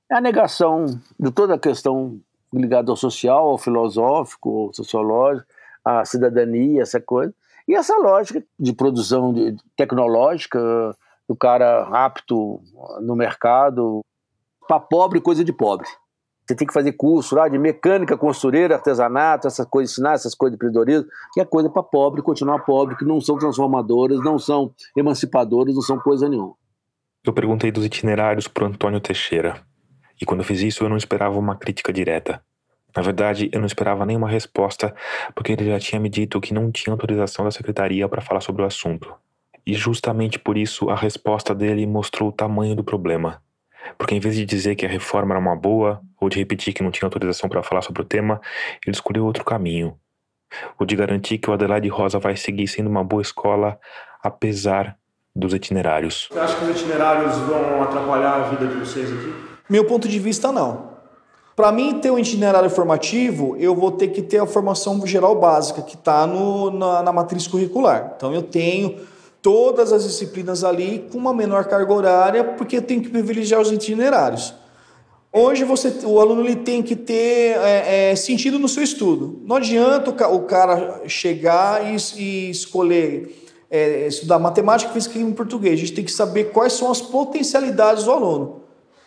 É 0.09 0.15
a 0.15 0.21
negação 0.21 0.85
de 1.19 1.31
toda 1.31 1.55
a 1.55 1.59
questão 1.59 2.19
ligada 2.53 2.91
ao 2.91 2.95
social, 2.95 3.49
ao 3.49 3.57
filosófico, 3.57 4.67
ao 4.67 4.73
sociológico, 4.73 5.47
à 5.83 6.05
cidadania, 6.05 6.81
essa 6.81 6.99
coisa. 6.99 7.33
E 7.67 7.75
essa 7.75 7.97
lógica 7.97 8.41
de 8.57 8.71
produção 8.71 9.33
tecnológica, 9.75 10.95
do 11.27 11.35
cara 11.35 11.83
apto 11.91 12.61
no 13.01 13.15
mercado, 13.15 13.99
para 14.67 14.79
pobre, 14.79 15.19
coisa 15.19 15.43
de 15.43 15.51
pobre. 15.51 15.87
Você 16.47 16.55
tem 16.55 16.65
que 16.65 16.73
fazer 16.73 16.93
curso 16.93 17.35
lá 17.35 17.49
de 17.49 17.59
mecânica, 17.59 18.15
costureira, 18.15 18.75
artesanato, 18.75 19.47
essas 19.47 19.65
coisas, 19.67 19.91
ensinar 19.91 20.13
essas 20.13 20.33
coisas 20.33 20.53
de 20.53 20.55
empreendedorismo, 20.55 21.09
que 21.33 21.41
é 21.41 21.45
coisa 21.45 21.69
para 21.69 21.83
pobre, 21.83 22.21
continuar 22.21 22.59
pobre, 22.59 22.95
que 22.95 23.03
não 23.03 23.19
são 23.19 23.37
transformadoras, 23.37 24.23
não 24.23 24.39
são 24.39 24.71
emancipadoras, 24.95 25.75
não 25.75 25.81
são 25.81 25.99
coisa 25.99 26.29
nenhuma. 26.29 26.53
Eu 27.25 27.33
perguntei 27.33 27.69
dos 27.69 27.83
itinerários 27.83 28.47
para 28.47 28.65
Antônio 28.65 29.01
Teixeira. 29.01 29.61
E 30.21 30.25
quando 30.25 30.39
eu 30.39 30.45
fiz 30.45 30.61
isso, 30.61 30.85
eu 30.85 30.89
não 30.89 30.95
esperava 30.95 31.37
uma 31.37 31.57
crítica 31.57 31.91
direta. 31.91 32.41
Na 32.95 33.03
verdade, 33.03 33.49
eu 33.51 33.59
não 33.59 33.67
esperava 33.67 34.05
nenhuma 34.05 34.29
resposta, 34.29 34.95
porque 35.35 35.51
ele 35.51 35.65
já 35.65 35.77
tinha 35.77 35.99
me 35.99 36.07
dito 36.07 36.39
que 36.39 36.53
não 36.53 36.71
tinha 36.71 36.93
autorização 36.93 37.43
da 37.43 37.51
secretaria 37.51 38.07
para 38.07 38.21
falar 38.21 38.39
sobre 38.39 38.63
o 38.63 38.65
assunto. 38.65 39.13
E 39.65 39.73
justamente 39.73 40.39
por 40.39 40.57
isso, 40.57 40.89
a 40.89 40.95
resposta 40.95 41.53
dele 41.53 41.85
mostrou 41.85 42.29
o 42.29 42.31
tamanho 42.31 42.73
do 42.73 42.85
problema. 42.85 43.41
Porque 43.97 44.15
em 44.15 44.19
vez 44.19 44.35
de 44.35 44.45
dizer 44.45 44.75
que 44.75 44.85
a 44.85 44.89
reforma 44.89 45.33
era 45.33 45.39
uma 45.39 45.55
boa, 45.55 46.01
ou 46.19 46.29
de 46.29 46.37
repetir 46.37 46.73
que 46.73 46.81
não 46.81 46.91
tinha 46.91 47.05
autorização 47.05 47.49
para 47.49 47.61
falar 47.61 47.81
sobre 47.81 48.01
o 48.01 48.05
tema, 48.05 48.41
ele 48.85 48.95
escolheu 48.95 49.25
outro 49.25 49.43
caminho. 49.43 49.97
O 50.79 50.85
de 50.85 50.95
garantir 50.95 51.37
que 51.37 51.49
o 51.49 51.53
Adelaide 51.53 51.87
Rosa 51.89 52.19
vai 52.19 52.35
seguir 52.35 52.67
sendo 52.67 52.89
uma 52.89 53.03
boa 53.03 53.21
escola, 53.21 53.79
apesar 54.23 54.97
dos 55.35 55.53
itinerários. 55.53 56.27
Você 56.31 56.39
acha 56.39 56.55
que 56.55 56.65
os 56.65 56.81
itinerários 56.81 57.37
vão 57.37 57.83
atrapalhar 57.83 58.33
a 58.35 58.39
vida 58.49 58.65
de 58.65 58.75
vocês 58.75 59.11
aqui? 59.11 59.33
Meu 59.69 59.85
ponto 59.85 60.07
de 60.07 60.17
vista, 60.19 60.51
não. 60.51 60.97
Para 61.55 61.71
mim 61.71 61.99
ter 61.99 62.11
um 62.11 62.19
itinerário 62.19 62.69
formativo, 62.69 63.55
eu 63.57 63.75
vou 63.75 63.91
ter 63.91 64.09
que 64.09 64.21
ter 64.21 64.39
a 64.39 64.45
formação 64.45 65.05
geral 65.05 65.35
básica, 65.39 65.81
que 65.81 65.95
está 65.95 66.27
na, 66.27 67.01
na 67.01 67.11
matriz 67.11 67.47
curricular. 67.47 68.13
Então 68.15 68.33
eu 68.33 68.43
tenho 68.43 68.99
todas 69.41 69.93
as 69.93 70.03
disciplinas 70.03 70.63
ali 70.63 71.07
com 71.11 71.17
uma 71.17 71.33
menor 71.33 71.65
carga 71.65 71.93
horária, 71.93 72.43
porque 72.43 72.81
tenho 72.81 73.01
que 73.01 73.09
privilegiar 73.09 73.61
os 73.61 73.71
itinerários. 73.71 74.53
Hoje 75.31 75.63
você, 75.63 75.93
o 76.03 76.19
aluno 76.19 76.41
ele 76.41 76.55
tem 76.55 76.81
que 76.81 76.95
ter 76.95 77.57
é, 77.59 78.11
é, 78.11 78.15
sentido 78.15 78.57
no 78.57 78.67
seu 78.67 78.81
estudo. 78.81 79.41
Não 79.45 79.57
adianta 79.57 80.09
o, 80.27 80.41
cara 80.41 81.01
chegar 81.07 81.81
e, 81.85 81.97
e 82.17 82.49
escolher 82.49 83.45
é, 83.69 84.07
estudar 84.07 84.39
matemática, 84.39 84.91
física 84.91 85.19
e 85.19 85.33
português. 85.33 85.73
A 85.73 85.77
gente 85.77 85.93
tem 85.93 86.03
que 86.03 86.11
saber 86.11 86.45
quais 86.45 86.73
são 86.73 86.89
as 86.89 87.01
potencialidades 87.01 88.05
do 88.05 88.11
aluno. 88.11 88.61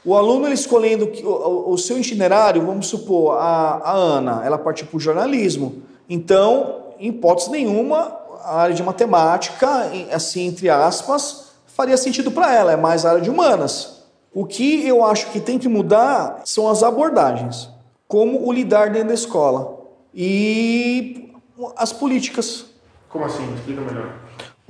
O 0.04 0.14
aluno 0.14 0.46
ele 0.46 0.54
escolhendo 0.54 1.10
o, 1.24 1.72
o 1.72 1.78
seu 1.78 1.98
itinerário, 1.98 2.64
vamos 2.64 2.86
supor, 2.86 3.36
a, 3.36 3.80
a 3.82 3.92
Ana, 3.92 4.42
ela 4.44 4.56
partiu 4.56 4.86
para 4.86 4.96
o 4.96 5.00
jornalismo. 5.00 5.82
Então, 6.08 6.94
em 6.98 7.08
hipótese 7.08 7.50
nenhuma, 7.50 8.16
a 8.44 8.60
área 8.60 8.74
de 8.74 8.82
matemática, 8.82 9.90
assim, 10.12 10.46
entre 10.46 10.68
aspas, 10.68 11.50
faria 11.66 11.96
sentido 11.96 12.30
para 12.30 12.54
ela, 12.54 12.72
é 12.72 12.76
mais 12.76 13.04
a 13.04 13.10
área 13.10 13.22
de 13.22 13.30
humanas. 13.30 14.00
O 14.32 14.44
que 14.44 14.86
eu 14.86 15.04
acho 15.04 15.30
que 15.30 15.40
tem 15.40 15.58
que 15.58 15.68
mudar 15.68 16.42
são 16.44 16.68
as 16.68 16.82
abordagens, 16.82 17.68
como 18.06 18.46
o 18.46 18.52
lidar 18.52 18.90
dentro 18.90 19.08
da 19.08 19.14
escola 19.14 19.80
e 20.14 21.32
as 21.76 21.92
políticas. 21.92 22.66
Como 23.08 23.24
assim? 23.24 23.42
Explica 23.54 23.80
melhor. 23.80 24.14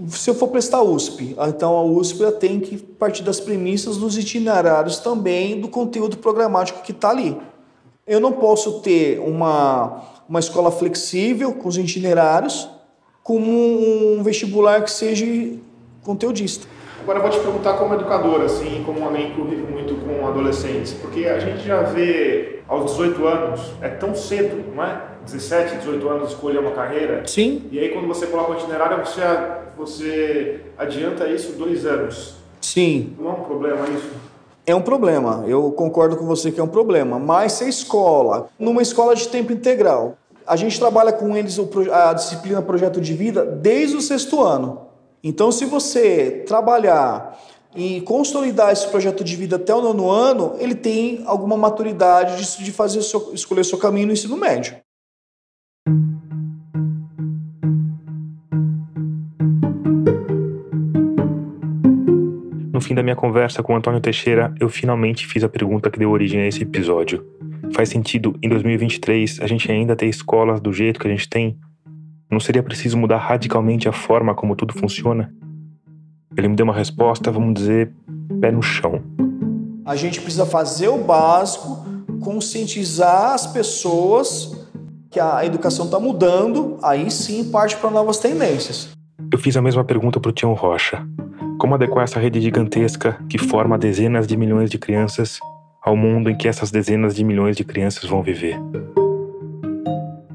Se 0.09 0.31
eu 0.31 0.35
for 0.35 0.49
prestar 0.49 0.81
USP, 0.81 1.37
então 1.47 1.77
a 1.77 1.83
USP 1.83 2.33
tem 2.39 2.59
que 2.59 2.79
partir 2.79 3.23
das 3.23 3.39
premissas 3.39 3.99
dos 3.99 4.17
itinerários 4.17 4.99
também 4.99 5.61
do 5.61 5.69
conteúdo 5.69 6.17
programático 6.17 6.81
que 6.81 6.93
está 6.93 7.11
ali. 7.11 7.37
Eu 8.07 8.19
não 8.19 8.33
posso 8.33 8.81
ter 8.81 9.21
uma, 9.21 10.03
uma 10.27 10.41
escola 10.41 10.71
flexível 10.71 11.53
com 11.53 11.69
os 11.69 11.77
itinerários 11.77 12.67
como 13.23 14.19
um 14.19 14.23
vestibular 14.23 14.83
que 14.83 14.91
seja 14.91 15.25
conteudista. 16.03 16.67
Agora 17.03 17.19
eu 17.19 17.23
vou 17.23 17.31
te 17.31 17.41
perguntar 17.41 17.75
como 17.75 17.95
educador, 17.95 18.43
assim, 18.43 18.83
como 18.85 19.05
alguém 19.05 19.31
que 19.31 19.37
convive 19.37 19.63
muito 19.63 19.95
com 19.97 20.27
adolescentes, 20.27 20.93
porque 20.93 21.25
a 21.27 21.39
gente 21.39 21.67
já 21.67 21.83
vê 21.83 22.61
aos 22.69 22.93
18 22.93 23.27
anos, 23.27 23.73
é 23.81 23.89
tão 23.89 24.15
cedo, 24.15 24.63
não 24.75 24.85
é? 24.85 25.03
17, 25.25 25.79
18 25.79 26.09
anos 26.09 26.29
escolher 26.31 26.59
uma 26.59 26.73
carreira. 26.73 27.27
Sim. 27.27 27.63
E 27.73 27.79
aí 27.79 27.89
quando 27.89 28.07
você 28.07 28.27
coloca 28.27 28.53
o 28.53 28.55
itinerário, 28.57 29.05
você, 29.05 29.21
você 29.77 30.61
adianta 30.77 31.27
isso 31.29 31.53
dois 31.53 31.87
anos. 31.87 32.37
Sim. 32.61 33.15
Não 33.19 33.31
é 33.31 33.33
um 33.33 33.45
problema 33.45 33.89
isso? 33.89 34.11
É 34.67 34.75
um 34.75 34.83
problema, 34.83 35.45
eu 35.49 35.73
concordo 35.73 36.17
com 36.17 36.27
você 36.27 36.53
que 36.53 36.61
é 36.61 36.63
um 36.63 36.69
problema, 36.69 37.19
mas 37.19 37.53
se 37.53 37.65
a 37.65 37.69
escola, 37.69 38.49
numa 38.59 38.83
escola 38.83 39.17
de 39.17 39.27
tempo 39.27 39.53
integral, 39.53 40.17
a 40.47 40.57
gente 40.57 40.79
trabalha 40.79 41.13
com 41.13 41.37
eles 41.37 41.59
a 41.93 42.13
disciplina 42.13 42.61
projeto 42.63 43.01
de 43.01 43.15
vida 43.15 43.45
desde 43.45 43.97
o 43.97 44.01
sexto 44.01 44.43
ano. 44.43 44.87
Então, 45.23 45.53
se 45.53 45.67
você 45.67 46.45
trabalhar 46.47 47.39
e 47.75 48.01
consolidar 48.01 48.73
esse 48.73 48.89
projeto 48.89 49.23
de 49.23 49.37
vida 49.37 49.57
até 49.57 49.75
o 49.75 49.81
nono 49.81 50.11
ano, 50.11 50.57
ele 50.59 50.75
tem 50.75 51.23
alguma 51.27 51.57
maturidade 51.57 52.59
de, 52.59 52.73
fazer 52.73 53.03
seu, 53.03 53.31
escolher 53.33 53.65
seu 53.65 53.79
caminho 53.79 54.07
no 54.07 54.13
ensino 54.13 54.37
médio. 54.37 54.77
No 62.73 62.81
fim 62.81 62.95
da 62.95 63.03
minha 63.03 63.15
conversa 63.15 63.63
com 63.63 63.77
Antônio 63.77 64.01
Teixeira, 64.01 64.55
eu 64.59 64.69
finalmente 64.69 65.27
fiz 65.27 65.45
a 65.45 65.49
pergunta 65.49 65.91
que 65.91 65.99
deu 65.99 66.11
origem 66.11 66.41
a 66.41 66.49
esse 66.49 66.63
episódio. 66.63 67.40
Faz 67.73 67.89
sentido, 67.89 68.37
em 68.43 68.49
2023, 68.49 69.41
a 69.41 69.47
gente 69.47 69.71
ainda 69.71 69.95
ter 69.95 70.07
escolas 70.07 70.61
do 70.61 70.73
jeito 70.73 70.99
que 70.99 71.07
a 71.07 71.11
gente 71.11 71.29
tem? 71.29 71.59
Não 72.31 72.41
seria 72.41 72.63
preciso 72.63 72.97
mudar 72.97 73.19
radicalmente 73.19 73.89
a 73.89 73.93
forma 73.93 74.35
como 74.35 74.57
tudo 74.57 74.73
funciona? 74.73 75.33
Ele 76.37 76.49
me 76.49 76.57
deu 76.57 76.65
uma 76.65 76.75
resposta, 76.75 77.31
vamos 77.31 77.55
dizer, 77.55 77.93
pé 78.41 78.51
no 78.51 78.63
chão. 78.63 79.03
A 79.85 79.97
gente 79.97 80.21
precisa 80.21 80.47
fazer 80.47 80.89
o 80.89 80.99
básico, 80.99 81.85
conscientizar 82.21 83.33
as 83.33 83.47
pessoas 83.47 84.69
que 85.11 85.19
a 85.19 85.45
educação 85.45 85.87
está 85.87 85.99
mudando, 85.99 86.79
aí 86.83 87.11
sim 87.11 87.51
parte 87.51 87.77
para 87.77 87.91
novas 87.91 88.19
tendências. 88.19 88.91
Eu 89.33 89.39
fiz 89.39 89.57
a 89.57 89.63
mesma 89.63 89.85
pergunta 89.85 90.21
para 90.21 90.29
o 90.29 90.33
Tião 90.33 90.55
Rocha. 90.55 91.05
Como 91.59 91.75
adequar 91.75 92.05
essa 92.05 92.19
rede 92.19 92.41
gigantesca 92.41 93.19
que 93.29 93.39
forma 93.39 93.77
dezenas 93.77 94.27
de 94.27 94.37
milhões 94.37 94.71
de 94.71 94.79
crianças 94.79 95.39
ao 95.83 95.97
mundo 95.97 96.31
em 96.31 96.37
que 96.37 96.49
essas 96.49 96.71
dezenas 96.71 97.15
de 97.15 97.25
milhões 97.25 97.57
de 97.57 97.65
crianças 97.65 98.09
vão 98.09 98.23
viver? 98.23 98.61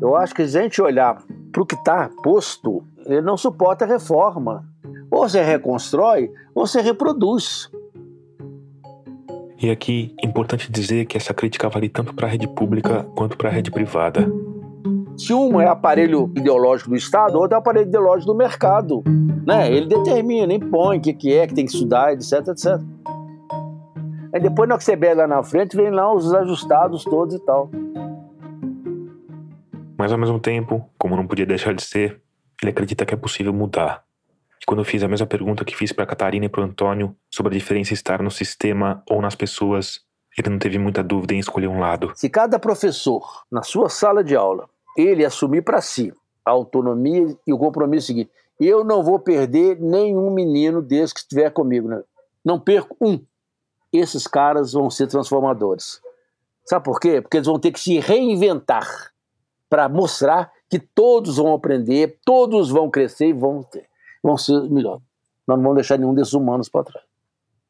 Eu 0.01 0.15
acho 0.15 0.33
que 0.33 0.47
se 0.47 0.57
a 0.57 0.61
gente 0.61 0.81
olhar 0.81 1.21
para 1.51 1.61
o 1.61 1.65
que 1.65 1.75
está 1.75 2.09
posto, 2.23 2.83
ele 3.05 3.21
não 3.21 3.37
suporta 3.37 3.85
reforma. 3.85 4.65
Ou 5.09 5.27
você 5.27 5.41
reconstrói, 5.41 6.31
ou 6.53 6.67
você 6.67 6.81
reproduz. 6.81 7.69
E 9.61 9.69
aqui 9.69 10.13
é 10.21 10.27
importante 10.27 10.71
dizer 10.71 11.05
que 11.05 11.17
essa 11.17 11.33
crítica 11.33 11.69
vale 11.69 11.87
tanto 11.87 12.13
para 12.13 12.27
a 12.27 12.29
rede 12.29 12.47
pública 12.47 13.05
quanto 13.15 13.37
para 13.37 13.49
a 13.49 13.51
rede 13.51 13.71
privada. 13.71 14.29
Se 15.17 15.31
uma 15.31 15.63
é 15.63 15.67
aparelho 15.67 16.29
ideológico 16.35 16.89
do 16.89 16.95
Estado, 16.95 17.39
outra 17.39 17.57
é 17.57 17.59
aparelho 17.59 17.87
ideológico 17.87 18.33
do 18.33 18.37
mercado. 18.37 19.01
Né? 19.47 19.71
Ele 19.71 19.87
determina, 19.87 20.53
impõe 20.53 20.97
o 20.97 21.01
que, 21.01 21.13
que 21.13 21.33
é, 21.33 21.47
que 21.47 21.53
tem 21.53 21.65
que 21.65 21.71
estudar, 21.71 22.13
etc, 22.13 22.49
etc. 22.49 22.81
Aí 24.36 24.41
depois, 24.41 24.67
na 24.67 24.77
que 24.77 24.83
você 24.83 24.97
vê 24.97 25.13
lá 25.13 25.25
na 25.25 25.41
frente, 25.41 25.77
vem 25.77 25.89
lá 25.89 26.13
os 26.13 26.33
ajustados 26.33 27.05
todos 27.05 27.36
e 27.36 27.39
tal. 27.39 27.71
Mas 29.97 30.11
ao 30.11 30.17
mesmo 30.17 30.41
tempo, 30.41 30.89
como 30.97 31.15
não 31.15 31.25
podia 31.25 31.45
deixar 31.45 31.73
de 31.73 31.81
ser, 31.81 32.21
ele 32.61 32.71
acredita 32.71 33.05
que 33.05 33.13
é 33.13 33.17
possível 33.17 33.53
mudar. 33.53 34.03
E 34.61 34.65
quando 34.65 34.81
eu 34.81 34.83
fiz 34.83 35.01
a 35.03 35.07
mesma 35.07 35.25
pergunta 35.25 35.63
que 35.63 35.73
fiz 35.73 35.93
para 35.93 36.05
Catarina 36.05 36.47
e 36.47 36.49
para 36.49 36.65
Antônio 36.65 37.15
sobre 37.33 37.55
a 37.55 37.57
diferença 37.57 37.93
estar 37.93 38.21
no 38.21 38.29
sistema 38.29 39.01
ou 39.09 39.21
nas 39.21 39.36
pessoas, 39.36 40.01
ele 40.38 40.49
não 40.49 40.59
teve 40.59 40.77
muita 40.77 41.01
dúvida 41.01 41.33
em 41.33 41.39
escolher 41.39 41.67
um 41.67 41.79
lado. 41.79 42.11
Se 42.13 42.29
cada 42.29 42.59
professor, 42.59 43.45
na 43.49 43.63
sua 43.63 43.88
sala 43.88 44.21
de 44.21 44.36
aula, 44.36 44.67
ele 44.97 45.23
assumir 45.23 45.61
para 45.61 45.79
si 45.79 46.13
a 46.43 46.51
autonomia 46.51 47.38
e 47.47 47.53
o 47.53 47.57
compromisso 47.57 48.07
seguinte, 48.07 48.31
eu 48.59 48.83
não 48.83 49.01
vou 49.01 49.17
perder 49.17 49.79
nenhum 49.79 50.29
menino 50.29 50.81
desse 50.81 51.13
que 51.13 51.21
estiver 51.21 51.49
comigo. 51.51 51.88
Né? 51.88 52.03
Não 52.43 52.59
perco 52.59 52.97
um. 52.99 53.17
Esses 53.97 54.27
caras 54.27 54.73
vão 54.73 54.89
ser 54.89 55.07
transformadores. 55.07 56.01
Sabe 56.65 56.83
por 56.83 56.99
quê? 56.99 57.21
Porque 57.21 57.37
eles 57.37 57.47
vão 57.47 57.59
ter 57.59 57.71
que 57.71 57.79
se 57.79 57.99
reinventar 57.99 59.11
para 59.69 59.87
mostrar 59.87 60.51
que 60.69 60.79
todos 60.79 61.37
vão 61.37 61.53
aprender, 61.53 62.17
todos 62.25 62.69
vão 62.69 62.89
crescer 62.89 63.27
e 63.27 63.33
vão, 63.33 63.63
ter, 63.63 63.85
vão 64.23 64.37
ser 64.37 64.59
melhor. 64.69 64.99
Nós 65.47 65.57
não 65.57 65.63
vamos 65.63 65.75
deixar 65.75 65.97
nenhum 65.97 66.13
desses 66.13 66.33
humanos 66.33 66.67
para 66.69 66.85
trás. 66.85 67.05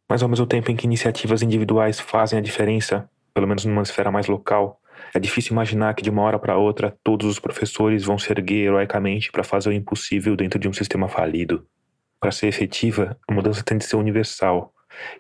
Mas 0.07 0.23
ao 0.23 0.29
mesmo 0.29 0.45
tempo 0.45 0.71
em 0.71 0.75
que 0.75 0.85
iniciativas 0.85 1.41
individuais 1.41 1.99
fazem 1.99 2.39
a 2.39 2.41
diferença, 2.41 3.09
pelo 3.33 3.47
menos 3.47 3.65
numa 3.65 3.81
esfera 3.81 4.11
mais 4.11 4.27
local, 4.27 4.79
é 5.13 5.19
difícil 5.19 5.51
imaginar 5.53 5.93
que 5.93 6.03
de 6.03 6.09
uma 6.09 6.21
hora 6.21 6.39
para 6.39 6.57
outra 6.57 6.95
todos 7.03 7.27
os 7.27 7.39
professores 7.39 8.03
vão 8.03 8.17
se 8.17 8.31
erguer 8.31 8.67
heroicamente 8.67 9.31
para 9.31 9.43
fazer 9.43 9.69
o 9.69 9.73
impossível 9.73 10.35
dentro 10.35 10.59
de 10.59 10.69
um 10.69 10.73
sistema 10.73 11.09
falido. 11.09 11.65
Para 12.19 12.31
ser 12.31 12.47
efetiva, 12.47 13.17
a 13.27 13.33
mudança 13.33 13.63
tem 13.63 13.77
de 13.77 13.85
ser 13.85 13.97
universal 13.97 14.73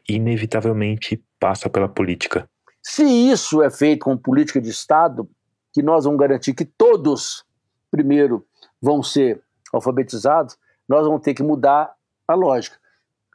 inevitavelmente 0.07 1.23
passa 1.39 1.69
pela 1.69 1.87
política. 1.87 2.49
Se 2.81 3.03
isso 3.03 3.61
é 3.61 3.69
feito 3.69 4.05
com 4.05 4.17
política 4.17 4.61
de 4.61 4.69
Estado, 4.69 5.29
que 5.73 5.81
nós 5.81 6.05
vamos 6.05 6.19
garantir 6.19 6.53
que 6.53 6.65
todos, 6.65 7.43
primeiro, 7.89 8.45
vão 8.81 9.01
ser 9.01 9.41
alfabetizados, 9.73 10.57
nós 10.87 11.05
vamos 11.05 11.21
ter 11.21 11.33
que 11.33 11.43
mudar 11.43 11.93
a 12.27 12.33
lógica. 12.33 12.77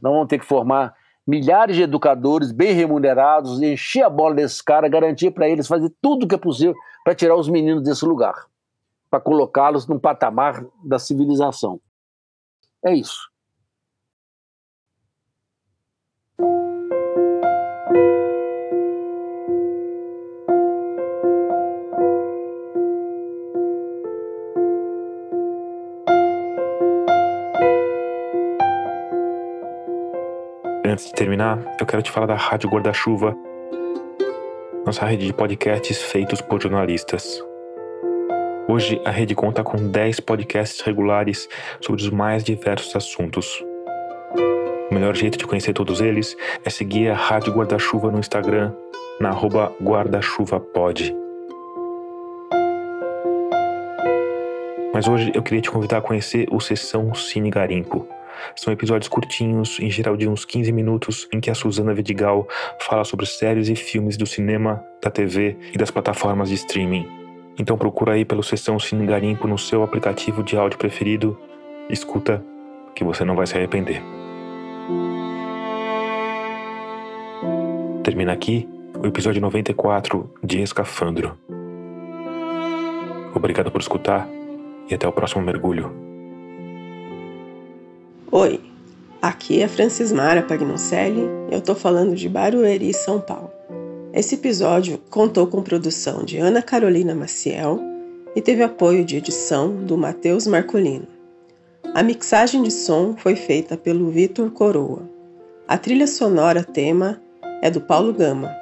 Nós 0.02 0.12
vamos 0.12 0.28
ter 0.28 0.38
que 0.38 0.46
formar 0.46 0.94
milhares 1.26 1.76
de 1.76 1.82
educadores 1.82 2.50
bem 2.50 2.72
remunerados, 2.72 3.60
encher 3.60 4.02
a 4.02 4.10
bola 4.10 4.34
desses 4.34 4.60
caras, 4.60 4.90
garantir 4.90 5.30
para 5.30 5.48
eles 5.48 5.66
fazer 5.66 5.92
tudo 6.00 6.24
o 6.24 6.28
que 6.28 6.34
é 6.34 6.38
possível 6.38 6.74
para 7.04 7.14
tirar 7.14 7.36
os 7.36 7.48
meninos 7.48 7.82
desse 7.82 8.04
lugar, 8.04 8.46
para 9.10 9.20
colocá-los 9.20 9.86
num 9.86 9.98
patamar 9.98 10.64
da 10.84 10.98
civilização. 10.98 11.80
É 12.84 12.94
isso. 12.94 13.29
Antes 30.90 31.06
de 31.06 31.12
terminar, 31.12 31.56
eu 31.78 31.86
quero 31.86 32.02
te 32.02 32.10
falar 32.10 32.26
da 32.26 32.34
Rádio 32.34 32.68
Guarda-Chuva, 32.68 33.32
nossa 34.84 35.06
rede 35.06 35.24
de 35.24 35.32
podcasts 35.32 36.02
feitos 36.02 36.40
por 36.40 36.60
jornalistas. 36.60 37.40
Hoje 38.66 39.00
a 39.04 39.10
rede 39.12 39.36
conta 39.36 39.62
com 39.62 39.76
10 39.76 40.18
podcasts 40.18 40.80
regulares 40.80 41.48
sobre 41.80 42.02
os 42.02 42.10
mais 42.10 42.42
diversos 42.42 42.96
assuntos. 42.96 43.64
O 44.90 44.92
melhor 44.92 45.14
jeito 45.14 45.38
de 45.38 45.46
conhecer 45.46 45.72
todos 45.74 46.00
eles 46.00 46.36
é 46.64 46.70
seguir 46.70 47.08
a 47.08 47.14
Rádio 47.14 47.52
Guarda-Chuva 47.52 48.10
no 48.10 48.18
Instagram 48.18 48.72
na 49.20 49.28
arroba 49.28 49.72
guarda-chuva-pod. 49.80 51.14
Mas 54.92 55.06
hoje 55.06 55.30
eu 55.36 55.42
queria 55.44 55.62
te 55.62 55.70
convidar 55.70 55.98
a 55.98 56.02
conhecer 56.02 56.48
o 56.50 56.58
Sessão 56.58 57.14
Cine 57.14 57.48
Garimpo. 57.48 58.08
São 58.56 58.72
episódios 58.72 59.08
curtinhos, 59.08 59.78
em 59.80 59.90
geral 59.90 60.16
de 60.16 60.28
uns 60.28 60.44
15 60.44 60.72
minutos, 60.72 61.28
em 61.32 61.40
que 61.40 61.50
a 61.50 61.54
Suzana 61.54 61.94
Vidigal 61.94 62.46
fala 62.80 63.04
sobre 63.04 63.26
séries 63.26 63.68
e 63.68 63.76
filmes 63.76 64.16
do 64.16 64.26
cinema, 64.26 64.84
da 65.02 65.10
TV 65.10 65.56
e 65.72 65.78
das 65.78 65.90
plataformas 65.90 66.48
de 66.48 66.54
streaming. 66.56 67.06
Então 67.58 67.76
procura 67.76 68.12
aí 68.12 68.24
pelo 68.24 68.42
Sessão 68.42 68.78
Cine 68.78 69.06
Garimpo 69.06 69.46
no 69.46 69.58
seu 69.58 69.82
aplicativo 69.82 70.42
de 70.42 70.56
áudio 70.56 70.78
preferido. 70.78 71.38
Escuta, 71.88 72.42
que 72.94 73.04
você 73.04 73.24
não 73.24 73.36
vai 73.36 73.46
se 73.46 73.56
arrepender. 73.56 74.02
Termina 78.02 78.32
aqui 78.32 78.68
o 78.98 79.06
episódio 79.06 79.40
94 79.40 80.32
de 80.42 80.62
Escafandro. 80.62 81.36
Obrigado 83.34 83.70
por 83.70 83.80
escutar 83.80 84.28
e 84.88 84.94
até 84.94 85.06
o 85.06 85.12
próximo 85.12 85.42
mergulho. 85.42 86.09
Oi, 88.32 88.60
aqui 89.20 89.60
é 89.60 89.66
Francismara 89.66 90.40
Pagnoncelli, 90.40 91.28
eu 91.50 91.60
tô 91.60 91.74
falando 91.74 92.14
de 92.14 92.28
Barueri, 92.28 92.94
São 92.94 93.20
Paulo. 93.20 93.50
Esse 94.12 94.36
episódio 94.36 95.00
contou 95.10 95.48
com 95.48 95.60
produção 95.64 96.22
de 96.22 96.38
Ana 96.38 96.62
Carolina 96.62 97.12
Maciel 97.12 97.80
e 98.36 98.40
teve 98.40 98.62
apoio 98.62 99.04
de 99.04 99.16
edição 99.16 99.74
do 99.74 99.98
Matheus 99.98 100.46
Marcolino. 100.46 101.08
A 101.92 102.04
mixagem 102.04 102.62
de 102.62 102.70
som 102.70 103.16
foi 103.16 103.34
feita 103.34 103.76
pelo 103.76 104.10
Vitor 104.10 104.48
Coroa. 104.52 105.02
A 105.66 105.76
trilha 105.76 106.06
sonora 106.06 106.62
tema 106.62 107.20
é 107.60 107.68
do 107.68 107.80
Paulo 107.80 108.12
Gama. 108.12 108.54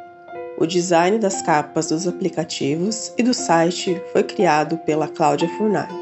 O 0.57 0.65
design 0.65 1.19
das 1.19 1.43
capas 1.43 1.91
dos 1.91 2.09
aplicativos 2.09 3.13
e 3.19 3.23
do 3.23 3.35
site 3.35 4.01
foi 4.15 4.23
criado 4.23 4.79
pela 4.79 5.09
Cláudia 5.09 5.47
Furnari. 5.59 5.93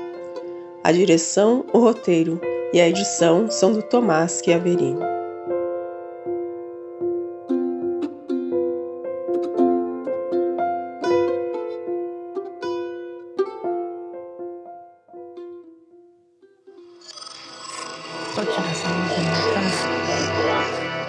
A 0.84 0.93
direção, 0.93 1.64
o 1.72 1.80
roteiro 1.80 2.40
e 2.72 2.80
a 2.80 2.88
edição 2.88 3.51
são 3.51 3.72
do 3.72 3.82
Tomás 3.82 4.40
Chiaverini. 4.44 5.16